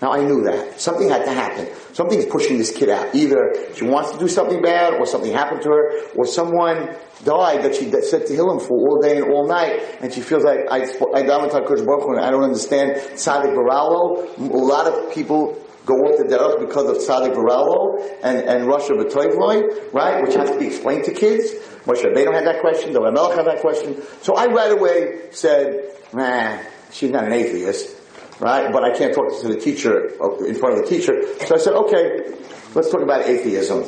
Now 0.00 0.12
I 0.12 0.22
knew 0.22 0.42
that. 0.44 0.80
Something 0.80 1.08
had 1.08 1.24
to 1.24 1.32
happen. 1.32 1.68
Something's 1.92 2.26
pushing 2.26 2.58
this 2.58 2.70
kid 2.70 2.88
out. 2.88 3.14
Either 3.14 3.52
she 3.74 3.84
wants 3.84 4.12
to 4.12 4.18
do 4.18 4.28
something 4.28 4.62
bad, 4.62 4.94
or 4.94 5.06
something 5.06 5.32
happened 5.32 5.62
to 5.62 5.70
her, 5.70 6.08
or 6.14 6.24
someone 6.24 6.94
died 7.24 7.64
that 7.64 7.74
she 7.74 7.90
said 7.90 8.26
to 8.26 8.32
Tehillim 8.32 8.62
for 8.62 8.78
all 8.78 9.00
day 9.00 9.16
and 9.16 9.32
all 9.32 9.48
night, 9.48 9.82
and 10.00 10.12
she 10.12 10.20
feels 10.20 10.44
like, 10.44 10.60
I, 10.70 10.82
I, 11.14 11.20
I 11.20 11.22
don't 11.24 12.44
understand 12.44 12.92
Tzaddik 12.92 13.54
Baralo. 13.56 14.38
A 14.38 14.42
lot 14.42 14.86
of 14.86 15.12
people 15.12 15.60
go 15.88 16.04
off 16.04 16.18
the 16.18 16.24
derech 16.24 16.60
because 16.60 16.86
of 16.90 16.96
Tzaddik 16.98 17.34
Baralo 17.34 17.98
and, 18.22 18.36
and 18.46 18.68
Rasha 18.68 18.90
V'tov 18.90 19.34
Lo, 19.34 19.90
right? 19.92 20.22
Which 20.22 20.34
has 20.34 20.50
to 20.50 20.58
be 20.58 20.66
explained 20.66 21.04
to 21.04 21.12
kids. 21.12 21.50
Moshe 21.86 22.02
don't 22.02 22.34
have 22.34 22.44
that 22.44 22.60
question, 22.60 22.92
the 22.92 23.00
Melech 23.00 23.36
had 23.36 23.46
that 23.46 23.60
question. 23.60 24.02
So 24.20 24.34
I 24.34 24.46
right 24.46 24.70
away 24.70 25.30
said, 25.30 25.96
nah, 26.12 26.58
she's 26.92 27.10
not 27.10 27.24
an 27.24 27.32
atheist, 27.32 27.96
right? 28.38 28.70
But 28.70 28.84
I 28.84 28.96
can't 28.96 29.14
talk 29.14 29.40
to 29.40 29.48
the 29.48 29.58
teacher, 29.58 30.12
uh, 30.20 30.36
in 30.44 30.54
front 30.54 30.78
of 30.78 30.84
the 30.84 30.90
teacher. 30.90 31.14
So 31.46 31.54
I 31.54 31.58
said, 31.58 31.72
okay, 31.72 32.36
let's 32.74 32.90
talk 32.90 33.00
about 33.00 33.22
atheism. 33.22 33.84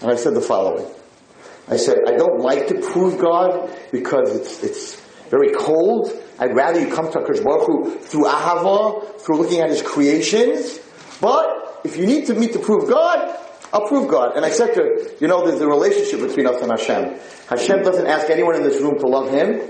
And 0.00 0.10
I 0.10 0.16
said 0.16 0.34
the 0.34 0.40
following. 0.40 0.86
I 1.68 1.76
said, 1.76 1.98
I 2.06 2.12
don't 2.12 2.40
like 2.40 2.68
to 2.68 2.80
prove 2.80 3.18
God 3.18 3.70
because 3.92 4.34
it's, 4.34 4.62
it's 4.62 5.07
very 5.30 5.52
cold. 5.52 6.10
I'd 6.38 6.54
rather 6.54 6.80
you 6.80 6.92
come 6.92 7.10
to 7.12 7.18
HaKadosh 7.18 7.44
Baruch 7.44 7.66
Hu 7.66 7.98
through 7.98 8.24
Ahava, 8.24 9.20
through 9.20 9.38
looking 9.38 9.60
at 9.60 9.70
His 9.70 9.82
creations. 9.82 10.78
But 11.20 11.80
if 11.84 11.96
you 11.96 12.06
need 12.06 12.26
to 12.26 12.34
meet 12.34 12.52
to 12.52 12.58
prove 12.58 12.88
God, 12.88 13.36
I'll 13.72 13.86
prove 13.86 14.08
God. 14.08 14.36
And 14.36 14.44
I 14.44 14.50
said 14.50 14.74
to 14.74 14.80
her, 14.80 14.96
you 15.20 15.28
know, 15.28 15.46
there's 15.46 15.60
a 15.60 15.66
relationship 15.66 16.20
between 16.20 16.46
us 16.46 16.62
and 16.62 16.70
Hashem. 16.70 17.18
Hashem 17.48 17.82
doesn't 17.82 18.06
ask 18.06 18.30
anyone 18.30 18.54
in 18.54 18.62
this 18.62 18.80
room 18.80 18.98
to 19.00 19.06
love 19.06 19.30
Him 19.30 19.60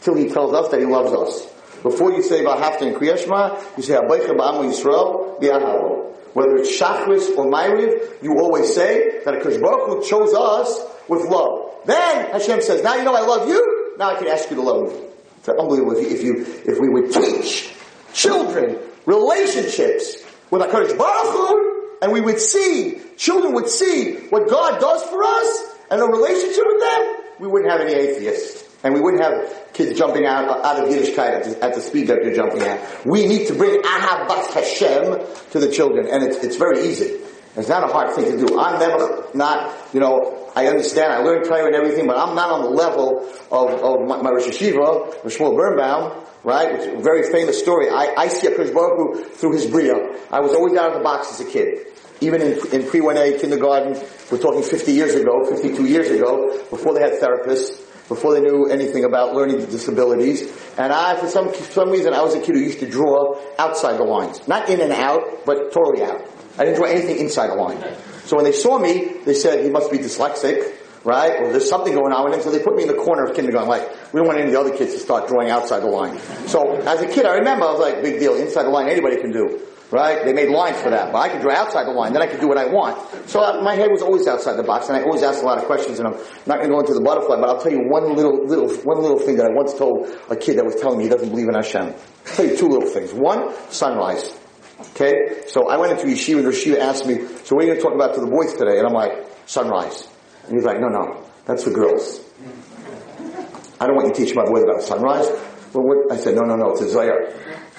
till 0.00 0.14
He 0.14 0.28
tells 0.28 0.52
us 0.54 0.70
that 0.70 0.80
He 0.80 0.86
loves 0.86 1.12
us. 1.12 1.52
Before 1.82 2.12
you 2.12 2.22
say 2.22 2.42
Vahafta 2.42 2.82
and 2.82 2.96
Kriyashma, 2.96 3.76
you 3.76 3.82
say 3.82 3.94
Abaycha 3.94 4.30
Ba'amu 4.30 4.72
Yisrael, 4.72 5.40
Bi'ahavo. 5.40 6.12
Whether 6.32 6.56
it's 6.56 6.80
Shachris 6.80 7.36
or 7.36 7.46
Ma'ariv, 7.46 8.22
you 8.22 8.38
always 8.40 8.74
say 8.74 9.20
that 9.24 9.34
Akash 9.34 9.60
Baruch 9.60 9.88
Hu 9.88 10.08
chose 10.08 10.34
us 10.34 10.80
with 11.08 11.24
love. 11.26 11.74
Then 11.84 12.30
Hashem 12.32 12.62
says, 12.62 12.82
now 12.82 12.96
you 12.96 13.04
know 13.04 13.14
I 13.14 13.20
love 13.20 13.48
you, 13.48 13.83
now 13.98 14.10
I 14.10 14.18
can 14.18 14.28
ask 14.28 14.50
you 14.50 14.56
to 14.56 14.62
love 14.62 14.92
me. 14.92 15.00
It's 15.38 15.48
unbelievable 15.48 15.96
if 15.96 16.02
you, 16.02 16.16
if, 16.16 16.22
you, 16.22 16.72
if 16.72 16.80
we 16.80 16.88
would 16.88 17.12
teach 17.12 17.72
children 18.12 18.78
relationships 19.06 20.22
with 20.50 20.62
HaKadosh 20.62 20.96
Baruch 20.96 21.32
Hu, 21.32 21.98
and 22.02 22.12
we 22.12 22.20
would 22.20 22.40
see, 22.40 23.00
children 23.16 23.54
would 23.54 23.68
see 23.68 24.14
what 24.28 24.48
God 24.48 24.80
does 24.80 25.02
for 25.04 25.22
us 25.22 25.74
and 25.90 26.00
a 26.00 26.04
relationship 26.04 26.64
with 26.66 26.80
them, 26.82 27.16
we 27.40 27.48
wouldn't 27.48 27.70
have 27.70 27.80
any 27.80 27.94
atheists. 27.94 28.62
And 28.84 28.92
we 28.92 29.00
wouldn't 29.00 29.22
have 29.22 29.72
kids 29.72 29.98
jumping 29.98 30.26
out, 30.26 30.62
out 30.62 30.82
of 30.82 30.90
Yiddishkeit 30.90 31.18
at 31.18 31.44
the, 31.44 31.64
at 31.64 31.74
the 31.74 31.80
speed 31.80 32.08
that 32.08 32.18
they're 32.22 32.34
jumping 32.34 32.60
at. 32.60 33.06
We 33.06 33.26
need 33.26 33.48
to 33.48 33.54
bring 33.54 33.80
Ahabat 33.80 34.52
Hashem 34.52 35.26
to 35.52 35.58
the 35.58 35.70
children, 35.70 36.06
and 36.10 36.22
it's, 36.22 36.44
it's 36.44 36.56
very 36.56 36.86
easy. 36.86 37.18
It's 37.56 37.68
not 37.68 37.84
a 37.84 37.92
hard 37.92 38.14
thing 38.14 38.24
to 38.24 38.46
do. 38.46 38.58
I'm 38.58 38.80
never 38.80 39.26
not, 39.34 39.74
you 39.92 40.00
know, 40.00 40.50
I 40.56 40.66
understand, 40.66 41.12
I 41.12 41.18
learned 41.18 41.44
Torah 41.44 41.66
and 41.66 41.74
everything, 41.74 42.06
but 42.06 42.16
I'm 42.16 42.34
not 42.34 42.50
on 42.50 42.62
the 42.62 42.70
level 42.70 43.20
of, 43.50 43.70
of 43.70 44.08
my, 44.08 44.22
my 44.22 44.30
Rosh 44.30 44.46
HaYeshiva, 44.46 45.22
Shmuel 45.22 45.54
Berenbaum, 45.54 46.26
right? 46.42 46.74
It's 46.74 46.86
a 46.86 47.02
very 47.02 47.30
famous 47.30 47.58
story. 47.58 47.90
I, 47.90 48.14
I 48.16 48.28
see 48.28 48.48
a 48.48 48.50
Baruch 48.50 48.72
Hu 48.74 49.24
through 49.24 49.52
his 49.52 49.66
Bria. 49.66 49.94
I 50.30 50.40
was 50.40 50.52
always 50.52 50.76
out 50.76 50.92
of 50.92 50.98
the 50.98 51.04
box 51.04 51.32
as 51.32 51.46
a 51.46 51.50
kid 51.50 51.86
even 52.20 52.40
in, 52.40 52.52
in 52.72 52.88
pre-1A 52.88 53.40
kindergarten, 53.40 54.00
we're 54.30 54.38
talking 54.38 54.62
50 54.62 54.92
years 54.92 55.14
ago, 55.14 55.44
52 55.44 55.84
years 55.86 56.10
ago, 56.10 56.58
before 56.70 56.94
they 56.94 57.00
had 57.00 57.20
therapists, 57.20 57.80
before 58.08 58.34
they 58.34 58.40
knew 58.40 58.66
anything 58.66 59.04
about 59.04 59.34
learning 59.34 59.58
disabilities. 59.66 60.42
And 60.78 60.92
I, 60.92 61.16
for 61.16 61.28
some, 61.28 61.52
for 61.52 61.64
some 61.64 61.90
reason, 61.90 62.14
I 62.14 62.22
was 62.22 62.34
a 62.34 62.40
kid 62.40 62.54
who 62.54 62.60
used 62.60 62.80
to 62.80 62.88
draw 62.88 63.38
outside 63.58 63.98
the 63.98 64.04
lines. 64.04 64.46
Not 64.46 64.68
in 64.68 64.80
and 64.80 64.92
out, 64.92 65.44
but 65.44 65.72
totally 65.72 66.04
out. 66.04 66.28
I 66.58 66.64
didn't 66.64 66.76
draw 66.76 66.86
anything 66.86 67.18
inside 67.18 67.50
a 67.50 67.54
line. 67.54 67.82
So 68.24 68.36
when 68.36 68.44
they 68.44 68.52
saw 68.52 68.78
me, 68.78 69.20
they 69.24 69.34
said, 69.34 69.64
he 69.64 69.70
must 69.70 69.90
be 69.90 69.98
dyslexic, 69.98 70.74
right? 71.04 71.42
Or 71.42 71.50
there's 71.50 71.68
something 71.68 71.94
going 71.94 72.12
on 72.12 72.24
with 72.24 72.34
him. 72.34 72.42
So 72.42 72.50
they 72.50 72.62
put 72.62 72.76
me 72.76 72.82
in 72.82 72.88
the 72.88 72.94
corner 72.94 73.24
of 73.24 73.34
kindergarten, 73.34 73.68
like, 73.68 74.12
we 74.12 74.18
don't 74.18 74.26
want 74.26 74.38
any 74.38 74.48
of 74.48 74.52
the 74.52 74.60
other 74.60 74.76
kids 74.76 74.94
to 74.94 74.98
start 74.98 75.28
drawing 75.28 75.50
outside 75.50 75.80
the 75.80 75.88
line. 75.88 76.18
So 76.46 76.76
as 76.82 77.00
a 77.00 77.06
kid, 77.06 77.26
I 77.26 77.36
remember, 77.36 77.66
I 77.66 77.72
was 77.72 77.80
like, 77.80 78.02
big 78.02 78.20
deal, 78.20 78.34
inside 78.34 78.64
the 78.64 78.70
line, 78.70 78.88
anybody 78.88 79.20
can 79.20 79.32
do 79.32 79.60
right? 79.94 80.24
They 80.24 80.32
made 80.32 80.48
lines 80.48 80.80
for 80.80 80.90
that, 80.90 81.12
but 81.12 81.18
I 81.18 81.28
could 81.28 81.40
draw 81.40 81.54
outside 81.54 81.86
the 81.86 81.92
line. 81.92 82.12
Then 82.12 82.22
I 82.22 82.26
could 82.26 82.40
do 82.40 82.48
what 82.48 82.58
I 82.58 82.66
want. 82.66 82.98
So 83.28 83.38
my 83.62 83.76
head 83.76 83.90
was 83.92 84.02
always 84.02 84.26
outside 84.26 84.56
the 84.56 84.64
box, 84.64 84.88
and 84.88 84.96
I 84.96 85.02
always 85.02 85.22
asked 85.22 85.40
a 85.42 85.46
lot 85.46 85.58
of 85.58 85.64
questions. 85.64 86.00
And 86.00 86.08
I'm 86.08 86.14
not 86.46 86.58
going 86.58 86.68
to 86.68 86.74
go 86.74 86.80
into 86.80 86.94
the 86.94 87.00
butterfly, 87.00 87.36
but 87.36 87.48
I'll 87.48 87.60
tell 87.60 87.70
you 87.70 87.86
one 87.86 88.14
little, 88.16 88.44
little, 88.44 88.68
one 88.82 89.00
little 89.00 89.20
thing 89.20 89.36
that 89.36 89.46
I 89.46 89.50
once 89.54 89.72
told 89.74 90.08
a 90.28 90.34
kid 90.34 90.58
that 90.58 90.64
was 90.64 90.74
telling 90.74 90.98
me 90.98 91.04
he 91.04 91.10
doesn't 91.10 91.28
believe 91.28 91.48
in 91.48 91.54
Hashem. 91.54 91.94
I'll 91.94 92.34
tell 92.34 92.44
you 92.44 92.56
two 92.56 92.68
little 92.68 92.88
things. 92.88 93.14
One, 93.14 93.54
sunrise. 93.70 94.36
Okay, 94.80 95.42
so 95.46 95.68
I 95.68 95.76
went 95.76 95.92
into 95.92 96.06
yeshiva, 96.06 96.38
and 96.38 96.48
yeshiva 96.48 96.78
asked 96.78 97.06
me, 97.06 97.14
"So 97.44 97.54
what 97.54 97.64
are 97.64 97.66
you 97.66 97.74
going 97.74 97.78
to 97.78 97.82
talk 97.82 97.94
about 97.94 98.14
to 98.14 98.20
the 98.20 98.26
boys 98.26 98.54
today?" 98.54 98.78
And 98.78 98.86
I'm 98.86 98.92
like, 98.94 99.12
"Sunrise." 99.46 100.08
And 100.46 100.54
he's 100.54 100.64
like, 100.64 100.80
"No, 100.80 100.88
no, 100.88 101.24
that's 101.46 101.64
for 101.64 101.70
girls. 101.70 102.20
I 103.80 103.86
don't 103.86 103.96
want 103.96 104.08
you 104.08 104.14
to 104.14 104.20
teach 104.24 104.34
my 104.34 104.44
boys 104.44 104.62
about 104.62 104.82
sunrise." 104.82 105.28
Well, 105.72 105.84
what? 105.84 106.12
I 106.12 106.16
said, 106.16 106.34
"No, 106.34 106.42
no, 106.42 106.56
no, 106.56 106.70
it's 106.72 106.82
a 106.82 106.88
Zohar." 106.88 107.30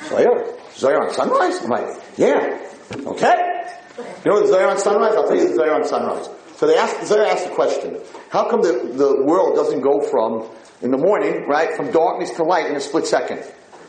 Zohar. 0.07 0.45
Zohar 0.75 1.07
on 1.07 1.13
sunrise? 1.13 1.61
I'm 1.61 1.69
like, 1.69 1.87
yeah. 2.17 2.59
Okay. 2.91 3.35
You 4.25 4.31
know 4.31 4.41
the 4.41 4.47
Zohar 4.47 4.69
on 4.69 4.77
sunrise? 4.77 5.15
I'll 5.15 5.27
tell 5.27 5.37
you 5.37 5.49
the 5.49 5.55
Zohar 5.55 5.75
on 5.75 5.85
sunrise. 5.85 6.29
So 6.57 6.67
they 6.67 6.77
asked, 6.77 7.05
Zohar 7.07 7.25
asked 7.25 7.47
the 7.47 7.55
question, 7.55 7.99
how 8.29 8.49
come 8.49 8.61
the, 8.61 8.91
the 8.93 9.23
world 9.25 9.55
doesn't 9.55 9.81
go 9.81 10.01
from, 10.01 10.49
in 10.81 10.91
the 10.91 10.97
morning, 10.97 11.45
right, 11.47 11.75
from 11.75 11.91
darkness 11.91 12.31
to 12.31 12.43
light 12.43 12.67
in 12.67 12.75
a 12.75 12.79
split 12.79 13.07
second? 13.07 13.39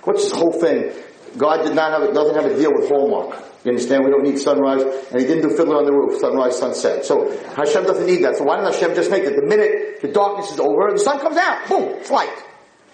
What's 0.04 0.24
this 0.24 0.32
whole 0.32 0.52
thing? 0.52 0.92
God 1.36 1.64
did 1.64 1.74
not 1.74 1.92
have 1.92 2.14
doesn't 2.14 2.34
have 2.34 2.46
a 2.50 2.56
deal 2.56 2.72
with 2.72 2.88
Hallmark. 2.88 3.42
You 3.64 3.72
understand? 3.72 4.04
We 4.04 4.10
don't 4.10 4.22
need 4.22 4.38
sunrise, 4.38 4.82
and 4.82 5.20
He 5.20 5.26
didn't 5.26 5.48
do 5.48 5.56
Fiddler 5.56 5.76
on 5.76 5.84
the 5.84 5.92
Roof, 5.92 6.20
sunrise, 6.20 6.58
sunset. 6.58 7.04
So 7.04 7.36
Hashem 7.56 7.84
doesn't 7.84 8.06
need 8.06 8.22
that. 8.24 8.36
So 8.36 8.44
why 8.44 8.56
doesn't 8.56 8.74
Hashem 8.74 8.94
just 8.94 9.10
make 9.10 9.24
it 9.24 9.36
the 9.36 9.46
minute 9.46 10.00
the 10.02 10.08
darkness 10.08 10.52
is 10.52 10.60
over, 10.60 10.90
the 10.92 10.98
sun 10.98 11.20
comes 11.20 11.36
out, 11.36 11.68
boom, 11.68 11.94
it's 11.98 12.10
light. 12.10 12.32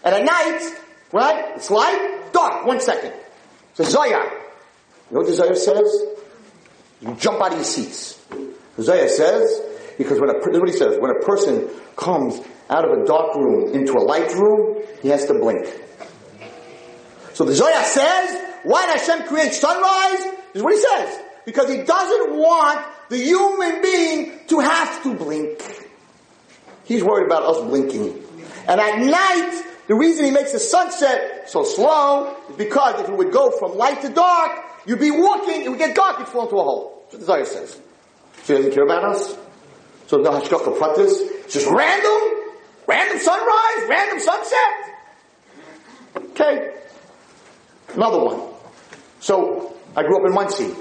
And 0.05 0.15
at 0.15 0.25
night, 0.25 0.75
right, 1.13 1.57
it's 1.57 1.71
light, 1.71 2.33
dark, 2.33 2.67
one 2.67 2.81
second. 2.81 3.13
So 3.75 3.85
Zohar. 3.85 4.25
You 5.13 5.19
know 5.19 5.21
what 5.21 5.27
the 5.27 5.55
says? 5.55 6.05
You 7.03 7.15
jump 7.17 7.41
out 7.43 7.51
of 7.51 7.59
your 7.59 7.65
seats. 7.65 8.15
The 8.77 8.83
Zohar 8.83 9.09
says, 9.09 9.61
Because 9.99 10.21
when 10.21 10.31
a, 10.31 10.35
this 10.35 10.55
is 10.55 10.61
what 10.61 10.69
he 10.69 10.77
says, 10.77 10.99
when 10.99 11.11
a 11.11 11.21
person 11.21 11.69
comes 11.97 12.41
out 12.71 12.89
of 12.89 12.99
a 12.99 13.05
dark 13.05 13.35
room 13.37 13.75
into 13.75 13.93
a 13.93 14.01
light 14.01 14.33
room, 14.35 14.83
he 15.03 15.09
has 15.09 15.27
to 15.27 15.35
blink. 15.35 15.67
So 17.35 17.45
the 17.45 17.55
Zohar 17.55 17.85
says, 17.85 18.59
why 18.65 18.87
did 18.87 19.01
Hashem 19.01 19.27
create 19.29 19.53
sunrise? 19.53 20.35
Is 20.55 20.63
what 20.63 20.75
he 20.75 20.81
says. 20.81 21.19
Because 21.45 21.69
he 21.69 21.83
doesn't 21.83 22.37
want 22.37 22.87
the 23.09 23.17
human 23.17 23.83
being 23.83 24.39
to 24.49 24.61
have 24.61 25.03
to 25.03 25.15
blink. 25.15 25.61
He's 26.85 27.03
worried 27.03 27.27
about 27.27 27.45
us 27.45 27.59
blinking. 27.63 28.23
And 28.69 28.81
at 28.81 28.99
night, 28.99 29.65
the 29.89 29.95
reason 29.95 30.25
he 30.25 30.31
makes 30.31 30.53
the 30.53 30.61
sunset 30.61 31.51
so 31.51 31.65
slow 31.65 32.37
is 32.51 32.57
because 32.57 33.01
if 33.01 33.09
it 33.09 33.17
would 33.17 33.33
go 33.33 33.51
from 33.51 33.77
light 33.77 34.03
to 34.03 34.09
dark, 34.09 34.59
you'd 34.87 35.01
be 35.01 35.11
walking, 35.11 35.63
it 35.63 35.69
would 35.69 35.79
get 35.79 35.97
dark, 35.97 36.19
you'd 36.19 36.29
fall 36.29 36.45
into 36.45 36.57
a 36.57 36.63
hole. 36.63 37.07
That's 37.11 37.15
what 37.15 37.21
the 37.21 37.27
Zohar 37.27 37.45
says. 37.45 37.81
So 38.45 38.57
he 38.57 38.63
doesn't 38.63 38.75
care 38.75 38.85
about 38.85 39.05
us. 39.05 39.37
So 40.07 40.19
no 40.19 40.31
hashgacha 40.33 40.79
pratis. 40.79 41.13
It's 41.45 41.55
just 41.55 41.67
random, 41.67 42.53
random 42.87 43.19
sunrise, 43.19 43.89
random 43.89 44.21
sunset. 44.21 44.97
Okay. 46.17 46.82
Another 47.95 48.25
one. 48.25 48.41
So 49.21 49.77
I 49.97 50.03
grew 50.03 50.19
up 50.19 50.27
in 50.27 50.35
Monsey. 50.35 50.75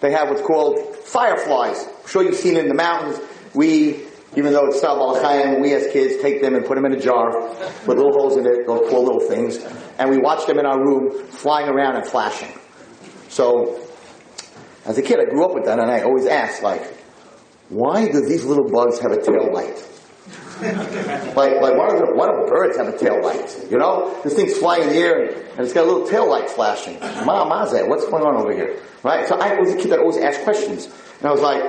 They 0.00 0.12
have 0.12 0.28
what's 0.30 0.42
called 0.42 0.96
fireflies. 0.96 1.86
I'm 1.86 2.08
sure 2.08 2.22
you've 2.22 2.36
seen 2.36 2.56
it 2.56 2.60
in 2.64 2.68
the 2.68 2.74
mountains. 2.74 3.20
We, 3.54 4.04
even 4.36 4.52
though 4.52 4.66
it's 4.66 4.80
Sal 4.80 4.96
Balachayim, 4.98 5.60
we 5.60 5.74
as 5.74 5.92
kids 5.92 6.22
take 6.22 6.40
them 6.42 6.54
and 6.54 6.64
put 6.64 6.76
them 6.76 6.86
in 6.86 6.92
a 6.92 7.00
jar 7.00 7.40
with 7.86 7.86
little 7.86 8.12
holes 8.12 8.36
in 8.36 8.46
it, 8.46 8.66
those 8.66 8.90
poor 8.90 9.00
little 9.00 9.20
things, 9.20 9.58
and 9.98 10.10
we 10.10 10.18
watch 10.18 10.46
them 10.46 10.58
in 10.58 10.66
our 10.66 10.78
room 10.78 11.26
flying 11.26 11.68
around 11.68 11.96
and 11.96 12.06
flashing. 12.06 12.52
So, 13.28 13.80
as 14.86 14.98
a 14.98 15.02
kid, 15.02 15.18
I 15.20 15.24
grew 15.24 15.44
up 15.44 15.54
with 15.54 15.64
that, 15.66 15.78
and 15.78 15.90
I 15.90 16.02
always 16.02 16.26
asked, 16.26 16.62
like, 16.62 16.82
why 17.68 18.08
do 18.10 18.20
these 18.20 18.44
little 18.44 18.68
bugs 18.70 18.98
have 19.00 19.12
a 19.12 19.20
tail 19.20 19.52
light? 19.52 19.78
Like, 20.62 21.60
like 21.60 21.76
why, 21.76 21.88
do, 21.90 22.14
why 22.14 22.26
do 22.26 22.46
birds 22.48 22.76
have 22.76 22.88
a 22.88 22.96
tail 22.96 23.22
light? 23.22 23.66
You 23.70 23.78
know, 23.78 24.20
this 24.22 24.34
thing's 24.34 24.56
flying 24.56 24.82
in 24.82 24.88
the 24.90 24.96
air 24.96 25.24
and 25.52 25.60
it's 25.60 25.72
got 25.72 25.84
a 25.84 25.90
little 25.90 26.06
tail 26.06 26.28
light 26.28 26.48
flashing. 26.48 26.98
Ma, 27.00 27.44
maze, 27.44 27.82
what's 27.86 28.06
going 28.06 28.24
on 28.24 28.36
over 28.36 28.52
here? 28.52 28.78
Right? 29.02 29.28
So 29.28 29.36
I 29.36 29.58
was 29.58 29.74
a 29.74 29.76
kid 29.76 29.90
that 29.90 29.98
always 29.98 30.16
asked 30.16 30.42
questions, 30.44 30.86
and 31.18 31.26
I 31.28 31.32
was 31.32 31.40
like, 31.40 31.62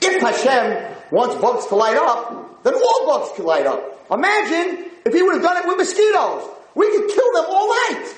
if 0.00 0.22
Hashem 0.22 0.96
wants 1.10 1.34
bugs 1.36 1.66
to 1.66 1.76
light 1.76 1.96
up, 1.96 2.62
then 2.64 2.74
all 2.74 3.06
bugs 3.06 3.36
can 3.36 3.44
light 3.44 3.66
up. 3.66 4.06
Imagine 4.10 4.90
if 5.04 5.12
he 5.12 5.22
would 5.22 5.34
have 5.34 5.42
done 5.42 5.58
it 5.58 5.66
with 5.66 5.76
mosquitoes. 5.76 6.48
We 6.74 6.90
could 6.90 7.08
kill 7.08 7.32
them 7.34 7.44
all 7.48 7.68
night. 7.68 8.14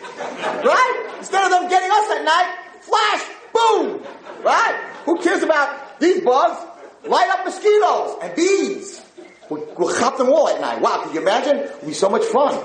Right? 0.65 1.15
Instead 1.19 1.45
of 1.45 1.51
them 1.51 1.69
getting 1.69 1.91
us 1.91 2.11
at 2.11 2.25
night, 2.25 2.57
flash, 2.81 3.25
boom. 3.53 4.03
Right? 4.43 4.75
Who 5.05 5.19
cares 5.19 5.43
about 5.43 6.01
these 6.01 6.23
bugs? 6.23 6.65
Light 7.05 7.29
up 7.29 7.45
mosquitoes 7.45 8.19
and 8.23 8.35
bees. 8.35 9.06
We'll, 9.49 9.67
we'll 9.79 9.99
chop 9.99 10.19
them 10.19 10.29
all 10.29 10.49
at 10.49 10.61
night. 10.61 10.81
Wow, 10.81 11.03
could 11.05 11.15
you 11.15 11.21
imagine? 11.21 11.57
It 11.59 11.77
would 11.81 11.89
be 11.89 11.95
so 11.95 12.09
much 12.09 12.25
fun. 12.25 12.65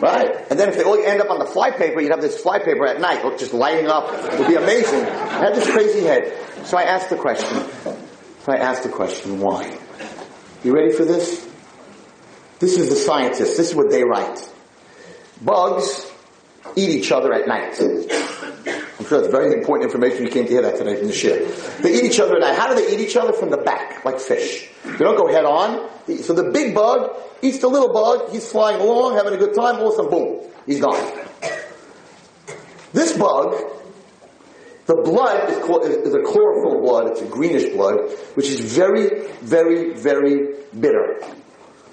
Right? 0.00 0.46
And 0.50 0.58
then 0.58 0.68
if 0.68 0.76
they 0.76 0.84
all 0.84 0.98
end 0.98 1.20
up 1.20 1.30
on 1.30 1.38
the 1.38 1.46
flypaper, 1.46 2.00
you'd 2.00 2.10
have 2.10 2.20
this 2.20 2.40
flypaper 2.40 2.86
at 2.86 3.00
night, 3.00 3.22
just 3.38 3.52
lighting 3.52 3.88
up. 3.88 4.12
It 4.12 4.38
would 4.38 4.48
be 4.48 4.54
amazing. 4.54 5.00
I 5.00 5.44
had 5.44 5.54
this 5.54 5.68
crazy 5.70 6.02
head. 6.02 6.32
So 6.64 6.76
I 6.76 6.82
asked 6.82 7.10
the 7.10 7.16
question. 7.16 7.48
So 8.44 8.52
I 8.52 8.56
asked 8.56 8.84
the 8.84 8.88
question, 8.90 9.40
why? 9.40 9.76
You 10.62 10.74
ready 10.74 10.92
for 10.92 11.04
this? 11.04 11.48
This 12.58 12.76
is 12.78 12.88
the 12.88 12.96
scientists. 12.96 13.56
This 13.56 13.70
is 13.70 13.74
what 13.74 13.90
they 13.90 14.04
write. 14.04 14.48
Bugs 15.40 16.07
eat 16.76 16.90
each 16.90 17.12
other 17.12 17.32
at 17.32 17.46
night. 17.46 17.78
I'm 17.80 19.06
sure 19.06 19.20
that's 19.20 19.32
very 19.32 19.52
important 19.54 19.90
information. 19.90 20.24
You 20.24 20.30
came 20.30 20.44
to 20.44 20.50
hear 20.50 20.62
that 20.62 20.76
today 20.76 20.96
from 20.96 21.06
the 21.06 21.12
ship. 21.12 21.54
They 21.78 21.94
eat 21.94 22.04
each 22.04 22.20
other 22.20 22.34
at 22.34 22.40
night. 22.40 22.56
How 22.56 22.68
do 22.68 22.74
they 22.74 22.92
eat 22.94 23.00
each 23.00 23.16
other? 23.16 23.32
From 23.32 23.50
the 23.50 23.58
back, 23.58 24.04
like 24.04 24.18
fish. 24.18 24.68
They 24.84 24.98
don't 24.98 25.16
go 25.16 25.28
head 25.28 25.44
on. 25.44 25.88
So 26.22 26.32
the 26.32 26.50
big 26.50 26.74
bug 26.74 27.16
eats 27.42 27.58
the 27.58 27.68
little 27.68 27.92
bug. 27.92 28.30
He's 28.30 28.50
flying 28.50 28.80
along, 28.80 29.14
having 29.14 29.34
a 29.34 29.36
good 29.36 29.54
time. 29.54 29.76
All 29.76 29.88
of 29.88 29.92
a 29.94 29.96
sudden, 29.96 30.10
boom, 30.10 30.50
he's 30.66 30.80
gone. 30.80 30.98
This 32.92 33.16
bug, 33.16 33.54
the 34.86 34.96
blood 34.96 35.50
is, 35.50 35.58
called, 35.64 35.84
is 35.84 36.14
a 36.14 36.22
chlorophyll 36.22 36.80
blood. 36.80 37.08
It's 37.08 37.20
a 37.20 37.26
greenish 37.26 37.72
blood, 37.74 38.10
which 38.34 38.48
is 38.48 38.60
very, 38.60 39.28
very, 39.42 39.94
very 39.94 40.54
bitter. 40.78 41.20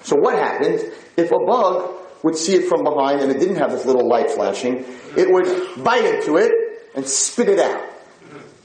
So 0.02 0.16
what 0.16 0.34
happens 0.36 0.82
if 1.16 1.30
a 1.30 1.38
bug 1.38 1.94
would 2.22 2.36
see 2.36 2.54
it 2.54 2.68
from 2.68 2.84
behind 2.84 3.20
and 3.20 3.30
it 3.30 3.38
didn't 3.38 3.56
have 3.56 3.70
this 3.70 3.84
little 3.84 4.08
light 4.08 4.30
flashing? 4.30 4.84
It 5.16 5.30
would 5.30 5.84
bite 5.84 6.04
into 6.04 6.36
it 6.36 6.52
and 6.94 7.06
spit 7.06 7.48
it 7.48 7.58
out 7.58 7.84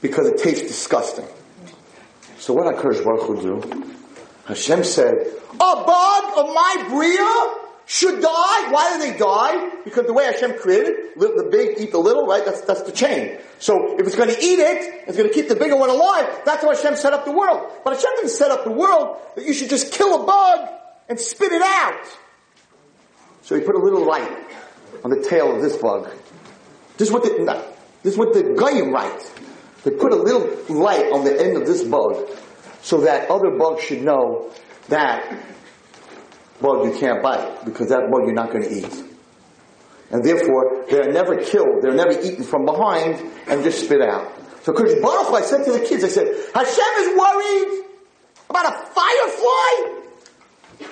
because 0.00 0.26
it 0.26 0.38
tastes 0.38 0.66
disgusting. 0.66 1.26
So 2.38 2.54
what 2.54 2.74
HaKadosh 2.74 3.04
Baruch 3.04 3.22
Hu 3.22 3.60
do? 3.60 3.94
Hashem 4.46 4.82
said, 4.84 5.14
a 5.54 5.56
bug 5.56 6.24
of 6.36 6.54
my 6.54 6.86
bria 6.88 7.62
should 7.86 8.20
die. 8.20 8.70
Why 8.70 8.96
do 8.96 9.10
they 9.10 9.16
die? 9.16 9.70
Because 9.84 10.06
the 10.06 10.12
way 10.12 10.24
Hashem 10.24 10.58
created, 10.58 10.88
it, 10.88 11.16
the 11.16 11.48
big 11.50 11.78
eat 11.78 11.92
the 11.92 11.98
little, 11.98 12.26
right? 12.26 12.44
That's, 12.44 12.62
that's 12.62 12.82
the 12.82 12.92
chain. 12.92 13.38
So 13.58 13.98
if 13.98 14.06
it's 14.06 14.16
going 14.16 14.30
to 14.30 14.38
eat 14.40 14.58
it, 14.58 15.04
it's 15.06 15.16
going 15.16 15.28
to 15.28 15.34
keep 15.34 15.48
the 15.48 15.56
bigger 15.56 15.76
one 15.76 15.90
alive. 15.90 16.42
That's 16.44 16.62
how 16.62 16.74
Hashem 16.74 16.96
set 16.96 17.12
up 17.12 17.24
the 17.24 17.32
world. 17.32 17.70
But 17.84 17.94
Hashem 17.94 18.10
didn't 18.16 18.30
set 18.30 18.50
up 18.50 18.64
the 18.64 18.72
world 18.72 19.18
that 19.36 19.44
you 19.44 19.52
should 19.52 19.68
just 19.68 19.92
kill 19.92 20.22
a 20.22 20.26
bug 20.26 20.68
and 21.08 21.20
spit 21.20 21.52
it 21.52 21.62
out. 21.62 22.06
So 23.42 23.54
he 23.56 23.60
put 23.60 23.74
a 23.74 23.78
little 23.78 24.06
light 24.06 24.30
on 25.04 25.10
the 25.10 25.22
tail 25.22 25.54
of 25.54 25.62
this 25.62 25.76
bug. 25.76 26.10
This 26.96 27.08
is 27.08 27.12
what 27.12 27.22
the, 27.24 27.66
this 28.02 28.12
is 28.14 28.18
what 28.18 28.32
the 28.32 28.54
Goyim 28.54 28.92
write. 28.92 29.32
They 29.84 29.90
put 29.90 30.12
a 30.12 30.16
little 30.16 30.48
light 30.68 31.12
on 31.12 31.24
the 31.24 31.40
end 31.40 31.56
of 31.56 31.66
this 31.66 31.82
bug 31.82 32.28
so 32.82 33.00
that 33.02 33.30
other 33.30 33.50
bugs 33.50 33.82
should 33.82 34.02
know 34.02 34.52
that 34.88 35.44
bug 36.60 36.84
you 36.84 36.98
can't 36.98 37.22
bite 37.22 37.64
because 37.64 37.88
that 37.88 38.10
bug 38.10 38.22
you're 38.24 38.34
not 38.34 38.52
going 38.52 38.62
to 38.62 38.72
eat. 38.72 39.04
And 40.10 40.22
therefore, 40.22 40.84
they're 40.88 41.10
never 41.10 41.42
killed, 41.42 41.82
they're 41.82 41.94
never 41.94 42.12
eaten 42.12 42.44
from 42.44 42.64
behind 42.64 43.18
and 43.48 43.64
just 43.64 43.84
spit 43.84 44.02
out. 44.02 44.30
So 44.62 44.72
Kodesh 44.72 45.00
Baruch 45.02 45.34
I 45.34 45.42
said 45.42 45.64
to 45.64 45.72
the 45.72 45.80
kids, 45.80 46.04
I 46.04 46.08
said, 46.08 46.28
Hashem 46.54 46.84
is 46.98 47.18
worried 47.18 47.84
about 48.48 48.66
a 48.66 48.86
firefly? 48.86 50.02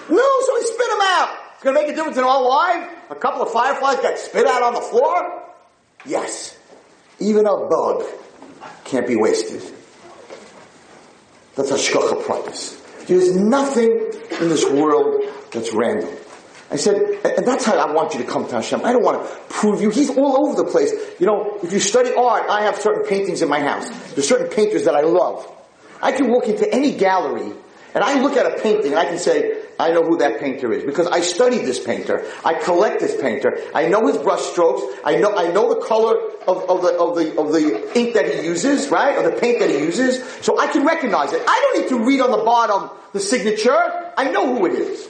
No, 0.09 0.41
so 0.47 0.57
he 0.59 0.67
spit 0.67 0.89
them 0.89 1.01
out. 1.03 1.40
It's 1.61 1.65
going 1.67 1.77
to 1.77 1.83
make 1.83 1.93
a 1.93 1.95
difference 1.95 2.17
in 2.17 2.25
our 2.25 2.43
life? 2.43 2.89
A 3.11 3.15
couple 3.15 3.43
of 3.43 3.51
fireflies 3.51 3.97
got 3.97 4.17
spit 4.17 4.47
out 4.47 4.63
on 4.63 4.73
the 4.73 4.81
floor? 4.81 5.45
Yes. 6.07 6.59
Even 7.19 7.45
a 7.45 7.69
bug 7.69 8.03
can't 8.85 9.07
be 9.07 9.15
wasted. 9.15 9.61
That's 11.57 11.71
hashgacha 11.71 12.23
pratis. 12.23 13.07
There's 13.09 13.37
nothing 13.37 13.91
in 13.91 14.49
this 14.49 14.65
world 14.71 15.23
that's 15.53 15.75
random. 15.75 16.09
I 16.71 16.77
said, 16.77 16.97
and 16.97 17.47
that's 17.47 17.67
how 17.67 17.77
I 17.77 17.93
want 17.93 18.15
you 18.15 18.21
to 18.21 18.27
come 18.27 18.49
to 18.49 18.55
Hashem. 18.55 18.83
I 18.83 18.95
don't 18.95 19.05
want 19.05 19.23
to 19.23 19.37
prove 19.51 19.83
you. 19.83 19.91
He's 19.91 20.09
all 20.09 20.47
over 20.47 20.63
the 20.63 20.71
place. 20.71 20.95
You 21.19 21.27
know, 21.27 21.59
if 21.63 21.75
you 21.75 21.81
study 21.81 22.15
art, 22.15 22.49
I 22.49 22.63
have 22.63 22.77
certain 22.79 23.05
paintings 23.05 23.43
in 23.43 23.51
my 23.51 23.61
house. 23.61 23.87
There's 24.15 24.27
certain 24.27 24.49
painters 24.49 24.87
that 24.87 24.95
I 24.95 25.03
love. 25.03 25.47
I 26.01 26.13
can 26.13 26.31
walk 26.31 26.49
into 26.49 26.73
any 26.73 26.97
gallery 26.97 27.53
and 27.95 28.03
I 28.03 28.23
look 28.23 28.39
at 28.39 28.47
a 28.47 28.63
painting 28.63 28.93
and 28.93 28.99
I 28.99 29.05
can 29.05 29.19
say, 29.19 29.60
I 29.81 29.93
know 29.93 30.05
who 30.05 30.19
that 30.19 30.41
painter 30.41 30.73
is 30.73 30.85
because 30.85 31.07
I 31.07 31.21
studied 31.21 31.65
this 31.65 31.83
painter. 31.83 32.25
I 32.45 32.55
collect 32.55 33.01
this 33.01 33.21
painter. 33.21 33.59
I 33.75 33.89
know 33.89 34.07
his 34.07 34.19
brush 34.19 34.43
strokes. 34.43 34.83
I 35.05 35.17
know, 35.17 35.35
I 35.35 35.51
know 35.51 35.75
the 35.75 35.81
color 35.81 36.17
of, 36.47 36.69
of, 36.69 36.83
the, 36.83 36.99
of 36.99 37.17
the, 37.17 37.41
of 37.41 37.53
the 37.53 37.99
ink 37.99 38.15
that 38.15 38.33
he 38.33 38.45
uses, 38.45 38.91
right? 38.91 39.17
Or 39.17 39.31
the 39.31 39.37
paint 39.41 39.61
that 39.61 39.71
he 39.71 39.79
uses. 39.79 40.23
So 40.43 40.61
I 40.61 40.67
can 40.67 40.85
recognize 40.85 41.33
it. 41.33 41.43
I 41.47 41.61
don't 41.73 41.83
need 41.83 41.89
to 41.89 42.05
read 42.05 42.21
on 42.21 42.31
the 42.31 42.45
bottom 42.45 42.91
the 43.13 43.21
signature. 43.21 44.13
I 44.17 44.31
know 44.31 44.55
who 44.55 44.67
it 44.67 44.75
is. 44.75 45.09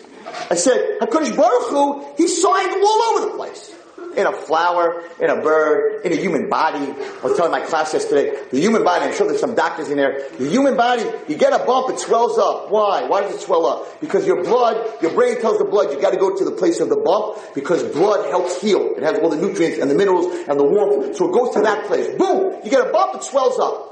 I 0.50 0.54
said, 0.54 0.98
HaKadosh 1.00 1.36
Baruch 1.36 1.70
Hu, 1.70 2.14
he 2.16 2.28
signed 2.28 2.72
all 2.72 3.02
over 3.02 3.26
the 3.26 3.36
place 3.36 3.74
in 4.16 4.26
a 4.26 4.32
flower, 4.32 5.02
in 5.20 5.30
a 5.30 5.40
bird, 5.40 6.04
in 6.04 6.12
a 6.12 6.16
human 6.16 6.48
body. 6.48 6.78
I 6.78 7.20
was 7.22 7.36
telling 7.36 7.52
my 7.52 7.60
class 7.60 7.92
yesterday, 7.92 8.36
the 8.50 8.60
human 8.60 8.84
body, 8.84 9.04
I'm 9.04 9.14
sure 9.14 9.26
there's 9.26 9.40
some 9.40 9.54
doctors 9.54 9.88
in 9.90 9.96
there, 9.96 10.28
the 10.38 10.48
human 10.48 10.76
body, 10.76 11.04
you 11.28 11.36
get 11.36 11.52
a 11.52 11.64
bump, 11.64 11.90
it 11.90 11.98
swells 11.98 12.38
up. 12.38 12.70
Why? 12.70 13.04
Why 13.04 13.22
does 13.22 13.34
it 13.34 13.40
swell 13.40 13.66
up? 13.66 14.00
Because 14.00 14.26
your 14.26 14.42
blood, 14.42 15.02
your 15.02 15.12
brain 15.12 15.40
tells 15.40 15.58
the 15.58 15.64
blood 15.64 15.92
you 15.92 16.00
gotta 16.00 16.16
go 16.16 16.36
to 16.36 16.44
the 16.44 16.52
place 16.52 16.80
of 16.80 16.88
the 16.88 16.96
bump 16.96 17.38
because 17.54 17.82
blood 17.92 18.28
helps 18.30 18.60
heal. 18.60 18.94
It 18.96 19.02
has 19.02 19.18
all 19.18 19.30
the 19.30 19.36
nutrients 19.36 19.78
and 19.78 19.90
the 19.90 19.94
minerals 19.94 20.26
and 20.48 20.58
the 20.58 20.64
warmth, 20.64 21.16
so 21.16 21.28
it 21.28 21.32
goes 21.32 21.54
to 21.54 21.62
that 21.62 21.86
place. 21.86 22.08
Boom! 22.16 22.60
You 22.64 22.70
get 22.70 22.86
a 22.86 22.92
bump, 22.92 23.16
it 23.16 23.22
swells 23.22 23.58
up. 23.58 23.88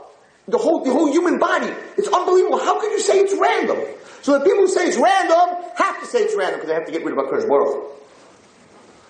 The 0.49 0.59
whole, 0.59 0.83
the 0.83 0.91
whole 0.91 1.13
human 1.13 1.39
body. 1.39 1.71
It's 1.99 2.09
unbelievable. 2.09 2.59
How 2.59 2.81
can 2.81 2.91
you 2.91 3.01
say 3.01 3.21
it's 3.21 3.37
random? 3.39 3.79
So 4.23 4.39
the 4.39 4.45
people 4.45 4.61
who 4.61 4.69
say 4.69 4.87
it's 4.87 4.97
random 4.97 5.63
have 5.77 6.01
to 6.01 6.07
say 6.07 6.21
it's 6.21 6.35
random 6.35 6.61
because 6.61 6.69
they 6.69 6.75
have 6.75 6.87
to 6.87 6.93
get 6.93 7.05
rid 7.05 7.17
of 7.17 7.25
HaKadosh 7.25 7.49
Baruch 7.49 7.75
Hu. 7.75 7.98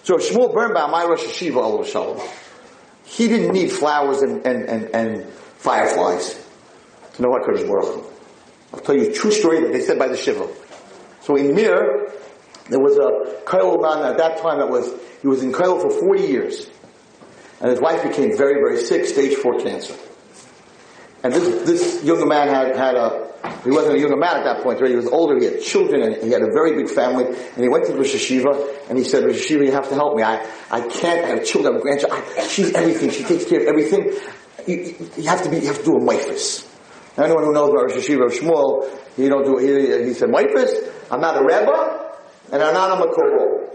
So 0.08 0.16
Shmuel 0.16 0.54
Berenbaum, 0.54 0.90
my 0.90 1.04
Rosh 1.04 1.22
HaYeshiva, 1.22 1.56
Allah 1.56 1.84
Shalom, 1.84 2.18
he 3.04 3.28
didn't 3.28 3.52
need 3.52 3.70
flowers 3.70 4.22
and, 4.22 4.46
and, 4.46 4.64
and, 4.66 4.84
and 4.94 5.30
fireflies 5.58 6.42
to 7.12 7.20
know 7.20 7.28
HaKadosh 7.28 7.68
Baruch 7.68 7.94
Hu. 7.94 8.04
I'll 8.72 8.80
tell 8.80 8.96
you 8.96 9.10
a 9.10 9.12
true 9.12 9.30
story 9.30 9.60
that 9.60 9.70
they 9.70 9.82
said 9.82 9.98
by 9.98 10.08
the 10.08 10.16
Shiva. 10.16 10.48
So 11.20 11.36
in 11.36 11.54
Mir, 11.54 12.10
there 12.70 12.80
was 12.80 12.96
a 12.96 13.42
Kollel 13.44 13.82
man 13.82 14.10
at 14.10 14.16
that 14.16 14.38
time 14.38 14.60
that 14.60 14.70
was, 14.70 14.90
he 15.20 15.28
was 15.28 15.42
in 15.42 15.52
Kollel 15.52 15.82
for 15.82 15.90
40 15.90 16.22
years. 16.22 16.70
And 17.60 17.70
his 17.70 17.78
wife 17.78 18.02
became 18.02 18.34
very, 18.34 18.54
very 18.54 18.78
sick, 18.78 19.04
stage 19.04 19.34
4 19.34 19.58
cancer. 19.58 19.94
And 21.22 21.34
this, 21.34 21.66
this 21.66 22.02
young 22.02 22.26
man 22.26 22.48
had, 22.48 22.74
had 22.74 22.94
a, 22.94 23.27
He 23.64 23.70
wasn't 23.70 23.96
a 23.96 23.98
younger 23.98 24.16
man 24.16 24.36
at 24.36 24.44
that 24.44 24.62
point, 24.62 24.80
right? 24.80 24.90
He 24.90 24.96
was 24.96 25.06
older, 25.06 25.38
he 25.38 25.44
had 25.44 25.60
children, 25.62 26.02
and 26.02 26.22
he 26.22 26.30
had 26.30 26.42
a 26.42 26.50
very 26.52 26.76
big 26.76 26.90
family. 26.90 27.26
And 27.26 27.62
he 27.62 27.68
went 27.68 27.86
to 27.86 27.94
Rosh 27.94 28.14
HaYeshiva, 28.14 28.88
and 28.88 28.98
he 28.98 29.04
said, 29.04 29.24
Rosh 29.24 29.36
HaYeshiva, 29.36 29.66
you 29.66 29.72
have 29.72 29.88
to 29.88 29.94
help 29.94 30.16
me. 30.16 30.22
I, 30.22 30.46
I 30.70 30.80
can't 30.88 31.24
have 31.26 31.44
children, 31.44 31.74
I 31.74 31.76
have 31.76 31.82
grandchildren. 31.82 32.22
She's 32.48 32.72
everything. 32.74 33.10
She 33.10 33.24
takes 33.24 33.44
care 33.44 33.60
of 33.60 33.66
everything. 33.66 34.12
You, 34.66 35.10
you 35.16 35.28
have 35.28 35.42
to 35.44 35.50
be, 35.50 35.58
you 35.58 35.66
have 35.66 35.78
to 35.78 35.84
do 35.84 35.96
a 35.96 36.00
mifus. 36.00 36.66
Anyone 37.16 37.44
who 37.44 37.52
knows 37.52 37.70
about 37.70 37.90
Rosh 37.90 38.08
HaYeshiva 38.08 38.30
Shmuel, 38.30 38.88
he 39.16 39.28
don't 39.28 39.44
do, 39.44 39.58
he, 39.58 40.06
he 40.06 40.14
said, 40.14 40.28
mifus, 40.28 40.92
I'm 41.10 41.20
not 41.20 41.36
a 41.36 41.44
Rebbe, 41.44 42.14
and 42.52 42.62
I'm 42.62 42.74
not 42.74 42.98
a 42.98 43.02
Makobol. 43.02 43.70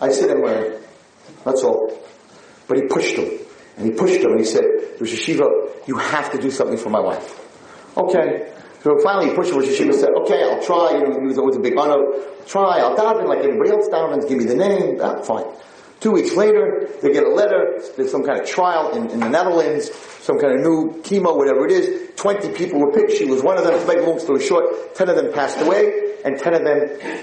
I 0.00 0.10
sit 0.10 0.30
and 0.30 0.42
learn. 0.42 0.80
That's 1.44 1.62
all. 1.62 1.98
But 2.68 2.78
he 2.78 2.84
pushed 2.84 3.16
him. 3.16 3.30
And 3.76 3.86
he 3.86 3.92
pushed 3.92 4.20
him 4.20 4.30
and 4.30 4.40
he 4.40 4.46
said, 4.46 4.64
Rosh 5.00 5.12
HaYeshiva, 5.12 5.88
you 5.88 5.96
have 5.98 6.32
to 6.32 6.38
do 6.38 6.50
something 6.50 6.78
for 6.78 6.90
my 6.90 7.00
wife. 7.00 7.40
Okay. 7.96 8.53
So 8.84 8.98
finally 9.02 9.30
he 9.30 9.34
pushed 9.34 9.50
Rosh 9.50 9.64
HaYeshiva 9.64 9.94
said, 9.94 10.10
okay, 10.24 10.42
I'll 10.42 10.62
try. 10.62 10.92
You 10.92 11.08
know, 11.08 11.18
he 11.18 11.26
was 11.26 11.38
always 11.38 11.56
a 11.56 11.60
big 11.60 11.78
honor. 11.78 12.04
Try, 12.44 12.80
I'll 12.80 12.94
daven 12.94 13.26
like 13.26 13.38
everybody 13.38 13.70
else 13.70 13.88
davens, 13.88 14.28
give 14.28 14.36
me 14.36 14.44
the 14.44 14.54
name. 14.54 14.98
Ah, 15.00 15.22
fine. 15.22 15.46
Two 16.00 16.10
weeks 16.10 16.36
later, 16.36 16.90
they 17.00 17.10
get 17.10 17.24
a 17.24 17.30
letter, 17.30 17.80
there's 17.96 18.10
some 18.10 18.24
kind 18.24 18.42
of 18.42 18.46
trial 18.46 18.94
in, 18.94 19.08
in 19.08 19.20
the 19.20 19.28
Netherlands, 19.30 19.90
some 20.20 20.38
kind 20.38 20.56
of 20.56 20.60
new 20.60 21.00
chemo, 21.00 21.34
whatever 21.34 21.64
it 21.64 21.72
is. 21.72 22.10
20 22.16 22.52
people 22.52 22.78
were 22.78 22.92
picked, 22.92 23.12
she 23.12 23.24
was 23.24 23.42
one 23.42 23.56
of 23.56 23.64
them, 23.64 23.72
to 23.72 23.86
make 23.86 24.04
a 24.04 24.06
long 24.06 24.18
story 24.18 24.44
short, 24.44 24.94
10 24.94 25.08
of 25.08 25.16
them 25.16 25.32
passed 25.32 25.58
away, 25.62 26.16
and 26.26 26.38
10 26.38 26.52
of 26.52 26.64
them 26.64 26.78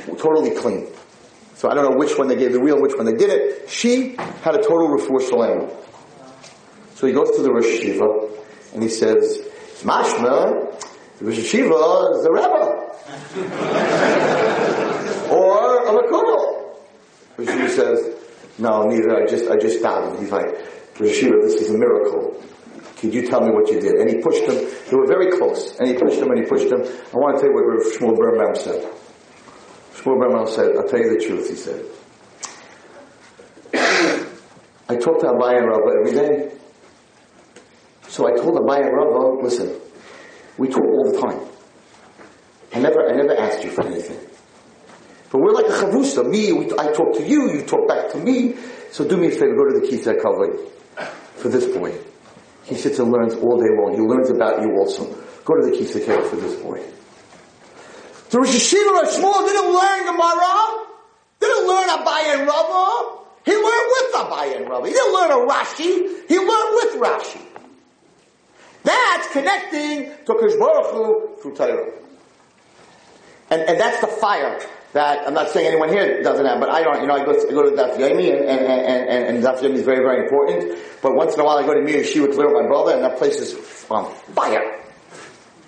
were 0.07 0.17
totally 0.17 0.49
clean. 0.49 0.87
So 1.53 1.69
I 1.69 1.75
don't 1.75 1.91
know 1.91 1.95
which 1.95 2.17
one 2.17 2.27
they 2.27 2.37
gave 2.37 2.53
the 2.53 2.59
real, 2.59 2.81
which 2.81 2.95
one 2.95 3.05
they 3.05 3.13
did 3.13 3.29
it. 3.29 3.69
She 3.69 4.15
had 4.15 4.55
a 4.55 4.63
total 4.63 4.97
refuah 4.97 5.29
shalem. 5.29 5.69
So 6.95 7.05
he 7.05 7.13
goes 7.13 7.29
to 7.35 7.43
the 7.43 7.51
Rosh 7.51 7.65
HaYeshiva, 7.65 8.73
and 8.73 8.81
he 8.81 8.89
says, 8.89 9.47
Mashma, 9.83 10.90
the 11.21 11.27
Rosh 11.27 11.37
HaYeshiva 11.37 12.15
is 12.17 12.23
the 12.23 12.31
Rebbe. 12.31 12.49
or 15.31 15.77
a 15.85 15.91
Makubal. 15.93 16.75
Rosh 17.37 17.47
HaYeshiva 17.47 17.69
says, 17.69 18.15
no, 18.57 18.87
neither. 18.87 19.23
I 19.23 19.27
just, 19.27 19.49
I 19.49 19.57
just 19.57 19.83
davened. 19.83 20.19
He's 20.19 20.31
like, 20.31 20.47
Rosh 20.99 21.21
HaYeshiva, 21.21 21.41
this 21.43 21.61
is 21.61 21.69
a 21.73 21.77
miracle. 21.77 22.43
Could 22.97 23.13
you 23.13 23.27
tell 23.27 23.41
me 23.41 23.51
what 23.51 23.67
you 23.69 23.79
did? 23.79 23.93
And 23.95 24.09
he 24.09 24.17
pushed 24.17 24.43
him. 24.43 24.55
They 24.89 24.95
were 24.95 25.05
very 25.07 25.31
close. 25.31 25.77
And 25.79 25.87
he 25.87 25.93
pushed 25.93 26.19
him 26.19 26.31
and 26.31 26.39
he 26.39 26.45
pushed 26.45 26.71
him. 26.71 26.81
I 26.81 27.17
want 27.17 27.37
to 27.37 27.41
tell 27.41 27.49
you 27.49 27.55
what 27.55 27.65
Rav 27.65 27.81
Shmuel 27.93 28.17
Berenbaum 28.17 28.57
said. 28.57 28.91
Shmuel 29.93 30.17
Berenbaum 30.19 30.47
said, 30.49 30.75
I'll 30.75 30.87
tell 30.87 30.99
you 30.99 31.17
the 31.17 31.23
truth, 31.23 31.49
he 31.49 31.55
said. 31.55 31.85
I 34.89 34.95
talk 34.97 35.19
to 35.19 35.27
Abaye 35.27 35.57
and 35.57 35.67
Rava 35.67 35.91
every 35.99 36.13
day. 36.13 36.51
So 38.07 38.27
I 38.27 38.35
told 38.35 38.55
Abaye 38.55 38.87
and 38.87 38.95
Rava, 38.95 39.41
listen, 39.43 39.79
we 40.61 40.67
talk 40.67 40.83
all 40.85 41.11
the 41.11 41.19
time. 41.19 41.39
I 42.71 42.79
never, 42.79 43.09
I 43.09 43.15
never 43.15 43.35
asked 43.35 43.63
you 43.63 43.71
for 43.71 43.83
anything. 43.83 44.19
But 45.31 45.41
we're 45.41 45.53
like 45.53 45.65
a 45.65 45.69
chavrusa. 45.69 46.29
Me, 46.29 46.51
we, 46.53 46.65
I 46.77 46.93
talk 46.93 47.17
to 47.17 47.23
you, 47.27 47.51
you 47.51 47.63
talk 47.63 47.87
back 47.87 48.11
to 48.11 48.19
me. 48.19 48.55
So 48.91 49.07
do 49.07 49.17
me 49.17 49.27
a 49.27 49.31
favor, 49.31 49.55
go 49.55 49.73
to 49.73 49.79
the 49.79 49.87
Kisei 49.87 50.21
Kavod 50.21 50.69
for 51.35 51.49
this 51.49 51.65
boy. 51.65 51.97
He 52.65 52.75
sits 52.75 52.99
and 52.99 53.11
learns 53.11 53.33
all 53.33 53.57
day 53.57 53.73
long. 53.73 53.93
He 53.95 54.01
learns 54.01 54.29
about 54.29 54.61
you 54.61 54.77
also. 54.77 55.05
Go 55.45 55.55
to 55.59 55.65
the 55.65 55.75
Kisei 55.75 56.05
Kavod 56.05 56.29
for 56.29 56.35
this 56.35 56.55
boy. 56.61 56.83
The 58.29 58.37
Rosh 58.37 58.49
HaYeshiva 58.49 59.17
Shmuel 59.17 59.47
didn't 59.47 59.73
learn 59.73 60.05
Gemara, 60.05 60.85
didn't 61.39 61.67
learn 61.67 61.89
Abaye 61.89 62.37
and 62.37 62.47
Rava. 62.47 63.17
He 63.43 63.53
learned 63.53 63.89
with 63.97 64.13
Abaye 64.13 64.57
and 64.57 64.69
Rava. 64.69 64.85
He 64.85 64.93
didn't 64.93 65.13
learn 65.13 65.31
a 65.31 65.51
Rashi, 65.51 66.29
he 66.29 66.37
learned 66.37 66.71
with 66.75 67.01
Rashi. 67.01 67.41
That's 68.83 69.27
connecting 69.31 70.11
to 70.25 70.33
Kosh 70.33 70.55
Baruch 70.55 70.91
Hu 70.91 71.35
through 71.41 71.55
Torah. 71.55 71.91
And, 73.49 73.61
and 73.61 73.79
that's 73.79 74.01
the 74.01 74.07
fire 74.07 74.59
that 74.93 75.27
I'm 75.27 75.33
not 75.33 75.49
saying 75.49 75.67
anyone 75.67 75.89
here 75.89 76.21
doesn't 76.23 76.45
have, 76.45 76.59
but 76.59 76.69
I 76.69 76.83
don't. 76.83 77.01
You 77.01 77.07
know, 77.07 77.15
I 77.15 77.25
go, 77.25 77.31
I 77.31 77.51
go 77.51 77.69
to 77.69 77.75
Daf 77.75 77.97
Yomi, 77.97 78.31
and 78.31 78.45
and 78.45 78.59
and 78.65 79.09
and, 79.09 79.35
and 79.37 79.43
Daf 79.43 79.59
Yomi 79.59 79.75
is 79.75 79.83
very 79.83 79.99
very 79.99 80.23
important. 80.23 80.77
But 81.01 81.15
once 81.15 81.33
in 81.33 81.39
a 81.39 81.43
while, 81.43 81.57
I 81.57 81.65
go 81.65 81.73
to 81.73 81.81
Mir 81.81 82.01
Yeshiva 82.01 82.31
to 82.31 82.37
learn 82.37 82.53
with 82.53 82.63
my 82.63 82.67
brother, 82.67 82.93
and 82.93 83.03
that 83.03 83.17
place 83.17 83.37
is 83.37 83.85
on 83.89 84.13
fire. 84.33 84.79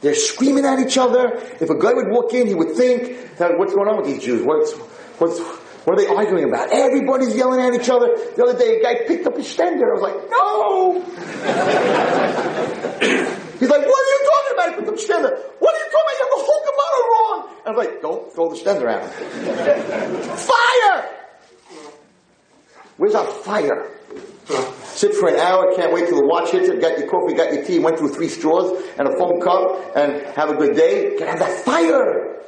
They're 0.02 0.16
screaming 0.16 0.66
at 0.66 0.80
each 0.80 0.98
other. 0.98 1.36
If 1.62 1.70
a 1.70 1.80
guy 1.80 1.94
would 1.94 2.10
walk 2.10 2.34
in, 2.34 2.48
he 2.48 2.54
would 2.54 2.76
think 2.76 3.38
that 3.38 3.58
what's 3.58 3.74
going 3.74 3.88
on 3.88 3.98
with 3.98 4.08
these 4.08 4.24
Jews? 4.24 4.44
What's 4.44 4.74
what's 5.20 5.40
what 5.86 6.00
are 6.00 6.02
they 6.02 6.08
arguing 6.08 6.46
about? 6.46 6.72
Everybody's 6.72 7.36
yelling 7.36 7.60
at 7.60 7.74
each 7.74 7.90
other. 7.90 8.08
The 8.36 8.44
other 8.44 8.58
day, 8.58 8.80
a 8.80 8.84
guy 8.84 8.96
picked 9.06 9.28
up 9.28 9.36
his 9.36 9.48
stender. 9.48 9.84
I 9.84 9.94
was 9.94 10.02
like, 10.02 10.16
no. 10.32 11.02
He's 13.60 13.70
like, 13.70 13.86
what 13.86 14.00
are 14.00 14.10
you 14.10 14.20
talking 14.32 14.54
about? 14.54 14.70
He 14.70 14.76
picked 14.76 14.88
up 14.88 14.96
his 14.96 15.04
stender. 15.08 15.32
What 15.60 15.76
are 15.76 15.80
you 15.80 15.90
talking 15.92 16.08
about? 16.08 16.16
You 16.16 16.24
have 16.24 16.32
the 16.32 16.44
whole 16.48 16.64
Gemara 16.70 17.00
wrong. 17.12 17.38
I 17.66 17.68
was 17.72 17.80
like, 17.86 17.94
don't 18.02 18.24
throw 18.34 18.48
the 18.50 18.56
stender 18.56 18.88
at 18.92 19.04
him. 19.04 19.10
fire! 20.40 21.00
Where's 22.98 23.16
our 23.16 23.26
fire? 23.26 23.90
Sit 24.84 25.16
for 25.16 25.28
an 25.28 25.40
hour, 25.40 25.74
can't 25.76 25.92
wait 25.92 26.08
till 26.08 26.18
the 26.18 26.26
watch 26.26 26.52
hits 26.52 26.70
it, 26.70 26.80
got 26.80 27.00
your 27.00 27.08
coffee, 27.10 27.34
got 27.34 27.52
your 27.54 27.64
tea, 27.64 27.80
went 27.80 27.98
through 27.98 28.10
three 28.10 28.30
straws 28.30 28.72
and 28.98 29.08
a 29.08 29.18
foam 29.18 29.42
cup 29.42 29.96
and 29.96 30.22
have 30.36 30.50
a 30.50 30.56
good 30.56 30.76
day. 30.76 31.16
Can 31.18 31.28
have 31.28 31.40
that 31.40 31.64
fire. 31.66 32.43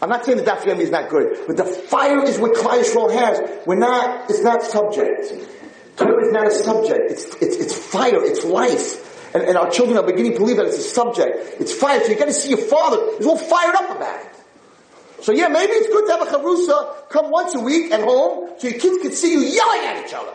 I'm 0.00 0.10
not 0.10 0.24
saying 0.24 0.38
the 0.38 0.44
Daf 0.44 0.60
Yomi 0.60 0.80
is 0.80 0.90
not 0.90 1.08
good, 1.08 1.38
but 1.46 1.56
the 1.56 1.64
fire 1.64 2.22
is 2.24 2.38
what 2.38 2.54
Klal 2.54 2.82
Yisrael 2.82 3.12
has. 3.12 3.66
We're 3.66 3.76
not, 3.76 4.28
it's 4.30 4.42
not 4.42 4.62
subject. 4.62 5.32
Torah 5.96 6.26
is 6.26 6.32
not 6.32 6.46
a 6.46 6.50
subject. 6.50 7.10
It's, 7.10 7.34
it's, 7.36 7.56
it's 7.56 7.72
fire, 7.72 8.22
it's 8.22 8.44
life. 8.44 9.34
And, 9.34 9.42
and 9.42 9.56
our 9.56 9.70
children 9.70 9.98
are 9.98 10.06
beginning 10.06 10.32
to 10.32 10.38
believe 10.38 10.58
that 10.58 10.66
it's 10.66 10.78
a 10.78 10.82
subject. 10.82 11.60
It's 11.60 11.72
fire, 11.72 12.00
so 12.00 12.08
you 12.08 12.18
gotta 12.18 12.34
see 12.34 12.50
your 12.50 12.58
father. 12.58 13.16
He's 13.16 13.26
all 13.26 13.38
fired 13.38 13.74
up 13.74 13.96
about 13.96 14.20
it. 14.20 14.32
So 15.22 15.32
yeah, 15.32 15.48
maybe 15.48 15.72
it's 15.72 15.88
good 15.88 16.06
to 16.06 16.12
have 16.12 16.22
a 16.22 16.30
chavrusa 16.30 17.08
come 17.08 17.30
once 17.30 17.54
a 17.54 17.60
week 17.60 17.90
at 17.90 18.00
home 18.00 18.50
so 18.58 18.68
your 18.68 18.78
kids 18.78 18.98
can 19.02 19.12
see 19.12 19.32
you 19.32 19.40
yelling 19.40 19.80
at 19.86 20.06
each 20.06 20.14
other. 20.14 20.32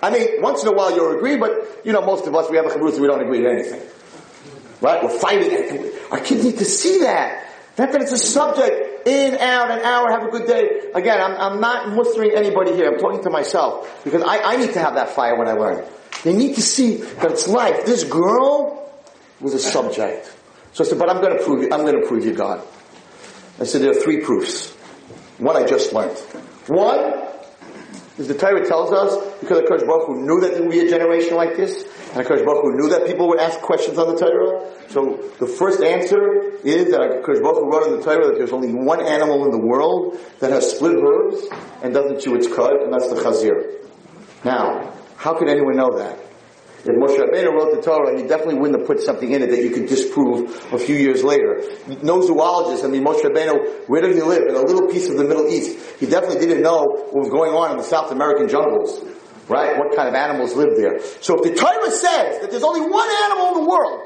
I 0.00 0.10
mean, 0.10 0.42
once 0.42 0.62
in 0.62 0.68
a 0.68 0.72
while 0.72 0.94
you'll 0.94 1.16
agree, 1.16 1.36
but 1.36 1.82
you 1.84 1.92
know, 1.92 2.02
most 2.02 2.26
of 2.26 2.34
us, 2.34 2.48
we 2.50 2.56
have 2.56 2.66
a 2.66 2.70
chavrusa, 2.70 3.00
we 3.00 3.08
don't 3.08 3.20
agree 3.20 3.40
to 3.40 3.50
anything. 3.50 3.80
Right? 4.80 5.02
We're 5.02 5.18
fighting. 5.18 5.90
Our 6.10 6.20
kids 6.20 6.44
need 6.44 6.58
to 6.58 6.64
see 6.64 7.00
that. 7.00 7.44
Not 7.76 7.92
that 7.92 8.02
it's 8.02 8.12
a 8.12 8.18
subject, 8.18 9.08
in, 9.08 9.34
out, 9.36 9.70
an 9.70 9.80
hour, 9.80 10.10
have 10.10 10.22
a 10.22 10.30
good 10.30 10.46
day. 10.46 10.90
Again, 10.94 11.20
I'm, 11.20 11.36
I'm 11.36 11.60
not 11.60 11.88
mustering 11.94 12.32
anybody 12.34 12.72
here. 12.72 12.92
I'm 12.92 12.98
talking 12.98 13.22
to 13.24 13.30
myself. 13.30 14.02
Because 14.04 14.22
I, 14.22 14.38
I 14.38 14.56
need 14.56 14.72
to 14.74 14.78
have 14.78 14.94
that 14.94 15.10
fire 15.10 15.36
when 15.36 15.48
I 15.48 15.52
learn. 15.52 15.84
They 16.22 16.32
need 16.32 16.54
to 16.54 16.62
see 16.62 16.96
that 16.96 17.32
it's 17.32 17.48
life. 17.48 17.84
This 17.84 18.04
girl 18.04 18.92
was 19.40 19.54
a 19.54 19.58
subject. 19.58 20.32
So 20.72 20.84
I 20.84 20.88
said, 20.88 20.98
but 20.98 21.10
I'm 21.10 21.20
going 21.20 21.36
to 21.36 21.44
prove 21.44 21.62
you, 21.62 21.70
I'm 21.72 21.82
going 21.82 22.00
to 22.00 22.06
prove 22.06 22.24
you 22.24 22.32
God. 22.32 22.62
I 23.60 23.64
said, 23.64 23.82
there 23.82 23.90
are 23.90 24.00
three 24.00 24.20
proofs. 24.20 24.70
One 25.38 25.56
I 25.56 25.66
just 25.66 25.92
learned. 25.92 26.16
One 26.68 27.23
is 28.18 28.28
the 28.28 28.34
Torah 28.34 28.66
tells 28.66 28.92
us 28.92 29.40
because 29.40 29.58
the 29.58 29.66
Kodesh 29.66 29.86
Baruch 29.86 30.06
Hu 30.06 30.24
knew 30.24 30.40
that 30.40 30.52
there 30.52 30.62
would 30.62 30.70
be 30.70 30.80
a 30.80 30.88
generation 30.88 31.34
like 31.34 31.56
this, 31.56 31.84
and 32.12 32.24
the 32.24 32.28
Kodesh 32.28 32.44
Baruch 32.44 32.62
Hu 32.62 32.76
knew 32.76 32.88
that 32.90 33.06
people 33.06 33.28
would 33.28 33.40
ask 33.40 33.60
questions 33.60 33.98
on 33.98 34.14
the 34.14 34.20
Torah. 34.20 34.70
So 34.88 35.16
the 35.40 35.46
first 35.46 35.82
answer 35.82 36.54
is 36.64 36.90
that 36.92 37.00
the 37.00 37.22
Kodesh 37.26 37.42
Baruch 37.42 37.64
Hu 37.64 37.70
wrote 37.70 37.86
in 37.88 37.96
the 37.98 38.02
Torah 38.02 38.26
that 38.28 38.38
there's 38.38 38.52
only 38.52 38.72
one 38.72 39.00
animal 39.04 39.44
in 39.44 39.50
the 39.50 39.58
world 39.58 40.18
that 40.40 40.50
has 40.50 40.70
split 40.70 40.94
hooves 40.94 41.46
and 41.82 41.92
doesn't 41.92 42.20
chew 42.20 42.36
its 42.36 42.46
cud, 42.46 42.72
and 42.72 42.92
that's 42.92 43.08
the 43.08 43.16
chazir. 43.16 43.82
Now, 44.44 44.92
how 45.16 45.34
could 45.34 45.48
anyone 45.48 45.76
know 45.76 45.98
that? 45.98 46.23
If 46.86 46.90
Moshe 46.96 47.16
Rabbeinu 47.16 47.50
wrote 47.50 47.74
the 47.74 47.80
Torah, 47.80 48.14
he 48.14 48.28
definitely 48.28 48.56
wouldn't 48.56 48.80
have 48.80 48.86
put 48.86 49.00
something 49.00 49.32
in 49.32 49.42
it 49.42 49.50
that 49.50 49.62
you 49.62 49.70
could 49.70 49.86
disprove 49.86 50.50
a 50.70 50.78
few 50.78 50.96
years 50.96 51.24
later. 51.24 51.62
No 52.02 52.20
zoologist, 52.20 52.84
I 52.84 52.88
mean, 52.88 53.02
Moshe 53.02 53.22
Rabbeinu, 53.22 53.88
where 53.88 54.02
did 54.02 54.14
he 54.14 54.20
live? 54.20 54.42
In 54.42 54.54
a 54.54 54.60
little 54.60 54.88
piece 54.88 55.08
of 55.08 55.16
the 55.16 55.24
Middle 55.24 55.48
East. 55.48 55.78
He 55.98 56.04
definitely 56.04 56.46
didn't 56.46 56.62
know 56.62 56.84
what 56.84 57.14
was 57.14 57.30
going 57.30 57.52
on 57.52 57.70
in 57.70 57.78
the 57.78 57.84
South 57.84 58.12
American 58.12 58.50
jungles. 58.50 59.02
Right? 59.48 59.78
What 59.78 59.96
kind 59.96 60.08
of 60.08 60.14
animals 60.14 60.54
live 60.54 60.76
there. 60.76 61.00
So 61.20 61.36
if 61.36 61.42
the 61.42 61.54
Torah 61.54 61.90
says 61.90 62.40
that 62.40 62.50
there's 62.50 62.62
only 62.62 62.82
one 62.82 63.08
animal 63.24 63.48
in 63.48 63.64
the 63.64 63.68
world 63.70 64.00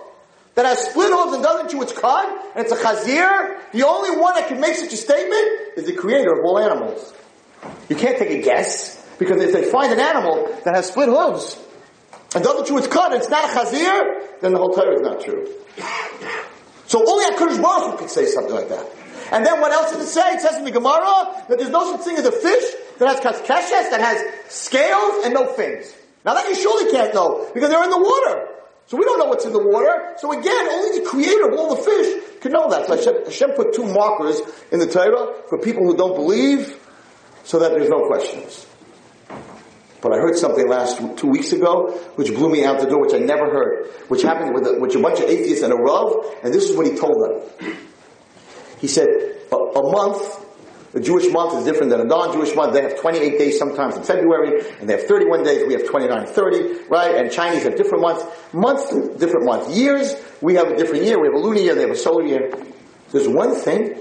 that 0.55 0.67
has 0.67 0.79
split 0.79 1.13
hooves 1.13 1.35
and 1.35 1.43
doesn't 1.43 1.71
chew 1.71 1.83
its 1.83 1.93
cud, 1.93 2.29
and 2.55 2.65
it's 2.65 2.73
a 2.73 2.77
chazir, 2.77 3.61
the 3.73 3.87
only 3.87 4.21
one 4.21 4.35
that 4.35 4.49
can 4.49 4.61
make 4.61 4.75
such 4.75 4.93
a 4.93 4.97
statement 4.97 5.77
is 5.77 5.87
the 5.87 5.93
creator 5.93 6.33
of 6.33 6.45
all 6.45 6.59
animals. 6.59 7.13
You 7.89 7.97
can't 7.97 8.19
take 8.19 8.31
a 8.31 8.43
guess, 8.43 9.05
because 9.19 9.41
if 9.43 9.53
they 9.53 9.71
find 9.71 9.93
an 9.93 10.01
animal 10.01 10.47
that 10.65 10.75
has 10.75 10.89
split 10.89 11.09
hooves, 11.09 11.57
and 12.35 12.45
chew 12.67 12.79
its 12.79 12.87
cud, 12.89 13.13
and 13.13 13.23
it's 13.23 13.31
not 13.31 13.45
a 13.45 13.49
chazir, 13.49 14.41
then 14.41 14.53
the 14.53 14.59
whole 14.59 14.75
Torah 14.75 14.95
is 14.95 15.01
not 15.01 15.21
true. 15.21 15.47
So 16.87 17.05
only 17.07 17.25
HaKadosh 17.37 17.63
Baruch 17.63 17.93
Hu 17.93 17.97
could 17.99 18.11
say 18.11 18.27
something 18.27 18.55
like 18.55 18.69
that. 18.69 18.87
And 19.31 19.45
then 19.45 19.61
what 19.61 19.73
else 19.73 19.93
does 19.93 20.09
it 20.09 20.11
say? 20.11 20.35
It 20.35 20.41
says 20.41 20.57
in 20.57 20.65
the 20.65 20.71
Gemara 20.71 21.45
that 21.49 21.59
there's 21.59 21.71
no 21.71 21.93
such 21.93 22.05
thing 22.05 22.17
as 22.17 22.25
a 22.25 22.33
fish 22.33 22.65
that 22.99 23.09
has 23.09 23.21
kaskeshes, 23.21 23.91
that 23.91 24.01
has 24.01 24.23
scales 24.53 25.25
and 25.25 25.35
no 25.35 25.53
fins. 25.53 25.95
Now 26.25 26.35
that 26.35 26.49
you 26.49 26.55
surely 26.55 26.91
can't 26.91 27.15
know, 27.15 27.51
because 27.53 27.69
they're 27.71 27.85
in 27.85 27.91
the 27.91 27.99
water. 27.99 28.49
So 28.87 28.97
we 28.97 29.05
don't 29.05 29.19
know 29.19 29.27
what's 29.27 29.45
in 29.45 29.53
the 29.53 29.63
water. 29.63 30.15
So 30.17 30.33
again, 30.33 30.69
only 30.69 31.01
the 31.01 31.07
creator 31.07 31.51
of 31.51 31.59
all 31.59 31.77
the 31.77 31.83
fish 31.83 32.41
can 32.41 32.53
know 32.53 32.71
that. 32.71 32.87
So 32.87 32.97
Hashem, 32.97 33.25
Hashem 33.25 33.51
put 33.51 33.75
two 33.75 33.85
markers 33.85 34.41
in 34.73 34.79
the 34.79 34.87
Torah 34.87 35.35
for 35.49 35.59
people 35.59 35.85
who 35.85 35.95
don't 35.97 36.15
believe, 36.15 36.79
so 37.45 37.59
that 37.59 37.73
there's 37.73 37.91
no 37.91 38.07
questions. 38.07 38.67
But 40.01 40.13
I 40.13 40.17
heard 40.17 40.37
something 40.37 40.69
last 40.69 40.99
two 41.19 41.27
weeks 41.27 41.53
ago, 41.53 41.91
which 42.15 42.29
blew 42.29 42.49
me 42.49 42.65
out 42.65 42.81
the 42.81 42.87
door, 42.87 43.03
which 43.03 43.15
I 43.15 43.19
never 43.19 43.51
heard, 43.51 43.89
which 44.09 44.23
happened 44.23 44.55
with 44.55 44.67
a, 44.67 44.79
which 44.79 44.95
a 44.95 45.01
bunch 45.01 45.19
of 45.19 45.29
atheists 45.29 45.65
and 45.65 45.73
a 45.73 45.77
Rav, 45.77 46.25
and 46.45 46.55
this 46.55 46.71
is 46.71 46.77
what 46.77 46.87
he 46.87 46.97
told 46.97 47.21
them. 47.21 47.75
He 48.79 48.87
said, 48.87 49.09
a, 49.51 49.57
a 49.57 49.91
month, 49.91 50.47
a 50.95 51.01
Jewish 51.01 51.31
month 51.33 51.59
is 51.59 51.65
different 51.65 51.91
than 51.91 52.01
a 52.01 52.05
non-Jewish 52.05 52.55
month. 52.55 52.75
They 52.75 52.83
have 52.83 53.01
28 53.01 53.39
days 53.39 53.59
sometimes 53.59 53.97
in 53.97 54.05
February, 54.05 54.63
and 54.81 54.89
they 54.89 54.95
have 54.95 55.07
31 55.07 55.43
days. 55.43 55.67
We 55.67 55.75
have 55.75 55.87
29, 55.87 56.27
30, 56.27 56.89
right? 56.89 57.17
And 57.17 57.33
Chinese 57.33 57.65
have 57.65 57.77
different 57.77 58.03
months. 58.03 58.25
Months, 58.53 58.91
different 59.19 59.47
months. 59.47 59.77
Years, 59.77 60.15
we 60.41 60.55
have 60.55 60.69
a 60.69 60.77
different 60.77 61.05
year. 61.05 61.21
We 61.21 61.27
have 61.27 61.35
a 61.35 61.41
lunar 61.41 61.61
year, 61.61 61.75
they 61.75 61.83
have 61.83 61.91
a 61.91 61.97
solar 61.97 62.25
year. 62.25 62.53
There's 63.11 63.29
one 63.29 63.55
thing, 63.55 64.01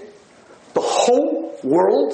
the 0.74 0.82
whole 0.82 1.58
world 1.64 2.14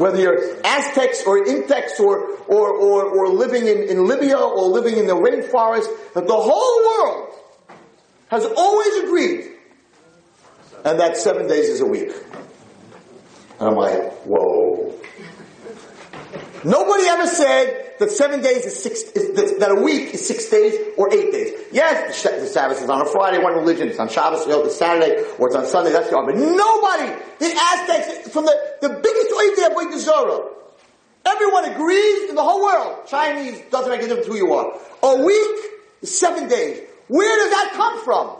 whether 0.00 0.18
you're 0.18 0.56
Aztecs 0.64 1.24
or 1.26 1.44
Intecs 1.44 2.00
or, 2.00 2.30
or, 2.48 2.70
or, 2.70 3.04
or 3.04 3.28
living 3.28 3.66
in, 3.66 3.82
in 3.82 4.06
Libya 4.06 4.38
or 4.38 4.64
living 4.64 4.96
in 4.96 5.06
the 5.06 5.14
rainforest, 5.14 5.88
that 6.14 6.26
the 6.26 6.34
whole 6.34 6.86
world 6.86 7.34
has 8.28 8.46
always 8.46 9.04
agreed, 9.04 9.52
and 10.84 10.98
that 11.00 11.16
seven 11.18 11.46
days 11.46 11.68
is 11.68 11.80
a 11.80 11.86
week. 11.86 12.12
And 13.58 13.68
I'm 13.68 13.74
like, 13.76 14.12
whoa. 14.24 14.94
Nobody 16.64 17.04
ever 17.06 17.26
said 17.26 17.89
that 18.00 18.10
seven 18.10 18.40
days 18.40 18.64
is 18.64 18.82
six, 18.82 19.02
is, 19.02 19.58
that 19.58 19.70
a 19.70 19.74
week 19.74 20.14
is 20.14 20.26
six 20.26 20.48
days 20.48 20.74
or 20.96 21.12
eight 21.12 21.30
days. 21.32 21.52
Yes, 21.70 22.22
the 22.22 22.46
Sabbath 22.46 22.82
is 22.82 22.88
on 22.88 23.02
a 23.02 23.04
Friday, 23.04 23.38
one 23.38 23.52
religion, 23.52 23.88
it's 23.88 23.98
on 23.98 24.08
Shabbos, 24.08 24.46
you 24.46 24.52
know, 24.52 24.64
it's 24.64 24.76
Saturday, 24.76 25.22
or 25.38 25.48
it's 25.48 25.56
on 25.56 25.66
Sunday, 25.66 25.92
that's 25.92 26.08
the 26.08 26.16
But 26.16 26.34
nobody, 26.34 27.12
the 27.38 27.54
Aztecs, 27.54 28.30
from 28.30 28.46
the, 28.46 28.56
the 28.80 28.88
biggest 28.88 29.30
Oidia 29.30 29.74
Boy 29.74 29.96
Zorah, 29.98 30.48
everyone 31.26 31.66
agrees 31.66 32.30
in 32.30 32.36
the 32.36 32.42
whole 32.42 32.62
world, 32.62 33.06
Chinese, 33.06 33.60
doesn't 33.70 33.90
make 33.90 34.00
a 34.00 34.08
difference 34.08 34.26
who 34.26 34.36
you 34.36 34.54
are. 34.54 34.72
A 35.02 35.22
week 35.22 35.60
is 36.00 36.18
seven 36.18 36.48
days. 36.48 36.80
Where 37.08 37.36
does 37.36 37.50
that 37.50 37.72
come 37.74 38.02
from? 38.02 38.30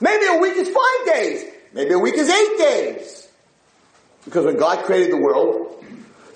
Maybe 0.00 0.26
a 0.26 0.38
week 0.40 0.56
is 0.56 0.68
five 0.68 1.14
days. 1.14 1.44
Maybe 1.72 1.92
a 1.92 1.98
week 2.00 2.14
is 2.16 2.28
eight 2.28 2.58
days. 2.58 3.28
Because 4.24 4.44
when 4.44 4.56
God 4.58 4.84
created 4.84 5.12
the 5.12 5.18
world, 5.18 5.84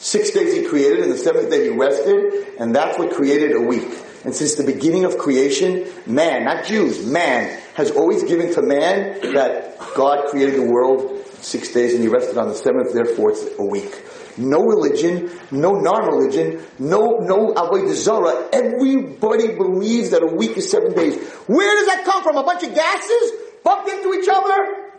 Six 0.00 0.30
days 0.30 0.54
he 0.54 0.64
created, 0.64 1.00
and 1.00 1.12
the 1.12 1.18
seventh 1.18 1.50
day 1.50 1.64
he 1.64 1.68
rested, 1.68 2.56
and 2.58 2.74
that's 2.74 2.98
what 2.98 3.12
created 3.12 3.52
a 3.52 3.60
week. 3.60 3.86
And 4.24 4.34
since 4.34 4.54
the 4.54 4.64
beginning 4.64 5.04
of 5.04 5.18
creation, 5.18 5.86
man, 6.06 6.44
not 6.44 6.64
Jews, 6.64 7.04
man, 7.06 7.60
has 7.74 7.90
always 7.90 8.24
given 8.24 8.52
to 8.54 8.62
man 8.62 9.34
that 9.34 9.78
God 9.94 10.28
created 10.28 10.56
the 10.56 10.70
world 10.70 11.26
six 11.40 11.72
days 11.72 11.92
and 11.94 12.02
he 12.02 12.08
rested 12.08 12.38
on 12.38 12.48
the 12.48 12.54
seventh, 12.54 12.94
therefore 12.94 13.32
it's 13.32 13.44
a 13.58 13.64
week. 13.64 14.02
No 14.38 14.60
religion, 14.60 15.30
no 15.50 15.72
non-religion, 15.72 16.64
no, 16.78 17.18
no 17.18 17.52
Avodah 17.52 17.94
Zarah. 17.94 18.48
Everybody 18.54 19.48
believes 19.48 20.10
that 20.10 20.22
a 20.22 20.34
week 20.34 20.56
is 20.56 20.70
seven 20.70 20.94
days. 20.94 21.16
Where 21.46 21.76
does 21.76 21.86
that 21.86 22.04
come 22.06 22.22
from? 22.22 22.38
A 22.38 22.42
bunch 22.42 22.62
of 22.62 22.74
gases 22.74 23.32
bumped 23.62 23.90
into 23.90 24.14
each 24.14 24.28
other? 24.30 24.89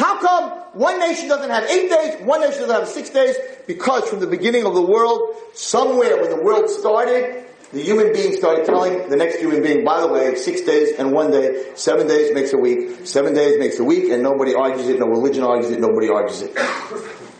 How 0.00 0.18
come 0.18 0.50
one 0.72 0.98
nation 0.98 1.28
doesn't 1.28 1.50
have 1.50 1.64
eight 1.64 1.90
days, 1.90 2.22
one 2.22 2.40
nation 2.40 2.62
doesn't 2.62 2.74
have 2.74 2.88
six 2.88 3.10
days? 3.10 3.36
Because 3.66 4.08
from 4.08 4.20
the 4.20 4.26
beginning 4.26 4.64
of 4.64 4.74
the 4.74 4.80
world, 4.80 5.34
somewhere 5.52 6.18
when 6.22 6.30
the 6.30 6.42
world 6.42 6.70
started, 6.70 7.44
the 7.74 7.82
human 7.82 8.10
being 8.14 8.32
started 8.32 8.64
telling 8.64 9.10
the 9.10 9.16
next 9.16 9.40
human 9.40 9.62
being, 9.62 9.84
by 9.84 10.00
the 10.00 10.08
way, 10.08 10.36
six 10.36 10.62
days 10.62 10.98
and 10.98 11.12
one 11.12 11.30
day, 11.30 11.72
seven 11.74 12.08
days 12.08 12.32
makes 12.32 12.54
a 12.54 12.56
week, 12.56 13.06
seven 13.06 13.34
days 13.34 13.58
makes 13.58 13.78
a 13.78 13.84
week, 13.84 14.10
and 14.10 14.22
nobody 14.22 14.54
argues 14.54 14.88
it, 14.88 14.98
no 14.98 15.06
religion 15.06 15.44
argues 15.44 15.70
it, 15.70 15.80
nobody 15.80 16.08
argues 16.08 16.40
it. 16.40 16.58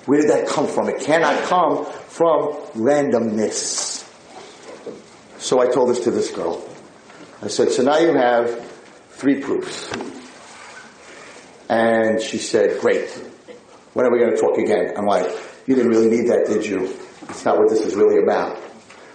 Where 0.05 0.21
did 0.21 0.29
that 0.29 0.47
come 0.47 0.67
from? 0.67 0.91
It 0.91 1.01
cannot 1.01 1.43
come 1.45 1.87
from 1.87 2.57
randomness. 2.77 4.07
So 5.39 5.61
I 5.61 5.67
told 5.69 5.89
this 5.89 6.01
to 6.01 6.11
this 6.11 6.31
girl. 6.31 6.63
I 7.41 7.49
said, 7.49 7.71
so 7.71 7.83
now 7.85 7.97
you 7.97 8.13
have 8.13 8.71
three 9.13 9.41
proofs. 9.41 10.20
And 11.71 12.21
she 12.21 12.39
said, 12.39 12.81
great. 12.81 13.09
When 13.93 14.05
are 14.05 14.11
we 14.11 14.19
going 14.19 14.33
to 14.33 14.37
talk 14.37 14.59
again? 14.59 14.93
I'm 14.97 15.07
like, 15.07 15.25
you 15.69 15.77
didn't 15.77 15.93
really 15.93 16.09
need 16.09 16.29
that, 16.29 16.47
did 16.49 16.67
you? 16.67 16.93
It's 17.29 17.45
not 17.45 17.59
what 17.59 17.69
this 17.69 17.83
is 17.83 17.95
really 17.95 18.21
about. 18.21 18.59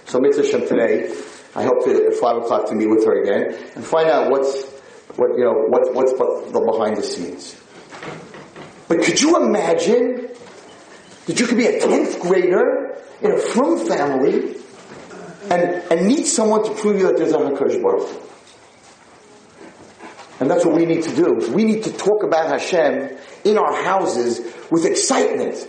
So 0.05 0.21
Mitzvah 0.21 0.65
today, 0.65 1.13
I 1.53 1.63
hope 1.63 1.83
to, 1.83 2.05
at 2.07 2.13
5 2.13 2.37
o'clock 2.43 2.69
to 2.69 2.75
meet 2.75 2.87
with 2.89 3.03
her 3.03 3.21
again 3.21 3.61
and 3.75 3.83
find 3.83 4.07
out 4.07 4.31
what's, 4.31 4.63
what, 5.17 5.31
you 5.37 5.43
know, 5.43 5.65
what's, 5.67 5.89
what's 5.91 6.13
the 6.13 6.61
behind 6.61 6.95
the 6.95 7.03
scenes. 7.03 7.61
But 8.87 9.03
could 9.03 9.21
you 9.21 9.35
imagine 9.35 10.29
that 11.25 11.37
you 11.37 11.47
could 11.47 11.57
be 11.57 11.65
a 11.65 11.81
10th 11.81 12.21
grader 12.21 13.01
in 13.21 13.33
a 13.33 13.37
frum 13.37 13.85
family 13.85 14.55
and, 15.49 15.91
and 15.91 16.07
need 16.07 16.23
someone 16.23 16.63
to 16.63 16.73
prove 16.75 16.99
you 16.99 17.07
that 17.07 17.17
there's 17.17 17.33
a 17.33 17.37
HaKadosh 17.37 17.81
Baruch 17.81 18.34
and 20.39 20.49
that's 20.49 20.65
what 20.65 20.75
we 20.75 20.85
need 20.85 21.03
to 21.03 21.15
do. 21.15 21.51
We 21.53 21.63
need 21.63 21.83
to 21.83 21.93
talk 21.93 22.23
about 22.23 22.49
Hashem 22.49 23.17
in 23.43 23.57
our 23.57 23.83
houses 23.83 24.41
with 24.69 24.85
excitement. 24.85 25.67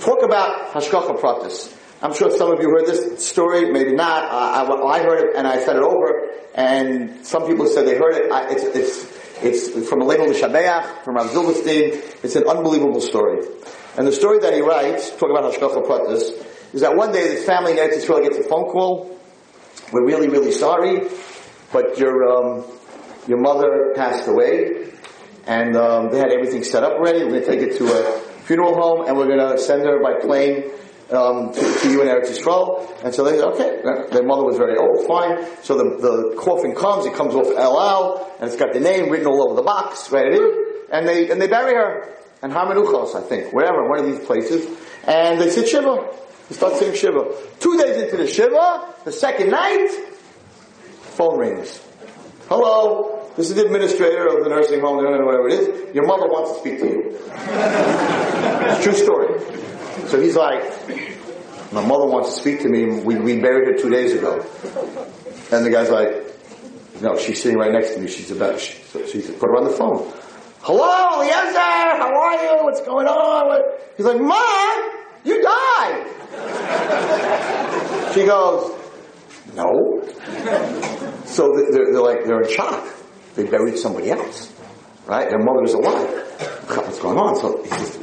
Talk 0.00 0.22
about 0.22 0.72
Hashgacha 0.72 1.18
Pratis. 1.20 1.72
I'm 2.02 2.14
sure 2.14 2.30
some 2.30 2.52
of 2.52 2.60
you 2.60 2.68
heard 2.70 2.86
this 2.86 3.26
story, 3.26 3.72
maybe 3.72 3.94
not. 3.94 4.24
I, 4.24 4.62
I, 4.62 5.02
heard 5.02 5.30
it 5.30 5.36
and 5.36 5.46
I 5.46 5.58
said 5.64 5.76
it 5.76 5.82
over, 5.82 6.30
and 6.54 7.24
some 7.26 7.46
people 7.46 7.66
said 7.66 7.86
they 7.86 7.96
heard 7.96 8.14
it. 8.14 8.30
I, 8.30 8.50
it's, 8.50 8.62
it's, 8.64 9.42
it's 9.42 9.88
from 9.88 10.00
Aleinu 10.00 10.28
L'Shabeach, 10.28 11.04
from 11.04 11.16
Rav 11.16 11.30
Zilberstein. 11.30 12.22
It's 12.22 12.36
an 12.36 12.46
unbelievable 12.46 13.00
story. 13.00 13.46
And 13.96 14.06
the 14.06 14.12
story 14.12 14.38
that 14.40 14.52
he 14.52 14.60
writes, 14.60 15.10
talking 15.10 15.30
about 15.30 15.52
Hashgacha 15.52 15.86
Pratis, 15.86 16.74
is 16.74 16.82
that 16.82 16.94
one 16.94 17.12
day 17.12 17.28
this 17.28 17.46
family 17.46 17.72
in 17.72 17.78
Eretz 17.78 18.04
Yisrael 18.04 18.22
gets 18.22 18.36
a 18.36 18.42
phone 18.42 18.70
call. 18.70 19.18
We're 19.90 20.04
really, 20.04 20.28
really 20.28 20.52
sorry, 20.52 21.08
but 21.72 21.98
your 21.98 22.28
um, 22.28 22.64
your 23.26 23.38
mother 23.38 23.92
passed 23.94 24.28
away, 24.28 24.92
and 25.46 25.76
um, 25.76 26.10
they 26.10 26.18
had 26.18 26.32
everything 26.32 26.64
set 26.64 26.82
up 26.82 26.92
already. 26.92 27.24
We're 27.24 27.30
going 27.30 27.42
to 27.42 27.46
take 27.46 27.60
it 27.60 27.78
to 27.78 27.86
a 27.86 28.20
funeral 28.44 28.74
home, 28.74 29.06
and 29.06 29.16
we're 29.16 29.26
going 29.26 29.38
to 29.38 29.58
send 29.58 29.82
her 29.82 30.00
by 30.02 30.20
plane 30.20 30.70
um, 31.10 31.52
to, 31.52 31.60
to, 31.60 31.90
you 31.90 32.02
in 32.02 32.08
Eretz 32.08 32.30
Yisrael. 32.30 33.04
And 33.04 33.14
so 33.14 33.24
they 33.24 33.38
said, 33.38 33.44
okay. 33.54 33.82
Their 34.10 34.24
mother 34.24 34.44
was 34.44 34.56
very 34.56 34.76
old, 34.76 35.06
fine. 35.06 35.46
So 35.62 35.76
the, 35.76 35.96
the 35.98 36.36
coffin 36.38 36.74
comes, 36.74 37.06
it 37.06 37.14
comes 37.14 37.34
off 37.34 37.46
El 37.56 37.80
Al, 37.80 38.32
and 38.40 38.48
it's 38.48 38.56
got 38.56 38.72
the 38.72 38.80
name 38.80 39.10
written 39.10 39.26
all 39.26 39.48
over 39.48 39.54
the 39.54 39.62
box, 39.62 40.10
right? 40.10 40.32
And 40.92 41.06
they, 41.06 41.30
and 41.30 41.40
they 41.40 41.46
bury 41.46 41.74
her. 41.74 42.12
And 42.42 42.52
Har 42.52 42.66
Menuchos, 42.66 43.14
I 43.14 43.22
think, 43.22 43.52
wherever, 43.52 43.88
one 43.88 44.00
of 44.00 44.06
these 44.06 44.20
places. 44.20 44.66
And 45.06 45.40
they 45.40 45.50
said 45.50 45.68
Shiva. 45.68 46.12
They 46.48 46.54
start 46.54 46.74
saying 46.74 46.94
Shiva. 46.94 47.34
Two 47.60 47.78
days 47.78 48.02
into 48.02 48.16
the 48.16 48.26
Shiva, 48.26 48.94
the 49.04 49.12
second 49.12 49.50
night, 49.50 49.88
phone 51.16 51.38
rings. 51.38 51.82
Hello, 52.48 53.15
this 53.36 53.50
is 53.50 53.54
the 53.54 53.64
administrator 53.66 54.26
of 54.28 54.44
the 54.44 54.50
nursing 54.50 54.80
home, 54.80 54.96
whatever 54.96 55.48
it 55.48 55.52
is. 55.52 55.94
Your 55.94 56.06
mother 56.06 56.26
wants 56.26 56.52
to 56.52 56.58
speak 56.60 56.80
to 56.80 56.86
you. 56.86 57.20
it's 57.32 58.82
true 58.82 58.94
story. 58.94 59.38
So 60.08 60.20
he's 60.20 60.36
like, 60.36 60.62
my 61.72 61.84
mother 61.84 62.06
wants 62.06 62.34
to 62.34 62.40
speak 62.40 62.60
to 62.62 62.68
me. 62.68 63.00
We, 63.00 63.16
we 63.16 63.40
buried 63.40 63.68
her 63.68 63.76
two 63.76 63.90
days 63.90 64.14
ago. 64.14 64.40
And 65.52 65.66
the 65.66 65.70
guy's 65.70 65.90
like, 65.90 66.24
no, 67.02 67.18
she's 67.18 67.42
sitting 67.42 67.58
right 67.58 67.72
next 67.72 67.94
to 67.94 68.00
me. 68.00 68.08
She's 68.08 68.30
about, 68.30 68.58
she, 68.58 68.80
so 68.84 69.04
she 69.06 69.20
said, 69.20 69.38
put 69.38 69.50
her 69.50 69.56
on 69.56 69.64
the 69.64 69.70
phone. 69.70 70.10
Hello, 70.62 71.20
Eliezer, 71.20 71.58
how 71.58 72.12
are 72.18 72.42
you? 72.42 72.64
What's 72.64 72.80
going 72.80 73.06
on? 73.06 73.62
He's 73.96 74.06
like, 74.06 74.20
Mom, 74.20 74.90
you 75.24 75.42
died. 75.42 76.06
she 78.14 78.24
goes, 78.24 78.72
no. 79.54 80.02
So 81.26 81.52
they're, 81.54 81.92
they're 81.92 82.00
like, 82.00 82.24
they're 82.24 82.40
in 82.42 82.50
shock. 82.50 82.88
They 83.36 83.44
buried 83.44 83.78
somebody 83.78 84.10
else, 84.10 84.52
right? 85.06 85.28
Their 85.28 85.38
mother 85.38 85.62
is 85.62 85.74
alive. 85.74 86.08
What's 86.68 86.98
going 86.98 87.18
on? 87.18 87.36
So 87.36 87.62
he 87.62 87.68
says, 87.68 87.98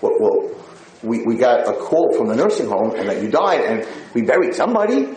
well, 0.00 0.16
well 0.20 0.56
we, 1.02 1.24
we 1.24 1.36
got 1.36 1.68
a 1.68 1.72
call 1.72 2.14
from 2.16 2.28
the 2.28 2.36
nursing 2.36 2.68
home 2.68 2.94
and 2.94 3.08
that 3.08 3.20
you 3.22 3.28
died 3.28 3.60
and 3.60 3.86
we 4.14 4.22
buried 4.22 4.54
somebody. 4.54 5.14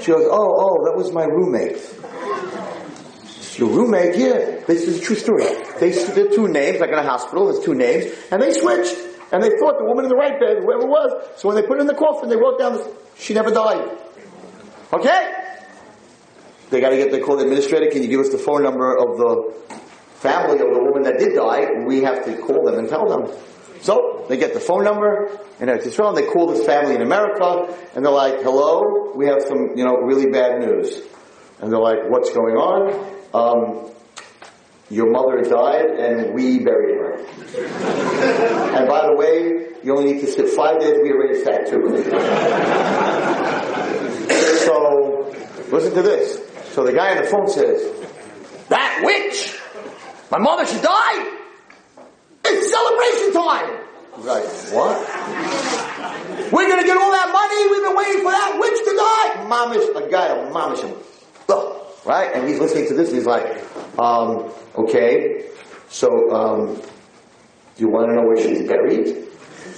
She 0.00 0.10
goes, 0.12 0.26
oh, 0.28 0.54
oh, 0.58 0.84
that 0.84 0.96
was 0.96 1.12
my 1.12 1.24
roommate. 1.24 1.78
Your 3.58 3.70
roommate? 3.70 4.16
Yeah. 4.16 4.60
This 4.66 4.86
is 4.86 5.00
a 5.00 5.00
true 5.00 5.16
story. 5.16 5.46
They, 5.80 5.90
there 5.90 6.28
two 6.28 6.48
names, 6.48 6.80
like 6.80 6.90
in 6.90 6.98
a 6.98 7.02
hospital, 7.02 7.46
there's 7.46 7.64
two 7.64 7.74
names, 7.74 8.12
and 8.30 8.42
they 8.42 8.52
switched. 8.52 8.94
And 9.32 9.42
they 9.42 9.50
thought 9.58 9.78
the 9.78 9.84
woman 9.84 10.04
in 10.04 10.10
the 10.10 10.16
right 10.16 10.38
bed, 10.38 10.58
whoever 10.62 10.82
it 10.82 10.88
was. 10.88 11.40
So 11.40 11.48
when 11.48 11.56
they 11.56 11.62
put 11.62 11.76
her 11.76 11.80
in 11.80 11.86
the 11.86 11.94
coffin, 11.94 12.28
they 12.28 12.36
wrote 12.36 12.58
down 12.58 12.78
she 13.18 13.34
never 13.34 13.50
died. 13.50 13.98
Okay? 14.92 15.35
They 16.70 16.80
got 16.80 16.90
to 16.90 16.96
get, 16.96 17.10
the 17.12 17.22
administrator, 17.22 17.90
can 17.90 18.02
you 18.02 18.08
give 18.08 18.20
us 18.20 18.30
the 18.30 18.38
phone 18.38 18.62
number 18.64 18.96
of 18.96 19.18
the 19.18 19.54
family 20.16 20.54
of 20.54 20.74
the 20.74 20.80
woman 20.80 21.04
that 21.04 21.18
did 21.18 21.34
die? 21.34 21.84
We 21.86 22.02
have 22.02 22.24
to 22.24 22.36
call 22.38 22.64
them 22.64 22.78
and 22.78 22.88
tell 22.88 23.06
them. 23.06 23.32
So 23.82 24.24
they 24.28 24.36
get 24.36 24.52
the 24.52 24.60
phone 24.60 24.84
number 24.84 25.28
in 25.60 25.68
Eretz 25.68 25.84
Yisrael, 25.84 26.08
and 26.08 26.16
they 26.16 26.26
call 26.26 26.48
this 26.48 26.66
family 26.66 26.96
in 26.96 27.02
America, 27.02 27.72
and 27.94 28.04
they're 28.04 28.12
like, 28.12 28.42
"Hello, 28.42 29.12
we 29.14 29.26
have 29.26 29.42
some, 29.42 29.76
you 29.76 29.84
know, 29.84 29.98
really 29.98 30.30
bad 30.30 30.60
news." 30.60 31.02
And 31.60 31.70
they're 31.70 31.78
like, 31.78 32.08
"What's 32.08 32.30
going 32.30 32.56
on?" 32.56 33.14
Um, 33.32 33.90
your 34.90 35.10
mother 35.10 35.42
died, 35.42 35.86
and 35.86 36.34
we 36.34 36.60
buried 36.60 36.96
her. 36.96 37.16
and 38.76 38.88
by 38.88 39.06
the 39.06 39.14
way, 39.16 39.68
you 39.82 39.96
only 39.96 40.14
need 40.14 40.20
to 40.20 40.26
sit 40.26 40.48
five 40.48 40.80
days. 40.80 40.96
We 41.02 41.12
already 41.12 41.42
sat 41.42 41.66
two. 41.66 41.82
listen 45.72 45.94
to 45.94 46.02
this. 46.02 46.45
So 46.76 46.84
the 46.84 46.92
guy 46.92 47.16
on 47.16 47.24
the 47.24 47.30
phone 47.30 47.48
says, 47.48 47.80
that 48.68 49.00
witch, 49.02 49.58
my 50.30 50.36
mother, 50.36 50.66
she 50.66 50.78
died. 50.78 51.38
It's 52.44 52.70
celebration 52.70 53.32
time. 53.32 53.80
Like, 54.18 54.44
what? 54.76 56.52
We're 56.52 56.68
gonna 56.68 56.84
get 56.84 56.98
all 56.98 57.12
that 57.12 57.30
money. 57.32 57.70
We've 57.70 57.82
been 57.82 57.96
waiting 57.96 58.22
for 58.22 58.30
that 58.30 58.58
witch 58.60 58.78
to 58.84 58.92
die. 58.94 59.46
Mamish, 59.48 60.04
a 60.04 60.10
guy, 60.10 60.26
a 60.26 60.52
mamish, 60.52 60.84
a, 61.48 62.06
right? 62.06 62.30
And 62.34 62.46
he's 62.46 62.58
listening 62.58 62.88
to 62.88 62.94
this. 62.94 63.08
And 63.08 63.16
he's 63.16 63.26
like, 63.26 63.64
um, 63.98 64.52
okay. 64.76 65.46
So, 65.88 66.30
um, 66.30 66.74
do 66.74 66.82
you 67.78 67.88
want 67.88 68.10
to 68.10 68.16
know 68.16 68.26
where 68.26 68.36
she's 68.36 68.68
buried? 68.68 69.26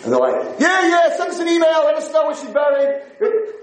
And 0.05 0.13
they're 0.13 0.21
like, 0.21 0.61
yeah, 0.61 0.89
yeah, 0.89 1.17
send 1.17 1.31
us 1.31 1.39
an 1.41 1.49
email, 1.49 1.85
let 1.85 1.97
us 1.97 2.13
know 2.13 2.27
where 2.27 2.37
she's 2.37 2.51
buried. 2.51 3.03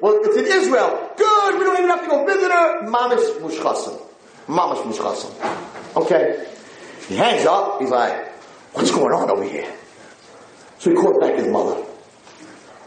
Well, 0.01 0.19
it's 0.21 0.37
in 0.37 0.45
Israel. 0.45 1.11
Good, 1.15 1.57
we 1.57 1.63
don't 1.63 1.77
even 1.77 1.89
have 1.89 2.01
to 2.01 2.07
go 2.07 2.25
visit 2.25 2.51
her. 2.51 2.83
Mamish 2.83 3.39
mushchasim. 3.39 4.01
Mamish 4.47 4.83
mushchasim. 4.83 5.95
Okay. 5.95 6.45
He 7.07 7.15
hangs 7.15 7.45
up, 7.45 7.79
he's 7.79 7.89
like, 7.91 8.33
what's 8.73 8.91
going 8.91 9.13
on 9.13 9.29
over 9.29 9.43
here? 9.43 9.71
So 10.79 10.89
he 10.89 10.95
calls 10.95 11.17
back 11.21 11.35
his 11.35 11.47
mother. 11.47 11.85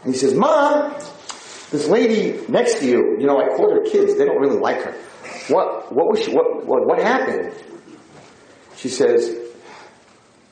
And 0.03 0.13
he 0.13 0.19
says, 0.19 0.33
Mom, 0.33 0.93
this 1.71 1.87
lady 1.87 2.45
next 2.47 2.79
to 2.79 2.85
you, 2.85 3.17
you 3.19 3.25
know, 3.25 3.39
I 3.39 3.55
called 3.55 3.71
her 3.71 3.89
kids, 3.89 4.17
they 4.17 4.25
don't 4.25 4.39
really 4.39 4.59
like 4.59 4.83
her. 4.83 4.91
What, 5.47 5.91
what 5.91 6.09
was 6.09 6.23
she, 6.23 6.31
what, 6.31 6.65
what, 6.65 6.85
what 6.85 7.01
happened? 7.01 7.53
She 8.75 8.89
says, 8.89 9.35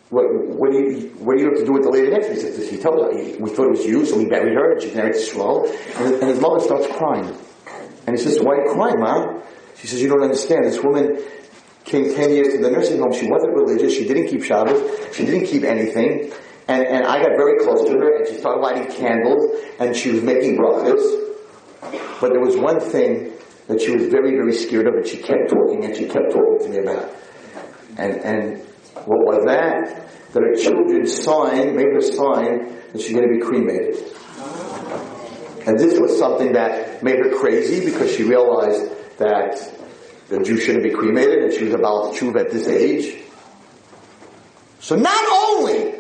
what, 0.09 0.25
what, 0.31 0.71
do 0.71 0.77
you, 0.77 1.09
what 1.19 1.37
do 1.37 1.43
you 1.43 1.49
have 1.49 1.59
to 1.59 1.65
do 1.65 1.73
with 1.73 1.83
the 1.83 1.89
lady 1.89 2.09
next 2.09 2.27
to? 2.27 2.33
He 2.33 2.39
says, 2.39 2.69
he 2.69 2.77
told 2.77 2.99
her, 2.99 3.11
we 3.11 3.49
thought 3.49 3.65
it 3.65 3.71
was 3.71 3.85
you, 3.85 4.05
so 4.05 4.17
we 4.17 4.25
buried 4.25 4.53
her, 4.53 4.71
and 4.71 4.81
she's 4.81 4.95
married 4.95 5.13
to 5.13 5.19
Shmuel. 5.19 5.67
And, 5.97 6.15
and 6.15 6.29
his 6.29 6.39
mother 6.39 6.61
starts 6.61 6.87
crying. 6.95 7.35
And 8.07 8.17
he 8.17 8.23
says, 8.23 8.39
why 8.39 8.55
crying, 8.71 8.99
mom? 8.99 9.43
She 9.75 9.87
says, 9.87 10.01
you 10.01 10.07
don't 10.07 10.23
understand. 10.23 10.63
This 10.63 10.81
woman 10.81 11.21
came 11.83 12.15
10 12.15 12.31
years 12.31 12.53
to 12.53 12.61
the 12.61 12.71
nursing 12.71 12.99
home. 12.99 13.11
She 13.11 13.29
wasn't 13.29 13.53
religious. 13.53 13.93
She 13.93 14.07
didn't 14.07 14.27
keep 14.27 14.43
Shabbos. 14.43 14.81
She 15.13 15.25
didn't 15.25 15.47
keep 15.47 15.63
anything. 15.63 16.31
And, 16.69 16.85
and 16.85 17.05
I 17.05 17.21
got 17.21 17.31
very 17.37 17.59
close 17.59 17.83
to 17.85 17.91
her, 17.91 18.17
and 18.17 18.27
she 18.27 18.35
started 18.35 18.61
lighting 18.61 18.91
candles, 18.93 19.43
and 19.79 19.95
she 19.95 20.11
was 20.11 20.23
making 20.23 20.57
brachas. 20.57 21.27
But 22.21 22.31
there 22.31 22.41
was 22.41 22.55
one 22.57 22.79
thing 22.79 23.33
that 23.67 23.81
she 23.81 23.91
was 23.91 24.07
very, 24.07 24.31
very 24.31 24.53
scared 24.53 24.87
of, 24.87 24.95
and 24.95 25.05
she 25.05 25.17
kept 25.17 25.49
talking, 25.49 25.83
and 25.83 25.95
she 25.95 26.05
kept 26.05 26.31
talking 26.31 26.59
to 26.59 26.69
me 26.69 26.77
about. 26.77 27.09
And, 27.97 28.15
and 28.17 28.66
what 29.05 29.19
was 29.25 29.45
that? 29.45 30.09
That 30.33 30.43
her 30.43 30.55
children 30.55 31.07
signed, 31.07 31.75
made 31.75 31.93
her 31.93 32.01
sign 32.01 32.73
that 32.91 33.01
she's 33.01 33.13
going 33.13 33.27
to 33.27 33.33
be 33.33 33.41
cremated. 33.41 33.95
And 35.67 35.77
this 35.77 35.99
was 35.99 36.17
something 36.17 36.53
that 36.53 37.03
made 37.03 37.19
her 37.19 37.37
crazy 37.37 37.83
because 37.83 38.15
she 38.15 38.23
realized 38.23 38.89
that 39.17 39.59
the 40.29 40.39
Jew 40.39 40.57
shouldn't 40.57 40.83
be 40.83 40.91
cremated 40.91 41.43
and 41.43 41.53
she 41.53 41.65
was 41.65 41.73
about 41.73 42.13
to 42.13 42.19
choose 42.19 42.35
at 42.35 42.51
this 42.51 42.67
age. 42.67 43.17
So 44.79 44.95
not 44.95 45.25
only 45.29 45.95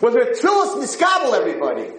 was 0.00 0.14
her 0.14 0.32
tefillas 0.32 0.76
miskabel 0.76 1.34
everybody, 1.34 1.92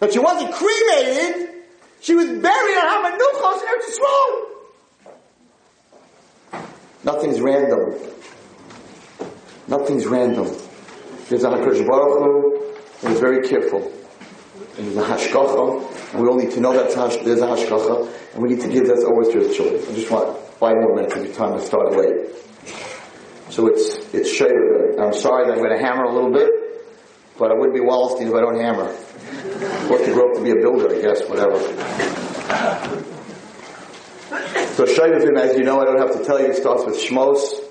but 0.00 0.12
she 0.12 0.18
wasn't 0.18 0.54
cremated, 0.54 1.64
she 2.00 2.14
was 2.14 2.26
buried 2.26 2.76
on 2.78 2.86
Hamanuchos 2.86 3.60
Eretz 3.64 3.88
Yisrael. 3.90 4.56
Nothing's 7.04 7.40
random. 7.40 7.94
Nothing's 9.68 10.06
random. 10.06 10.46
There's 11.28 11.42
a 11.42 11.48
HaKadosh 11.48 11.86
Baruch 11.86 12.18
Hu 12.20 13.08
is 13.08 13.20
very 13.20 13.48
careful. 13.48 13.92
And 14.78 14.86
there's 14.86 14.96
a 14.96 15.02
hashgacha, 15.02 16.12
and 16.12 16.22
we 16.22 16.28
all 16.28 16.36
need 16.36 16.52
to 16.52 16.60
know 16.60 16.72
that 16.72 16.94
there's 17.24 17.40
a 17.40 17.46
hashgacha, 17.46 18.34
and 18.34 18.42
we 18.42 18.50
need 18.50 18.60
to 18.60 18.68
give 18.68 18.86
that 18.86 19.04
always 19.04 19.28
to 19.30 19.40
his 19.40 19.56
children. 19.56 19.82
I 19.82 19.94
just 19.94 20.10
want 20.10 20.38
five 20.60 20.76
more 20.76 20.94
minutes 20.94 21.16
of 21.16 21.24
your 21.24 21.34
time. 21.34 21.54
I 21.54 21.60
started 21.60 21.96
late. 21.96 22.30
So 23.50 23.66
it's, 23.66 23.96
it's 24.14 24.30
Shaver. 24.30 25.00
I'm 25.00 25.14
sorry 25.14 25.46
that 25.46 25.52
I'm 25.54 25.58
going 25.58 25.76
to 25.76 25.84
hammer 25.84 26.04
a 26.04 26.14
little 26.14 26.32
bit, 26.32 26.48
but 27.38 27.50
I 27.50 27.54
wouldn't 27.54 27.74
be 27.74 27.80
Wallerstein 27.80 28.28
if 28.28 28.34
I 28.34 28.40
don't 28.40 28.60
hammer. 28.60 28.94
Or 29.90 29.98
to 29.98 30.12
grow 30.12 30.30
up 30.30 30.36
to 30.36 30.42
be 30.44 30.50
a 30.50 30.56
builder, 30.56 30.94
I 30.94 31.00
guess, 31.00 31.28
whatever. 31.28 31.58
So 34.74 34.84
Shovavim, 34.84 35.38
as 35.38 35.56
you 35.56 35.64
know, 35.64 35.80
I 35.80 35.84
don't 35.86 35.98
have 35.98 36.16
to 36.18 36.24
tell 36.24 36.38
you, 36.38 36.46
it 36.48 36.56
starts 36.56 36.84
with 36.84 36.96
Shmos 36.96 37.65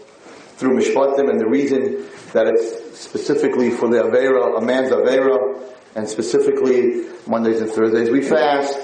through 0.58 0.78
Mishpatim, 0.78 1.30
and 1.30 1.40
the 1.40 1.48
reason 1.48 2.06
that 2.34 2.48
it's 2.48 3.00
specifically 3.00 3.72
for 3.72 3.90
the 3.90 3.98
Avera, 3.98 4.58
a 4.58 4.62
man's 4.62 4.92
Avera, 4.92 5.62
and 5.96 6.08
specifically 6.08 7.06
Mondays 7.28 7.62
and 7.62 7.70
Thursdays 7.70 8.10
we 8.10 8.22
fast, 8.22 8.78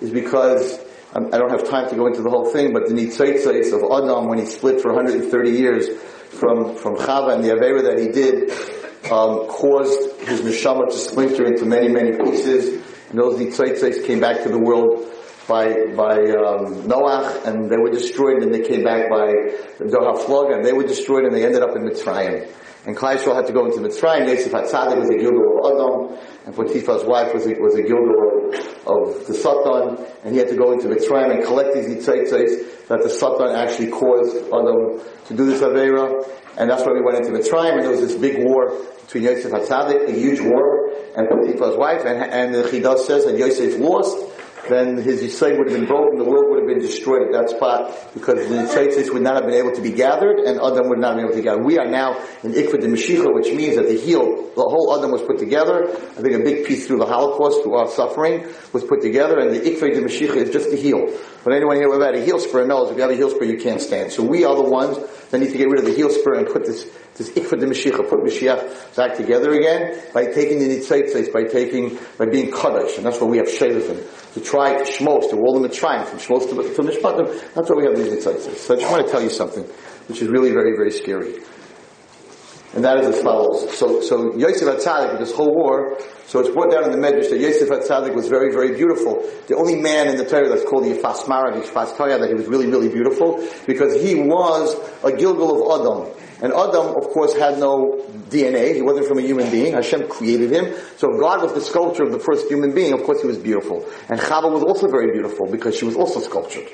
is 0.00 0.10
because 0.10 0.78
um, 1.14 1.30
I 1.32 1.38
don't 1.38 1.50
have 1.50 1.68
time 1.68 1.88
to 1.90 1.96
go 1.96 2.06
into 2.06 2.22
the 2.22 2.30
whole 2.30 2.46
thing, 2.46 2.72
but 2.72 2.86
the 2.88 2.94
Nitzaitzais 2.94 3.72
of 3.72 3.82
Adam, 3.90 4.28
when 4.28 4.38
he 4.38 4.46
split 4.46 4.80
for 4.80 4.92
130 4.92 5.50
years 5.50 5.88
from, 6.30 6.74
from 6.74 6.96
Chava 6.96 7.34
and 7.34 7.44
the 7.44 7.50
Avera 7.50 7.82
that 7.84 7.98
he 7.98 8.08
did, 8.08 8.50
um, 9.10 9.46
caused 9.46 10.20
his 10.22 10.40
neshama 10.40 10.86
to 10.86 10.96
splinter 10.96 11.44
into 11.44 11.64
many, 11.64 11.88
many 11.88 12.16
pieces. 12.16 12.82
And 13.10 13.18
those 13.18 13.38
Nitzaitzais 13.38 14.06
came 14.06 14.18
back 14.18 14.42
to 14.42 14.48
the 14.48 14.58
world 14.58 15.13
by 15.48 15.66
by 15.94 16.18
um, 16.18 16.86
Noach, 16.88 17.46
and 17.46 17.70
they 17.70 17.76
were 17.76 17.90
destroyed, 17.90 18.42
and 18.42 18.52
they 18.52 18.62
came 18.62 18.84
back 18.84 19.10
by 19.10 19.26
the 19.78 19.98
Haflag, 20.00 20.54
and 20.54 20.64
they 20.64 20.72
were 20.72 20.84
destroyed, 20.84 21.24
and 21.24 21.34
they 21.34 21.44
ended 21.44 21.62
up 21.62 21.76
in 21.76 21.82
Mitzrayim. 21.82 22.48
And 22.86 22.94
Klal 22.94 23.34
had 23.34 23.46
to 23.46 23.52
go 23.52 23.64
into 23.64 23.78
Mitzrayim. 23.78 24.28
Yosef 24.28 24.52
HaTzadik 24.52 24.98
was 24.98 25.08
a 25.08 25.14
Gilgul 25.14 25.56
of 25.58 25.72
Adam, 25.72 26.18
and 26.44 26.54
Potiphar's 26.54 27.04
wife 27.04 27.32
was 27.32 27.46
a, 27.46 27.54
was 27.54 27.74
a 27.76 27.82
Gilgul 27.82 28.44
of, 28.86 29.26
the 29.26 29.32
Satan, 29.32 30.06
and 30.22 30.34
he 30.34 30.38
had 30.38 30.48
to 30.48 30.56
go 30.56 30.72
into 30.72 30.88
Mitzrayim 30.88 31.34
and 31.34 31.44
collect 31.44 31.74
these 31.74 31.86
Nitzaitzais 31.86 32.86
that 32.88 33.02
the 33.02 33.08
Satan 33.08 33.56
actually 33.56 33.88
caused 33.88 34.36
Adam 34.52 35.00
to 35.26 35.34
do 35.34 35.46
this 35.46 35.62
Avera. 35.62 36.28
And 36.58 36.68
that's 36.68 36.84
why 36.84 36.92
we 36.92 37.00
went 37.00 37.16
into 37.16 37.30
Mitzrayim, 37.30 37.72
and 37.72 37.82
there 37.84 37.90
was 37.90 38.00
this 38.00 38.14
big 38.14 38.44
war 38.44 38.70
between 39.00 39.24
Yosef 39.24 39.50
HaTzadik, 39.50 40.08
a 40.08 40.12
huge 40.12 40.40
war, 40.40 40.92
and 41.16 41.26
Potiphar's 41.28 41.76
wife, 41.76 42.04
and, 42.04 42.22
and 42.22 42.54
the 42.54 42.64
Chidah 42.64 42.98
says 42.98 43.24
that 43.24 43.38
Yosef 43.38 43.78
lost, 43.78 44.18
then 44.68 44.96
his 44.96 45.22
Yisrael 45.22 45.58
would 45.58 45.70
have 45.70 45.78
been 45.78 45.86
broken, 45.86 46.18
the 46.18 46.24
world 46.24 46.50
would 46.50 46.60
have 46.60 46.68
been 46.68 46.80
destroyed 46.80 47.22
at 47.22 47.32
that 47.32 47.50
spot 47.50 47.92
because 48.14 48.48
the 48.48 48.54
Yitzhak 48.54 49.12
would 49.12 49.22
not 49.22 49.34
have 49.34 49.44
been 49.44 49.54
able 49.54 49.72
to 49.72 49.82
be 49.82 49.92
gathered 49.92 50.38
and 50.38 50.60
Adam 50.60 50.88
would 50.88 50.98
not 50.98 51.16
have 51.16 51.16
been 51.16 51.26
able 51.26 51.36
to 51.36 51.42
gather. 51.42 51.62
We 51.62 51.78
are 51.78 51.86
now 51.86 52.18
in 52.42 52.52
Ikvad 52.52 52.80
de 52.80 52.88
Mashiach, 52.88 53.34
which 53.34 53.52
means 53.52 53.76
that 53.76 53.86
the 53.86 53.96
heel, 53.96 54.50
the 54.54 54.62
whole 54.62 54.96
Adam 54.96 55.10
was 55.10 55.22
put 55.22 55.38
together. 55.38 55.88
I 55.88 56.20
think 56.22 56.34
a 56.34 56.44
big 56.44 56.66
piece 56.66 56.86
through 56.86 56.98
the 56.98 57.06
Holocaust, 57.06 57.62
through 57.62 57.74
our 57.74 57.88
suffering, 57.88 58.46
was 58.72 58.84
put 58.84 59.02
together 59.02 59.38
and 59.38 59.54
the 59.54 59.60
Ikvad 59.60 59.94
de 59.94 60.02
Mashiach 60.02 60.36
is 60.36 60.50
just 60.50 60.70
the 60.70 60.76
heel. 60.76 61.06
But 61.44 61.52
anyone 61.52 61.76
here 61.76 61.90
without 61.90 62.14
a 62.14 62.24
heel 62.24 62.38
spur 62.38 62.66
knows 62.66 62.90
if 62.90 62.96
you 62.96 63.02
have 63.02 63.10
a 63.10 63.16
heel 63.16 63.30
spur 63.30 63.44
you 63.44 63.58
can't 63.58 63.80
stand. 63.80 64.12
So 64.12 64.22
we 64.22 64.44
are 64.44 64.54
the 64.54 64.62
ones 64.62 64.96
that 65.34 65.40
need 65.40 65.50
to 65.50 65.58
get 65.58 65.68
rid 65.68 65.80
of 65.80 65.86
the 65.86 65.92
heel 65.92 66.10
spur 66.10 66.34
and 66.34 66.46
put 66.46 66.64
this 66.64 66.84
this 67.16 67.30
ikva 67.30 67.58
de 67.58 67.66
Mashiach, 67.66 68.08
put 68.08 68.20
Mashiach 68.20 68.96
back 68.96 69.16
together 69.16 69.52
again 69.52 70.00
by 70.12 70.26
taking 70.26 70.58
the 70.60 70.68
nitzaitzais, 70.68 71.32
by 71.32 71.44
taking, 71.44 71.98
by 72.18 72.26
being 72.26 72.50
kaddish, 72.50 72.96
and 72.96 73.06
that's 73.06 73.20
why 73.20 73.26
we 73.26 73.38
have 73.38 73.46
shavim 73.46 74.34
to 74.34 74.40
try 74.40 74.82
shmos, 74.82 75.30
to 75.30 75.36
roll 75.36 75.60
them 75.60 75.68
to 75.68 75.76
try 75.76 76.04
from 76.04 76.18
shmos 76.18 76.48
to, 76.48 76.74
to 76.74 76.82
mishpatim. 76.82 77.54
That's 77.54 77.70
why 77.70 77.76
we 77.76 77.84
have 77.84 77.96
these 77.96 78.12
nitzaitzais. 78.12 78.56
So 78.56 78.74
I 78.74 78.78
just 78.78 78.90
want 78.90 79.06
to 79.06 79.10
tell 79.10 79.22
you 79.22 79.30
something, 79.30 79.64
which 80.08 80.22
is 80.22 80.28
really 80.28 80.50
very, 80.50 80.76
very 80.76 80.90
scary. 80.90 81.40
And 82.74 82.84
that 82.84 82.98
is 82.98 83.06
as 83.06 83.22
follows. 83.22 83.78
So, 83.78 84.00
so 84.00 84.36
Yosef 84.36 84.66
HaTzadik, 84.66 85.20
this 85.20 85.32
whole 85.32 85.54
war, 85.54 85.96
so 86.26 86.40
it's 86.40 86.50
brought 86.50 86.72
down 86.72 86.84
in 86.84 86.90
the 86.90 86.98
Medrash 86.98 87.30
that 87.30 87.38
Yosef 87.38 87.68
HaTzadik 87.68 88.14
was 88.14 88.26
very, 88.26 88.50
very 88.52 88.74
beautiful. 88.74 89.22
The 89.46 89.54
only 89.54 89.76
man 89.76 90.08
in 90.08 90.16
the 90.16 90.24
Torah 90.24 90.48
that's 90.48 90.64
called 90.64 90.84
the 90.84 90.90
Yifas 90.90 91.28
Mara, 91.28 91.52
that 91.54 92.28
he 92.28 92.34
was 92.34 92.46
really, 92.46 92.66
really 92.66 92.88
beautiful, 92.88 93.46
because 93.66 94.02
he 94.02 94.16
was 94.16 94.74
a 95.04 95.12
Gilgul 95.12 95.54
of 95.54 95.80
Adam. 95.80 96.14
And 96.42 96.52
Adam, 96.52 96.96
of 96.96 97.08
course, 97.10 97.32
had 97.34 97.58
no 97.60 98.04
DNA. 98.28 98.74
He 98.74 98.82
wasn't 98.82 99.06
from 99.06 99.18
a 99.18 99.22
human 99.22 99.50
being. 99.52 99.74
Hashem 99.74 100.08
created 100.08 100.50
him. 100.50 100.74
So 100.96 101.16
God 101.16 101.42
was 101.42 101.52
the 101.54 101.60
sculptor 101.60 102.02
of 102.02 102.10
the 102.10 102.18
first 102.18 102.48
human 102.48 102.74
being, 102.74 102.92
of 102.92 103.04
course 103.04 103.20
he 103.20 103.28
was 103.28 103.38
beautiful. 103.38 103.88
And 104.08 104.18
Chava 104.18 104.50
was 104.50 104.64
also 104.64 104.88
very 104.88 105.12
beautiful 105.12 105.46
because 105.46 105.76
she 105.76 105.84
was 105.84 105.94
also 105.94 106.20
sculptured. 106.20 106.68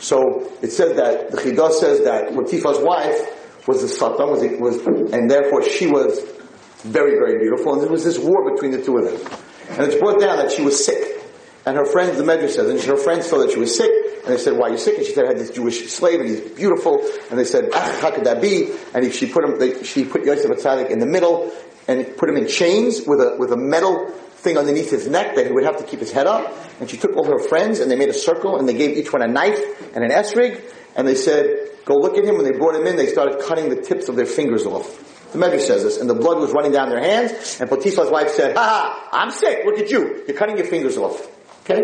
So 0.00 0.52
it 0.60 0.72
says 0.72 0.96
that, 0.96 1.30
the 1.30 1.36
Chidah 1.36 1.70
says 1.70 2.02
that 2.04 2.30
Potiphar's 2.30 2.80
wife 2.80 3.45
was 3.66 3.82
the 3.82 3.88
Satan, 3.88 4.30
was, 4.30 4.42
was, 4.58 5.12
and 5.12 5.30
therefore 5.30 5.62
she 5.62 5.86
was 5.86 6.20
very, 6.82 7.12
very 7.12 7.38
beautiful. 7.38 7.72
And 7.72 7.82
there 7.82 7.90
was 7.90 8.04
this 8.04 8.18
war 8.18 8.52
between 8.52 8.70
the 8.70 8.82
two 8.82 8.96
of 8.98 9.04
them. 9.04 9.40
And 9.70 9.80
it's 9.90 10.00
brought 10.00 10.20
down 10.20 10.38
that 10.38 10.52
she 10.52 10.62
was 10.62 10.84
sick. 10.84 11.22
And 11.64 11.76
her 11.76 11.84
friends, 11.84 12.16
the 12.16 12.22
Medrash 12.22 12.50
says, 12.50 12.68
and 12.68 12.80
her 12.82 12.96
friends 12.96 13.26
saw 13.26 13.38
that 13.38 13.50
she 13.50 13.58
was 13.58 13.76
sick, 13.76 13.90
and 13.90 14.32
they 14.32 14.38
said, 14.38 14.56
why 14.56 14.68
are 14.68 14.70
you 14.70 14.78
sick? 14.78 14.96
And 14.98 15.04
she 15.04 15.12
said, 15.12 15.24
I 15.24 15.28
had 15.28 15.38
this 15.38 15.50
Jewish 15.50 15.90
slave, 15.90 16.20
and 16.20 16.28
he's 16.28 16.40
beautiful. 16.40 17.04
And 17.28 17.38
they 17.38 17.44
said, 17.44 17.70
ah, 17.74 17.98
how 18.00 18.12
could 18.12 18.24
that 18.24 18.40
be? 18.40 18.70
And 18.94 19.04
he, 19.04 19.10
she 19.10 19.26
put 19.26 19.42
him, 19.42 19.58
they, 19.58 19.82
she 19.82 20.04
put 20.04 20.24
Yosef 20.24 20.48
HaTzadik 20.48 20.90
in 20.90 21.00
the 21.00 21.06
middle, 21.06 21.52
and 21.88 22.16
put 22.16 22.28
him 22.28 22.36
in 22.36 22.46
chains 22.46 23.02
with 23.04 23.20
a, 23.20 23.36
with 23.36 23.50
a 23.50 23.56
metal 23.56 24.10
thing 24.10 24.56
underneath 24.58 24.90
his 24.90 25.08
neck 25.08 25.34
that 25.34 25.46
he 25.46 25.52
would 25.52 25.64
have 25.64 25.78
to 25.78 25.84
keep 25.84 25.98
his 25.98 26.12
head 26.12 26.28
up. 26.28 26.54
And 26.78 26.88
she 26.88 26.96
took 26.96 27.16
all 27.16 27.24
her 27.24 27.40
friends, 27.40 27.80
and 27.80 27.90
they 27.90 27.96
made 27.96 28.10
a 28.10 28.14
circle, 28.14 28.58
and 28.58 28.68
they 28.68 28.74
gave 28.74 28.96
each 28.96 29.12
one 29.12 29.22
a 29.22 29.26
knife 29.26 29.60
and 29.96 30.04
an 30.04 30.10
esrig, 30.10 30.60
and 30.96 31.06
they 31.06 31.14
said, 31.14 31.70
go 31.84 31.94
look 31.94 32.16
at 32.16 32.24
him. 32.24 32.36
When 32.36 32.44
they 32.44 32.58
brought 32.58 32.74
him 32.74 32.86
in, 32.86 32.96
they 32.96 33.06
started 33.06 33.40
cutting 33.40 33.68
the 33.68 33.80
tips 33.80 34.08
of 34.08 34.16
their 34.16 34.26
fingers 34.26 34.66
off. 34.66 35.32
The 35.32 35.38
Medrash 35.38 35.62
says 35.62 35.82
this, 35.82 35.98
and 35.98 36.08
the 36.08 36.14
blood 36.14 36.38
was 36.38 36.52
running 36.52 36.72
down 36.72 36.88
their 36.88 37.00
hands, 37.00 37.58
and 37.60 37.68
Potiphar's 37.68 38.10
wife 38.10 38.30
said, 38.30 38.56
ha 38.56 38.62
ha, 38.62 39.08
I'm 39.12 39.30
sick, 39.30 39.64
look 39.64 39.78
at 39.78 39.90
you, 39.90 40.24
you're 40.26 40.36
cutting 40.36 40.56
your 40.56 40.66
fingers 40.66 40.96
off. 40.96 41.28
Okay? 41.62 41.82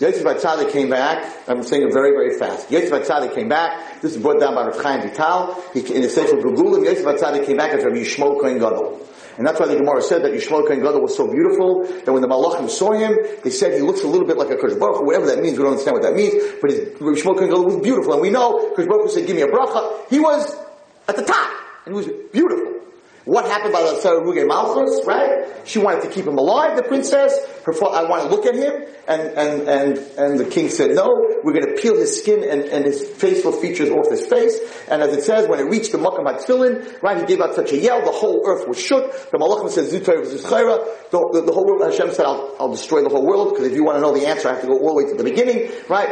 Yosef 0.00 0.24
HaTzadik 0.24 0.72
came 0.72 0.90
back. 0.90 1.32
I'm 1.46 1.62
saying 1.62 1.86
it 1.86 1.92
very, 1.92 2.10
very 2.10 2.36
fast. 2.36 2.72
Yosef 2.72 2.90
HaTzadik 2.90 3.36
came 3.36 3.48
back. 3.48 4.02
This 4.02 4.16
is 4.16 4.20
brought 4.20 4.40
down 4.40 4.56
by 4.56 4.66
Rav 4.66 4.82
Chaim 4.82 5.00
Vital. 5.00 5.62
He, 5.72 5.94
in 5.94 6.02
the 6.02 6.08
Sefer 6.08 6.38
Gilgulim, 6.38 6.84
Yosef 6.84 7.04
HaTzadik 7.04 7.46
came 7.46 7.56
back 7.56 7.72
as 7.72 7.84
Rabbi 7.84 7.98
Yishmael 7.98 8.40
Kohen 8.40 8.58
Gadol. 8.58 8.98
And 9.38 9.46
that's 9.46 9.58
why 9.58 9.66
the 9.66 9.76
Gemara 9.76 10.02
said 10.02 10.24
that 10.24 10.32
Yishmael 10.32 10.66
Kohen 10.66 10.80
Gadol 10.80 11.00
was 11.00 11.16
so 11.16 11.30
beautiful 11.30 11.84
that 11.84 12.12
when 12.12 12.22
the 12.22 12.28
Malachim 12.28 12.68
saw 12.68 12.92
him, 12.92 13.16
they 13.42 13.50
said 13.50 13.74
he 13.74 13.80
looks 13.80 14.02
a 14.02 14.06
little 14.06 14.26
bit 14.26 14.36
like 14.36 14.50
a 14.50 14.56
Kosh 14.56 14.74
Baruch 14.74 15.02
whatever 15.02 15.26
that 15.26 15.40
means. 15.40 15.58
We 15.58 15.64
don't 15.64 15.72
understand 15.72 15.94
what 15.94 16.02
that 16.02 16.14
means. 16.14 16.34
But 16.60 16.70
his, 16.70 16.80
Yishmael 16.98 17.36
Kohen 17.36 17.48
Gadol 17.48 17.64
was 17.64 17.76
beautiful. 17.80 18.12
And 18.12 18.22
we 18.22 18.30
know 18.30 18.72
Kosh 18.74 18.86
Baruch 18.86 19.10
said, 19.10 19.26
give 19.26 19.36
me 19.36 19.42
a 19.42 19.48
bracha. 19.48 20.08
He 20.10 20.20
was 20.20 20.56
at 21.08 21.16
the 21.16 21.22
top. 21.22 21.50
And 21.86 21.94
he 21.94 21.96
was 21.96 22.08
beautiful. 22.32 22.71
What 23.24 23.44
happened 23.44 23.72
by 23.72 23.82
the 23.82 24.00
Saruge 24.02 24.46
Malchus, 24.48 25.06
right? 25.06 25.46
She 25.64 25.78
wanted 25.78 26.02
to 26.02 26.08
keep 26.08 26.26
him 26.26 26.38
alive, 26.38 26.76
the 26.76 26.82
princess. 26.82 27.38
Her 27.64 27.72
fa- 27.72 27.86
I 27.86 28.08
want 28.08 28.24
to 28.24 28.28
look 28.28 28.46
at 28.46 28.56
him. 28.56 28.84
And, 29.06 29.20
and, 29.20 29.68
and, 29.68 29.98
and 30.18 30.38
the 30.40 30.44
king 30.44 30.68
said, 30.68 30.96
no, 30.96 31.06
we're 31.44 31.52
going 31.52 31.66
to 31.66 31.80
peel 31.80 31.96
his 31.96 32.20
skin 32.20 32.42
and, 32.42 32.62
and 32.62 32.84
his 32.84 33.08
facial 33.08 33.52
features 33.52 33.90
off 33.90 34.10
his 34.10 34.26
face. 34.26 34.58
And 34.88 35.02
as 35.02 35.16
it 35.16 35.22
says, 35.22 35.48
when 35.48 35.60
it 35.60 35.64
reached 35.64 35.92
the 35.92 35.98
Makam 35.98 36.26
HaTfilin, 36.26 37.00
right, 37.00 37.18
he 37.18 37.24
gave 37.24 37.40
out 37.40 37.54
such 37.54 37.72
a 37.72 37.78
yell, 37.78 38.04
the 38.04 38.10
whole 38.10 38.42
earth 38.44 38.66
was 38.66 38.80
shook. 38.80 39.12
The 39.30 39.38
Malachim 39.38 39.70
said, 39.70 39.84
Zutayr 39.84 40.26
Zuchaira. 40.26 41.10
The, 41.10 41.42
the, 41.46 41.52
whole 41.52 41.66
world, 41.66 41.82
Hashem 41.82 42.12
said, 42.12 42.26
I'll, 42.26 42.56
I'll 42.58 42.72
destroy 42.72 43.02
the 43.02 43.08
whole 43.08 43.24
world, 43.24 43.50
because 43.50 43.66
if 43.66 43.74
you 43.74 43.84
want 43.84 43.98
to 43.98 44.00
know 44.00 44.12
the 44.12 44.26
answer, 44.26 44.48
I 44.48 44.54
have 44.54 44.62
to 44.62 44.66
go 44.66 44.78
all 44.78 44.98
the 44.98 45.04
way 45.04 45.10
to 45.10 45.16
the 45.16 45.24
beginning, 45.24 45.70
right? 45.88 46.10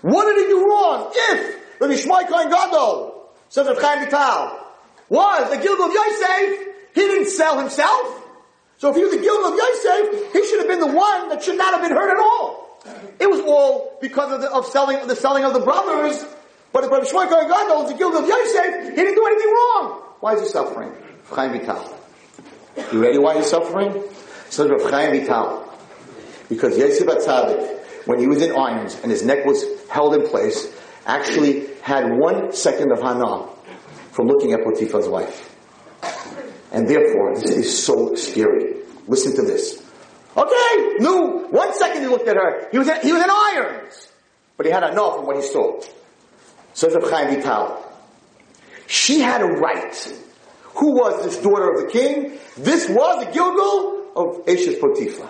What 0.00 0.24
did 0.24 0.46
he 0.46 0.52
do 0.52 0.64
wrong? 0.64 1.10
If 1.14 1.78
the 1.80 1.86
Mishmai 1.86 2.28
Kohen 2.28 2.48
Gadol, 2.48 3.30
says 3.48 3.66
Reb 3.66 3.78
Chaim 3.78 4.65
was 5.08 5.50
the 5.50 5.56
Gilgul 5.56 5.88
of 5.88 5.94
Yosef, 5.94 6.74
he 6.94 7.00
didn't 7.00 7.28
sell 7.28 7.58
himself. 7.58 8.22
So 8.78 8.90
if 8.90 8.96
he 8.96 9.02
was 9.02 9.12
the 9.12 9.18
Gilgul 9.18 9.52
of 9.52 9.58
Yosef, 9.58 10.32
he 10.32 10.46
should 10.46 10.58
have 10.60 10.68
been 10.68 10.80
the 10.80 10.94
one 10.94 11.28
that 11.30 11.42
should 11.42 11.56
not 11.56 11.74
have 11.74 11.82
been 11.82 11.96
hurt 11.96 12.10
at 12.10 12.18
all. 12.18 12.66
It 13.18 13.28
was 13.28 13.40
all 13.40 13.98
because 14.00 14.32
of 14.32 14.40
the, 14.42 14.52
of 14.52 14.66
selling, 14.66 15.06
the 15.06 15.16
selling 15.16 15.44
of 15.44 15.54
the 15.54 15.60
brothers. 15.60 16.24
But 16.72 16.84
if 16.84 16.90
Rabbi 16.90 17.06
Shmuel 17.06 17.28
Kohen 17.28 17.48
Gadol 17.48 17.82
was 17.82 17.92
the 17.92 17.98
Gilgal 17.98 18.22
of 18.22 18.28
Yosef, 18.28 18.90
he 18.90 18.96
didn't 18.96 19.14
do 19.14 19.26
anything 19.26 19.52
wrong. 19.52 20.02
Why 20.20 20.34
is 20.34 20.42
he 20.42 20.48
suffering? 20.48 20.92
Chaim 21.30 21.52
Vital. 21.52 21.98
You 22.92 23.02
ready 23.02 23.18
why 23.18 23.36
he's 23.36 23.48
suffering? 23.48 24.02
So 24.50 24.68
Rav 24.68 24.90
Chaim 24.90 25.18
Vital. 25.18 25.72
Because 26.48 26.76
Yosef 26.78 27.06
HaTzadik, 27.06 28.06
when 28.06 28.20
he 28.20 28.26
was 28.26 28.42
in 28.42 28.54
irons 28.54 28.98
and 29.02 29.10
his 29.10 29.24
neck 29.24 29.44
was 29.44 29.64
held 29.88 30.14
in 30.14 30.28
place, 30.28 30.72
actually 31.06 31.66
had 31.82 32.12
one 32.18 32.52
second 32.52 32.92
of 32.92 33.00
hana 33.00 33.48
from 34.16 34.28
looking 34.28 34.54
at 34.54 34.64
Potiphar's 34.64 35.08
wife. 35.08 35.54
And 36.72 36.88
therefore, 36.88 37.34
this 37.34 37.50
is 37.50 37.84
so 37.84 38.14
scary. 38.14 38.76
Listen 39.06 39.36
to 39.36 39.42
this. 39.42 39.86
Okay, 40.34 40.94
no, 41.00 41.46
one 41.50 41.74
second 41.74 42.00
he 42.00 42.08
looked 42.08 42.26
at 42.26 42.36
her. 42.36 42.68
He 42.72 42.78
was 42.78 42.88
in, 42.88 42.98
he 43.02 43.12
was 43.12 43.22
in 43.22 43.30
irons. 43.30 44.08
But 44.56 44.64
he 44.64 44.72
had 44.72 44.84
enough 44.84 45.16
from 45.16 45.26
what 45.26 45.36
he 45.36 45.42
saw. 45.42 45.82
Says 46.72 46.94
Reb 46.94 47.10
Chaim 47.10 47.34
Vital. 47.34 47.82
She 48.86 49.20
had 49.20 49.42
a 49.42 49.46
right. 49.46 49.94
Who 50.76 50.92
was 50.92 51.22
this 51.22 51.42
daughter 51.42 51.72
of 51.72 51.82
the 51.82 51.90
king? 51.90 52.38
This 52.56 52.88
was 52.88 53.24
the 53.24 53.30
Gilgul 53.32 54.16
of 54.16 54.46
Eshes 54.46 54.80
Potiphar. 54.80 55.28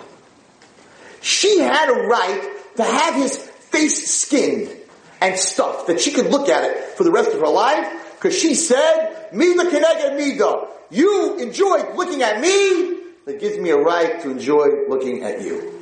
She 1.21 1.59
had 1.59 1.89
a 1.89 2.07
right 2.07 2.49
to 2.77 2.83
have 2.83 3.15
his 3.15 3.37
face 3.37 4.09
skinned 4.21 4.73
and 5.19 5.37
stuffed, 5.37 5.87
that 5.87 5.99
she 5.99 6.11
could 6.11 6.27
look 6.27 6.47
at 6.47 6.63
it 6.63 6.97
for 6.97 7.03
the 7.03 7.11
rest 7.11 7.31
of 7.31 7.39
her 7.41 7.49
life, 7.49 8.06
because 8.17 8.37
she 8.37 8.55
said, 8.55 9.29
Mida 9.31 9.63
Keneged 9.63 10.17
Mida. 10.17 10.67
You 10.89 11.37
enjoyed 11.37 11.95
looking 11.95 12.23
at 12.23 12.41
me, 12.41 12.97
that 13.25 13.39
gives 13.39 13.57
me 13.57 13.69
a 13.69 13.77
right 13.77 14.21
to 14.21 14.31
enjoy 14.31 14.87
looking 14.87 15.23
at 15.23 15.41
you. 15.41 15.73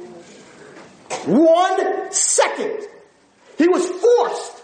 One 1.26 2.12
second. 2.12 2.88
He 3.58 3.68
was 3.68 3.86
forced. 3.88 4.64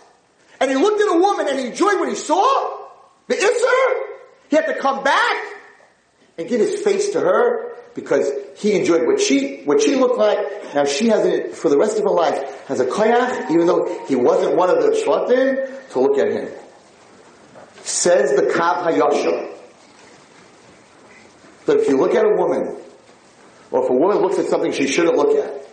And 0.60 0.70
he 0.70 0.76
looked 0.76 1.02
at 1.02 1.16
a 1.16 1.20
woman 1.20 1.48
and 1.48 1.60
he 1.60 1.68
enjoyed 1.68 2.00
what 2.00 2.10
he 2.10 2.16
saw. 2.16 2.88
The 3.28 3.36
Isser. 3.36 4.02
He 4.50 4.56
had 4.58 4.66
to 4.66 4.78
come 4.80 5.04
back 5.04 5.46
and 6.38 6.50
give 6.50 6.60
his 6.60 6.82
face 6.82 7.12
to 7.12 7.22
her 7.22 7.72
because 7.96 8.30
he 8.58 8.74
enjoyed 8.74 9.06
what 9.08 9.22
she 9.22 9.62
what 9.64 9.82
she 9.82 9.96
looked 9.96 10.18
like. 10.18 10.76
Now 10.76 10.86
she 10.86 11.08
has 11.08 11.26
it 11.26 11.56
for 11.56 11.70
the 11.70 11.78
rest 11.78 11.98
of 11.98 12.04
her 12.04 12.10
life 12.10 12.68
has 12.68 12.80
a 12.80 12.86
koyach, 12.86 13.50
even 13.50 13.68
though 13.68 14.06
he 14.08 14.16
wasn't 14.16 14.56
one 14.56 14.70
of 14.70 14.84
the 14.84 14.90
shvatim, 14.90 15.92
to 15.92 16.00
look 16.00 16.18
at 16.18 16.32
him. 16.32 16.50
Says 17.84 18.36
the 18.36 18.44
Kav 18.44 18.84
HaYashar 18.86 19.50
that 21.66 21.78
if 21.78 21.88
you 21.88 21.98
look 21.98 22.16
at 22.16 22.26
a 22.26 22.36
woman, 22.36 22.78
or 23.72 23.84
if 23.84 23.90
a 23.90 23.94
woman 23.94 24.18
looks 24.18 24.40
at 24.40 24.46
something 24.48 24.72
she 24.72 24.88
shouldn't 24.88 25.16
look 25.16 25.38
at, 25.38 25.68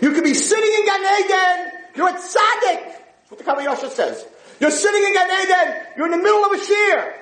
you 0.00 0.12
could 0.12 0.24
be 0.24 0.34
sitting 0.34 0.72
in 0.72 0.86
Gan 0.86 1.00
Eden, 1.20 1.72
you're 1.96 2.08
at 2.08 2.16
Tzaddik. 2.16 2.84
That's 2.84 3.30
what 3.30 3.38
the 3.38 3.44
Kav 3.44 3.58
HaYashar 3.58 3.90
says. 3.90 4.26
You're 4.60 4.70
sitting 4.70 5.02
in 5.02 5.12
Gan 5.12 5.30
Eden, 5.30 5.82
you're 5.96 6.06
in 6.06 6.12
the 6.12 6.18
middle 6.18 6.44
of 6.44 6.52
a 6.52 6.64
shear. 6.64 7.14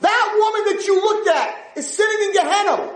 That 0.00 0.36
woman 0.38 0.76
that 0.76 0.86
you 0.86 1.00
looked 1.00 1.28
at 1.28 1.76
is 1.76 1.90
sitting 1.90 2.28
in 2.28 2.32
Gehenna. 2.34 2.94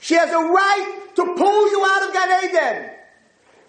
She 0.00 0.14
has 0.14 0.30
a 0.30 0.38
right 0.38 1.00
to 1.16 1.24
pull 1.34 1.70
you 1.70 1.84
out 1.84 2.06
of 2.06 2.12
Gan 2.12 2.44
Eden. 2.44 2.90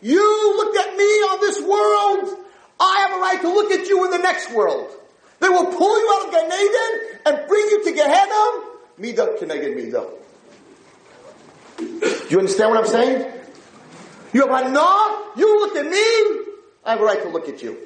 You 0.02 0.58
looked 0.58 0.78
at 0.78 0.98
me 0.98 1.04
on 1.04 1.40
this 1.40 1.62
world. 1.62 2.45
I 2.80 3.08
have 3.08 3.18
a 3.18 3.22
right 3.22 3.42
to 3.42 3.48
look 3.48 3.72
at 3.72 3.88
you 3.88 4.06
in 4.06 4.12
the 4.12 4.20
next 4.20 4.52
world. 4.54 4.90
They 5.40 5.50
will 5.50 5.66
pull 5.66 6.00
you 6.00 6.14
out 6.14 6.28
of 6.28 6.32
Gan 6.34 6.46
Eden 6.46 7.20
and 7.26 7.48
bring 7.48 7.66
you 7.70 7.84
to 7.84 7.92
Gehenna. 7.92 8.76
Mida 8.98 9.36
keneged 9.40 9.76
mida. 9.76 10.08
Do 11.78 12.28
you 12.30 12.40
understand 12.40 12.72
what 12.72 12.80
I'm 12.80 12.88
saying? 12.88 13.32
You 14.34 14.48
have 14.48 14.50
Hana, 14.50 15.32
you 15.38 15.60
looked 15.60 15.78
at 15.78 15.86
me, 15.86 16.44
I 16.84 16.92
have 16.92 17.02
a 17.02 17.04
right 17.04 17.22
to 17.22 17.30
look 17.30 17.48
at 17.48 17.62
you. 17.62 17.78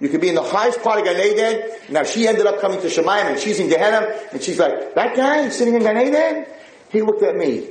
You 0.00 0.08
could 0.08 0.20
be 0.20 0.28
in 0.28 0.34
the 0.34 0.42
highest 0.42 0.82
part 0.82 0.98
of 0.98 1.04
Gan 1.04 1.20
Eden. 1.20 1.70
Now 1.90 2.04
she 2.04 2.26
ended 2.26 2.46
up 2.46 2.60
coming 2.60 2.80
to 2.80 2.86
Shamayim 2.88 3.26
and 3.26 3.38
she's 3.38 3.58
in 3.58 3.68
Gehenna 3.68 4.18
and 4.32 4.42
she's 4.42 4.58
like, 4.58 4.94
that 4.94 5.14
guy 5.14 5.48
sitting 5.50 5.74
in 5.74 5.82
Gan 5.82 5.98
Eden, 5.98 6.46
he 6.90 7.02
looked 7.02 7.22
at 7.22 7.36
me. 7.36 7.68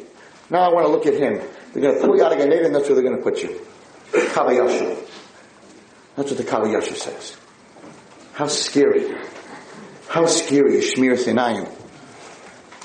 Now 0.50 0.70
I 0.70 0.74
want 0.74 0.86
to 0.86 0.92
look 0.92 1.06
at 1.08 1.14
him. 1.14 1.42
They're 1.74 1.82
going 1.82 1.96
to 1.96 2.02
pull 2.06 2.16
you 2.16 2.24
out 2.24 2.32
of 2.32 2.38
Gan 2.38 2.54
Eden, 2.54 2.74
that's 2.74 2.88
where 2.88 2.96
they're 2.96 3.04
going 3.04 3.18
to 3.18 3.24
put 3.24 3.42
you. 3.42 3.60
Kav 4.12 4.48
HaYashar. 4.48 5.09
That's 6.16 6.32
what 6.32 6.38
the 6.38 6.44
Kav 6.44 6.64
HaYashar 6.64 6.96
says. 6.96 7.38
How 8.34 8.48
scary. 8.48 9.16
How 10.08 10.26
scary 10.26 10.78
is 10.78 10.94
Shmiras 10.94 11.26
Einayim. 11.28 11.68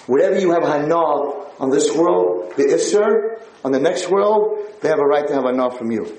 Whatever 0.07 0.39
you 0.39 0.53
have 0.53 0.63
Hana 0.63 0.97
on 0.97 1.71
this 1.71 1.95
world, 1.95 2.53
the 2.57 2.65
Isser, 2.65 3.43
on 3.65 3.73
the 3.73 3.81
next 3.81 4.11
world, 4.11 4.59
they 4.81 4.89
have 4.89 4.99
a 4.99 5.05
right 5.05 5.27
to 5.27 5.35
have 5.35 5.45
Hana 5.45 5.71
from 5.71 5.91
you. 5.91 6.19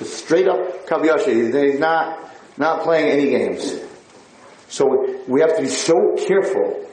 It's 0.00 0.12
straight 0.12 0.46
up 0.46 0.86
Kav 0.86 1.02
HaYashar. 1.02 1.64
He's 1.70 1.80
not, 1.80 2.30
not 2.56 2.82
playing 2.82 3.10
any 3.10 3.30
games. 3.30 3.80
So 4.68 5.22
we 5.28 5.40
have 5.40 5.56
to 5.56 5.62
be 5.62 5.68
so 5.68 6.16
careful 6.26 6.86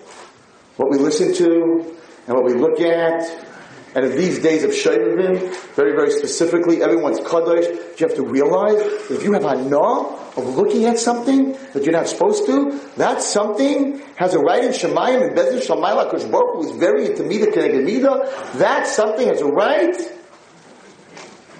what 0.78 0.90
we 0.90 0.98
listen 0.98 1.34
to 1.36 1.96
and 2.28 2.36
what 2.36 2.46
we 2.46 2.54
look 2.54 2.80
at. 2.80 3.53
And 3.96 4.06
in 4.06 4.18
these 4.18 4.40
days 4.40 4.64
of 4.64 4.72
Shovavim, 4.72 5.56
very, 5.76 5.92
very 5.92 6.12
specifically, 6.12 6.82
everyone's 6.82 7.20
Kadosh, 7.20 8.00
you 8.00 8.08
have 8.08 8.16
to 8.16 8.24
realize 8.24 8.82
if 9.12 9.24
you 9.24 9.34
have 9.34 9.46
a 9.46 9.56
na 9.64 10.16
of 10.36 10.56
looking 10.56 10.86
at 10.86 10.98
something 10.98 11.52
that 11.74 11.84
you're 11.84 11.94
not 11.94 12.08
supposed 12.08 12.48
to, 12.48 12.80
that 12.98 13.22
something 13.22 14.02
has 14.16 14.34
a 14.34 14.40
right 14.40 14.64
in 14.64 14.72
Shamayim 14.72 15.28
and 15.28 15.38
Bezin 15.38 15.62
Shamayla 15.62 16.10
Kosh 16.10 16.24
Baruch 16.24 16.56
who 16.56 16.72
is 16.72 16.76
very 16.78 17.06
into 17.06 17.24
Mida 17.24 17.48
Keneged 17.48 17.84
Mida, 17.84 18.32
that 18.58 18.88
something 18.88 19.28
has 19.28 19.42
a 19.42 19.48
right 19.48 19.96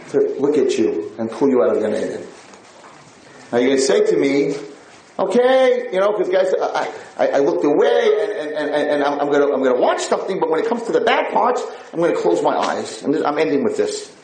to 0.10 0.36
look 0.40 0.58
at 0.58 0.78
you 0.78 1.12
and 1.20 1.30
pull 1.30 1.50
you 1.50 1.62
out 1.62 1.76
of 1.76 1.84
Gan 1.84 1.94
Eden. 1.94 2.26
Now 3.52 3.60
you're 3.60 3.68
going 3.68 3.80
to 3.80 3.86
say 3.86 4.06
to 4.08 4.18
me, 4.18 4.56
okay, 5.20 5.90
you 5.92 6.00
know, 6.00 6.12
because 6.12 6.30
guys, 6.30 6.54
I, 6.60 6.94
I, 7.18 7.28
I, 7.28 7.40
looked 7.40 7.64
away 7.64 8.18
and, 8.22 8.52
and, 8.52 8.70
and, 8.70 8.90
and 8.90 9.04
I'm, 9.04 9.20
I'm 9.20 9.28
going 9.28 9.48
to 9.48 9.54
I'm 9.54 9.64
to 9.64 9.82
watch 9.82 10.02
something, 10.02 10.40
but 10.40 10.50
when 10.50 10.60
it 10.60 10.68
comes 10.68 10.84
to 10.84 10.92
the 10.92 11.02
bad 11.02 11.34
parts, 11.34 11.64
I'm 11.92 12.00
going 12.00 12.14
to 12.14 12.22
close 12.22 12.42
my 12.42 12.56
eyes. 12.56 13.04
I'm, 13.04 13.14
just, 13.14 13.26
I'm 13.26 13.38
ending 13.38 13.64
with 13.64 13.78
this. 13.78 14.16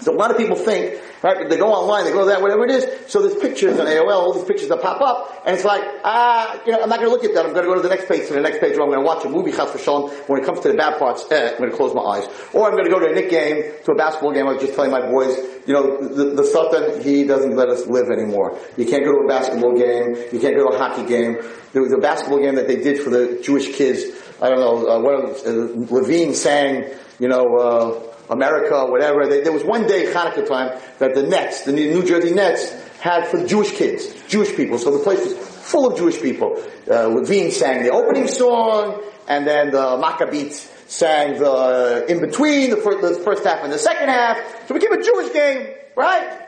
So 0.00 0.14
a 0.14 0.16
lot 0.16 0.30
of 0.30 0.38
people 0.38 0.56
think, 0.56 1.00
right, 1.22 1.48
they 1.48 1.58
go 1.58 1.68
online, 1.72 2.04
they 2.04 2.12
go 2.12 2.24
that, 2.26 2.40
whatever 2.40 2.64
it 2.64 2.70
is, 2.70 3.10
so 3.10 3.20
there's 3.20 3.38
pictures 3.38 3.78
on 3.78 3.86
AOL, 3.86 4.10
all 4.10 4.32
these 4.32 4.44
pictures 4.44 4.68
that 4.68 4.80
pop 4.80 5.00
up, 5.02 5.42
and 5.44 5.54
it's 5.54 5.64
like, 5.64 5.82
ah, 6.04 6.60
you 6.64 6.72
know, 6.72 6.82
I'm 6.82 6.88
not 6.88 7.00
to 7.00 7.08
look 7.08 7.24
at 7.24 7.34
that, 7.34 7.44
I'm 7.44 7.54
to 7.54 7.62
go 7.62 7.74
to 7.74 7.82
the 7.82 7.88
next 7.88 8.08
page, 8.08 8.26
to 8.28 8.34
the 8.34 8.40
next 8.40 8.60
page, 8.60 8.78
or 8.78 8.82
I'm 8.82 8.92
to 8.92 9.00
watch 9.00 9.24
a 9.26 9.28
movie, 9.28 9.52
Chas 9.52 9.70
V'Shalom, 9.70 10.10
when 10.28 10.42
it 10.42 10.46
comes 10.46 10.60
to 10.60 10.68
the 10.68 10.74
bad 10.74 10.98
parts, 10.98 11.26
eh, 11.30 11.54
I'm 11.58 11.70
to 11.70 11.76
close 11.76 11.94
my 11.94 12.02
eyes. 12.02 12.26
Or 12.54 12.70
I'm 12.70 12.76
to 12.82 12.90
go 12.90 12.98
to 12.98 13.10
a 13.10 13.14
Knicks 13.14 13.30
game, 13.30 13.72
to 13.84 13.92
a 13.92 13.94
basketball 13.94 14.32
game, 14.32 14.46
I 14.46 14.52
was 14.54 14.62
just 14.62 14.74
telling 14.74 14.90
my 14.90 15.02
boys, 15.02 15.36
you 15.66 15.74
know, 15.74 16.08
the, 16.08 16.36
the 16.36 16.44
Sultan, 16.44 17.02
he 17.02 17.24
doesn't 17.24 17.54
let 17.54 17.68
us 17.68 17.86
live 17.86 18.08
anymore. 18.10 18.58
You 18.76 18.86
can't 18.86 19.04
go 19.04 19.12
to 19.12 19.24
a 19.24 19.28
basketball 19.28 19.76
game, 19.76 20.16
you 20.32 20.40
can't 20.40 20.56
go 20.56 20.70
to 20.70 20.76
a 20.76 20.78
hockey 20.78 21.06
game. 21.06 21.36
There 21.72 21.82
was 21.82 21.92
a 21.92 21.98
basketball 21.98 22.40
game 22.40 22.54
that 22.54 22.66
they 22.66 22.76
did 22.76 23.00
for 23.00 23.10
the 23.10 23.40
Jewish 23.42 23.76
kids, 23.76 24.04
I 24.40 24.48
don't 24.48 24.60
know, 24.60 24.88
uh, 24.88 25.00
of, 25.10 25.46
uh, 25.46 25.94
Levine 25.94 26.34
sang, 26.34 26.90
you 27.18 27.28
know, 27.28 27.56
uh, 27.56 28.09
America, 28.30 28.86
whatever. 28.86 29.26
They, 29.26 29.42
there 29.42 29.52
was 29.52 29.64
one 29.64 29.86
day, 29.86 30.12
Hanukkah 30.12 30.48
time, 30.48 30.80
that 30.98 31.14
the 31.14 31.24
Nets, 31.24 31.64
the 31.64 31.72
New 31.72 32.04
Jersey 32.06 32.32
Nets, 32.32 32.72
had 33.00 33.26
for 33.26 33.44
Jewish 33.46 33.72
kids, 33.72 34.14
Jewish 34.28 34.54
people. 34.56 34.78
So 34.78 34.96
the 34.96 35.02
place 35.02 35.24
was 35.24 35.34
full 35.34 35.90
of 35.90 35.98
Jewish 35.98 36.20
people. 36.20 36.62
Uh, 36.88 37.06
Levine 37.08 37.50
sang 37.50 37.82
the 37.82 37.90
opening 37.90 38.28
song, 38.28 39.02
and 39.28 39.46
then 39.46 39.70
the 39.70 39.96
Maccabeats 39.96 40.68
sang 40.88 41.38
the 41.38 42.06
in 42.08 42.20
between 42.20 42.70
the 42.70 42.76
first, 42.76 43.00
the 43.00 43.24
first 43.24 43.44
half 43.44 43.62
and 43.62 43.72
the 43.72 43.78
second 43.78 44.08
half. 44.08 44.38
So 44.66 44.74
we 44.74 44.80
became 44.80 44.98
a 44.98 45.02
Jewish 45.02 45.32
game, 45.32 45.68
right? 45.96 46.38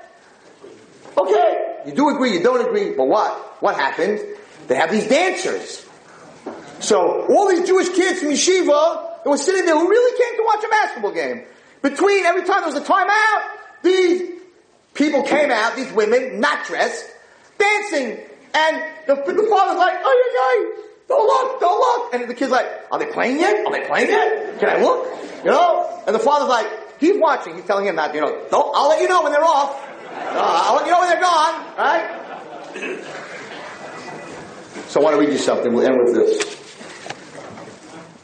Okay, 1.16 1.82
you 1.86 1.92
do 1.92 2.08
agree, 2.08 2.34
you 2.34 2.42
don't 2.42 2.66
agree, 2.66 2.94
but 2.94 3.06
what? 3.06 3.62
What 3.62 3.76
happened? 3.76 4.20
They 4.66 4.76
have 4.76 4.90
these 4.90 5.08
dancers. 5.08 5.86
So 6.80 7.26
all 7.26 7.48
these 7.48 7.66
Jewish 7.66 7.90
kids 7.90 8.20
from 8.20 8.30
yeshiva 8.30 9.22
that 9.22 9.30
were 9.30 9.36
sitting 9.36 9.64
there 9.66 9.78
who 9.78 9.88
really 9.88 10.18
came 10.18 10.36
to 10.38 10.44
watch 10.44 10.64
a 10.64 10.68
basketball 10.68 11.12
game. 11.12 11.44
Between 11.82 12.24
every 12.24 12.44
time 12.44 12.60
there 12.60 12.72
was 12.72 12.76
a 12.76 12.80
timeout, 12.80 13.42
these 13.82 14.40
people 14.94 15.22
came 15.24 15.50
out, 15.50 15.76
these 15.76 15.92
women, 15.92 16.40
not 16.40 16.64
dressed, 16.66 17.10
dancing. 17.58 18.20
And 18.54 18.82
the, 19.06 19.14
the 19.14 19.46
father's 19.50 19.78
like, 19.78 19.98
oh, 20.02 20.32
yeah, 20.34 20.76
yeah, 20.78 20.82
don't 21.08 21.26
look, 21.26 21.60
don't 21.60 21.78
look. 21.78 22.14
And 22.14 22.30
the 22.30 22.34
kid's 22.34 22.52
like, 22.52 22.66
are 22.90 22.98
they 22.98 23.06
playing 23.06 23.38
yet? 23.40 23.66
Are 23.66 23.72
they 23.72 23.86
playing 23.86 24.08
yet? 24.08 24.60
Can 24.60 24.68
I 24.68 24.80
look? 24.80 25.06
You 25.44 25.50
know? 25.50 26.02
And 26.06 26.14
the 26.14 26.20
father's 26.20 26.48
like, 26.48 27.00
he's 27.00 27.18
watching. 27.18 27.56
He's 27.56 27.64
telling 27.64 27.86
him 27.86 27.96
that, 27.96 28.14
you 28.14 28.20
know, 28.20 28.46
don't, 28.50 28.76
I'll 28.76 28.88
let 28.88 29.00
you 29.00 29.08
know 29.08 29.22
when 29.22 29.32
they're 29.32 29.44
off. 29.44 29.74
Uh, 30.06 30.34
I'll 30.36 30.76
let 30.76 30.86
you 30.86 30.92
know 30.92 31.00
when 31.00 31.08
they're 31.08 31.20
gone, 31.20 31.76
right? 31.76 32.18
So 34.88 35.00
I 35.00 35.04
want 35.04 35.16
to 35.16 35.20
read 35.20 35.32
you 35.32 35.38
something. 35.38 35.72
We'll 35.72 35.86
end 35.86 35.98
with 36.04 36.14
this. 36.14 36.62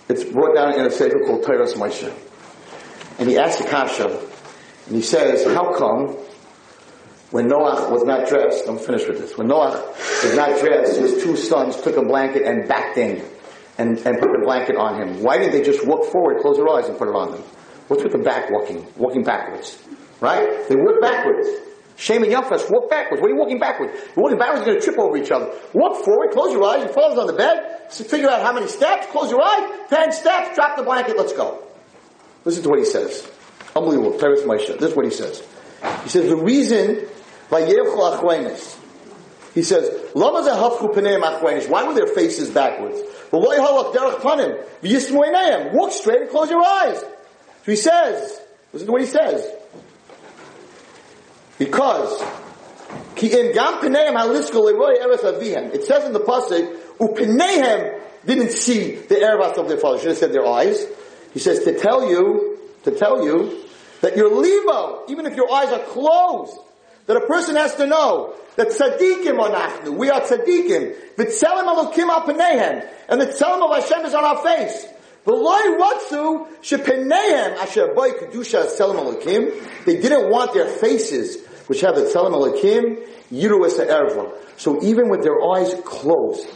It's 0.08 0.24
brought 0.24 0.54
down 0.54 0.74
in 0.74 0.86
a 0.86 0.90
sefer 0.90 1.18
called 1.24 1.44
Toras 1.44 1.74
Moshe. 1.74 2.12
And 3.18 3.28
he 3.28 3.36
asks 3.36 3.62
the 3.62 3.68
Kasha, 3.68 4.08
and 4.86 4.94
he 4.94 5.02
says, 5.02 5.44
how 5.44 5.74
come 5.74 6.16
when 7.30 7.48
Noach 7.48 7.90
was 7.90 8.04
not 8.04 8.28
dressed, 8.28 8.66
I'm 8.68 8.78
finished 8.78 9.06
with 9.08 9.18
this, 9.18 9.36
when 9.36 9.48
Noach 9.48 9.86
was 10.22 10.34
not 10.34 10.58
dressed, 10.60 10.98
his 10.98 11.22
two 11.22 11.36
sons 11.36 11.80
took 11.82 11.96
a 11.96 12.02
blanket 12.02 12.42
and 12.44 12.66
backed 12.66 12.96
in 12.96 13.22
and, 13.76 13.98
and 13.98 14.18
put 14.18 14.30
the 14.32 14.40
blanket 14.42 14.76
on 14.76 15.00
him. 15.00 15.22
Why 15.22 15.36
didn't 15.36 15.52
they 15.52 15.62
just 15.62 15.86
walk 15.86 16.10
forward, 16.10 16.40
close 16.40 16.56
their 16.56 16.68
eyes, 16.68 16.88
and 16.88 16.96
put 16.96 17.08
it 17.08 17.14
on 17.14 17.32
them? 17.32 17.42
What's 17.88 18.02
with 18.02 18.12
the 18.12 18.18
back 18.18 18.50
walking? 18.50 18.86
Walking 18.96 19.24
backwards. 19.24 19.78
Right? 20.20 20.66
They 20.68 20.74
walk 20.76 21.00
backwards. 21.02 21.48
Shem 21.96 22.22
and 22.22 22.32
Yafas, 22.32 22.70
walk 22.70 22.88
backwards. 22.88 23.20
What 23.20 23.28
are 23.28 23.34
you 23.34 23.38
walking 23.38 23.58
backwards? 23.58 23.92
You're 24.14 24.22
walking 24.22 24.38
backwards, 24.38 24.64
you're 24.64 24.74
going 24.74 24.80
to 24.80 24.84
trip 24.84 24.98
over 24.98 25.16
each 25.16 25.30
other. 25.30 25.52
Walk 25.74 26.04
forward, 26.04 26.30
close 26.30 26.52
your 26.52 26.64
eyes, 26.64 26.84
your 26.84 26.92
father's 26.92 27.18
on 27.18 27.26
the 27.26 27.34
bed, 27.34 27.86
so 27.90 28.04
figure 28.04 28.30
out 28.30 28.40
how 28.40 28.52
many 28.52 28.68
steps, 28.68 29.06
close 29.10 29.30
your 29.30 29.42
eyes, 29.42 29.68
ten 29.90 30.12
steps, 30.12 30.54
drop 30.54 30.76
the 30.76 30.84
blanket, 30.84 31.18
let's 31.18 31.32
go. 31.32 31.67
Listen 32.48 32.62
to 32.62 32.70
what 32.70 32.78
he 32.78 32.86
says. 32.86 33.30
Unbelievable. 33.76 34.12
Toras 34.18 34.42
Moshe. 34.44 34.78
This 34.78 34.92
is 34.92 34.96
what 34.96 35.04
he 35.04 35.10
says. 35.10 35.42
He 36.04 36.08
says, 36.08 36.30
the 36.30 36.36
reason 36.36 37.06
he 39.54 39.62
says, 39.62 40.08
Why 40.14 40.30
were 41.84 41.94
their 41.94 42.06
faces 42.06 42.48
backwards? 42.48 42.98
Walk 43.32 43.52
straight 45.92 46.22
and 46.22 46.30
close 46.30 46.48
your 46.48 46.64
eyes. 46.64 47.00
So 47.00 47.06
he 47.66 47.76
says, 47.76 48.40
listen 48.72 48.86
to 48.86 48.92
what 48.92 49.02
he 49.02 49.06
says. 49.06 49.46
Because 51.58 52.22
it 53.14 53.44
says 55.84 56.04
in 56.06 56.14
the 56.14 56.20
pasuk, 56.20 56.78
upinehem 56.98 58.00
didn't 58.24 58.52
see 58.52 58.94
the 58.94 59.16
erev 59.16 59.58
of 59.58 59.68
their 59.68 59.76
father. 59.76 59.98
Should 59.98 60.08
have 60.08 60.16
said 60.16 60.32
their 60.32 60.46
eyes. 60.46 60.86
He 61.38 61.44
says 61.44 61.62
to 61.62 61.78
tell 61.78 62.10
you, 62.10 62.58
to 62.82 62.90
tell 62.90 63.24
you 63.24 63.62
that 64.00 64.16
your 64.16 64.28
levo, 64.28 65.08
even 65.08 65.24
if 65.24 65.36
your 65.36 65.48
eyes 65.52 65.70
are 65.70 65.84
closed, 65.84 66.58
that 67.06 67.16
a 67.16 67.28
person 67.28 67.54
has 67.54 67.76
to 67.76 67.86
know 67.86 68.34
that 68.56 68.70
tzaddikim 68.70 69.38
anachnu, 69.38 69.96
we 69.96 70.10
are 70.10 70.20
tzaddikim, 70.20 70.96
v'tzelem 71.14 71.68
alokim 71.72 72.08
al 72.08 72.28
and 73.08 73.20
the 73.20 73.26
tzelem 73.26 73.62
of 73.62 73.80
Hashem 73.84 74.04
is 74.04 74.14
on 74.14 74.24
our 74.24 74.42
face. 74.42 74.84
V'loy 75.24 75.78
ratzu 75.78 76.48
shepenehem 76.60 77.56
asher 77.58 77.94
boy 77.94 78.10
kedusha 78.10 78.66
tzelem 78.76 78.98
alokim, 78.98 79.84
they 79.84 80.00
didn't 80.00 80.30
want 80.30 80.54
their 80.54 80.66
faces, 80.66 81.46
which 81.68 81.82
have 81.82 81.94
the 81.94 82.02
tzelem 82.02 82.32
alokim, 82.32 83.06
yiru 83.30 83.64
es 83.64 83.78
erva. 83.78 84.36
So 84.56 84.82
even 84.82 85.08
with 85.08 85.22
their 85.22 85.40
eyes 85.40 85.72
closed, 85.84 86.48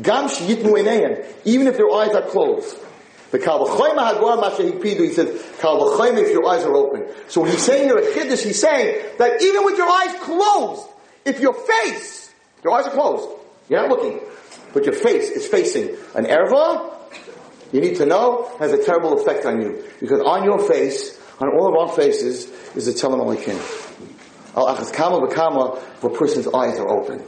gam 0.00 0.30
sheyitnu 0.30 0.82
enehem, 0.82 1.26
even 1.44 1.66
if 1.66 1.76
their 1.76 1.90
eyes 1.90 2.14
are 2.14 2.22
closed, 2.22 2.78
the 3.30 3.38
Kalvachoyma 3.38 4.14
Hagor 4.14 4.42
Mashahipidu, 4.42 5.00
he 5.00 5.12
says, 5.12 5.28
Kalvachoyma 5.58 6.22
if 6.22 6.32
your 6.32 6.46
eyes 6.48 6.64
are 6.64 6.74
open. 6.74 7.06
So 7.28 7.42
when 7.42 7.50
he's 7.50 7.62
saying 7.62 7.84
here 7.84 7.96
at 7.96 8.14
Chiddush, 8.14 8.44
he's 8.44 8.60
saying 8.60 9.16
that 9.18 9.42
even 9.42 9.64
with 9.64 9.76
your 9.76 9.88
eyes 9.88 10.14
closed, 10.20 10.88
if 11.24 11.40
your 11.40 11.54
face, 11.54 12.32
your 12.64 12.72
eyes 12.72 12.86
are 12.86 12.92
closed, 12.92 13.28
you're 13.68 13.80
not 13.80 13.90
looking, 13.90 14.20
but 14.72 14.84
your 14.84 14.94
face 14.94 15.30
is 15.30 15.46
facing 15.46 15.90
an 16.14 16.24
erva, 16.24 16.94
you 17.72 17.80
need 17.80 17.96
to 17.96 18.06
know 18.06 18.50
has 18.58 18.72
a 18.72 18.84
terrible 18.84 19.20
effect 19.20 19.46
on 19.46 19.60
you. 19.60 19.84
Because 20.00 20.20
on 20.20 20.44
your 20.44 20.58
face, 20.68 21.20
on 21.38 21.48
all 21.48 21.68
of 21.68 21.88
our 21.88 21.96
faces, 21.96 22.46
is 22.74 22.86
the 22.86 22.92
Tzelem 22.92 23.20
Alokim. 23.20 23.58
Al 24.56 24.74
Achaz 24.74 24.92
Kama 24.92 25.24
B'Kama, 25.26 25.76
if 25.76 26.02
a 26.02 26.10
person's 26.10 26.48
eyes 26.48 26.78
are 26.80 26.88
open. 26.88 27.22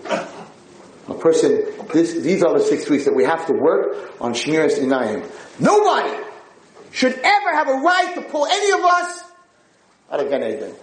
A 1.09 1.15
person, 1.15 1.65
this, 1.93 2.15
these 2.15 2.43
are 2.43 2.57
the 2.57 2.65
six 2.65 2.89
weeks 2.89 3.05
that 3.07 3.15
we 3.15 3.25
have 3.25 3.47
to 3.47 3.53
work 3.53 4.21
on 4.21 4.35
Shmiras 4.35 4.79
Einayim. 4.79 5.29
Nobody 5.59 6.17
should 6.93 7.15
ever 7.15 7.53
have 7.53 7.69
a 7.69 7.75
right 7.75 8.15
to 8.15 8.23
pull 8.23 8.47
any 8.47 8.71
of 8.73 8.81
us 8.85 9.25
out 10.11 10.21
of 10.21 10.31
Gan 10.31 10.43
Eden. 10.45 10.75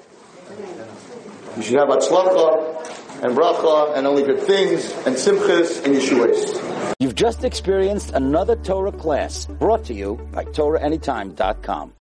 You 1.56 1.64
should 1.64 1.80
have 1.80 1.90
atzlacha 1.90 3.24
and 3.24 3.38
bracha 3.38 3.98
and 3.98 4.08
only 4.08 4.24
good 4.24 4.42
things 4.42 4.92
and 5.06 5.16
simchas 5.16 5.84
and 5.86 5.96
yeshuas. 5.96 6.94
You've 7.00 7.16
just 7.16 7.44
experienced 7.44 8.12
another 8.12 8.56
Torah 8.56 8.92
class 8.92 9.46
brought 9.46 9.86
to 9.86 9.94
you 9.94 10.16
by 10.32 10.46
TorahAnytime.com. 10.46 11.94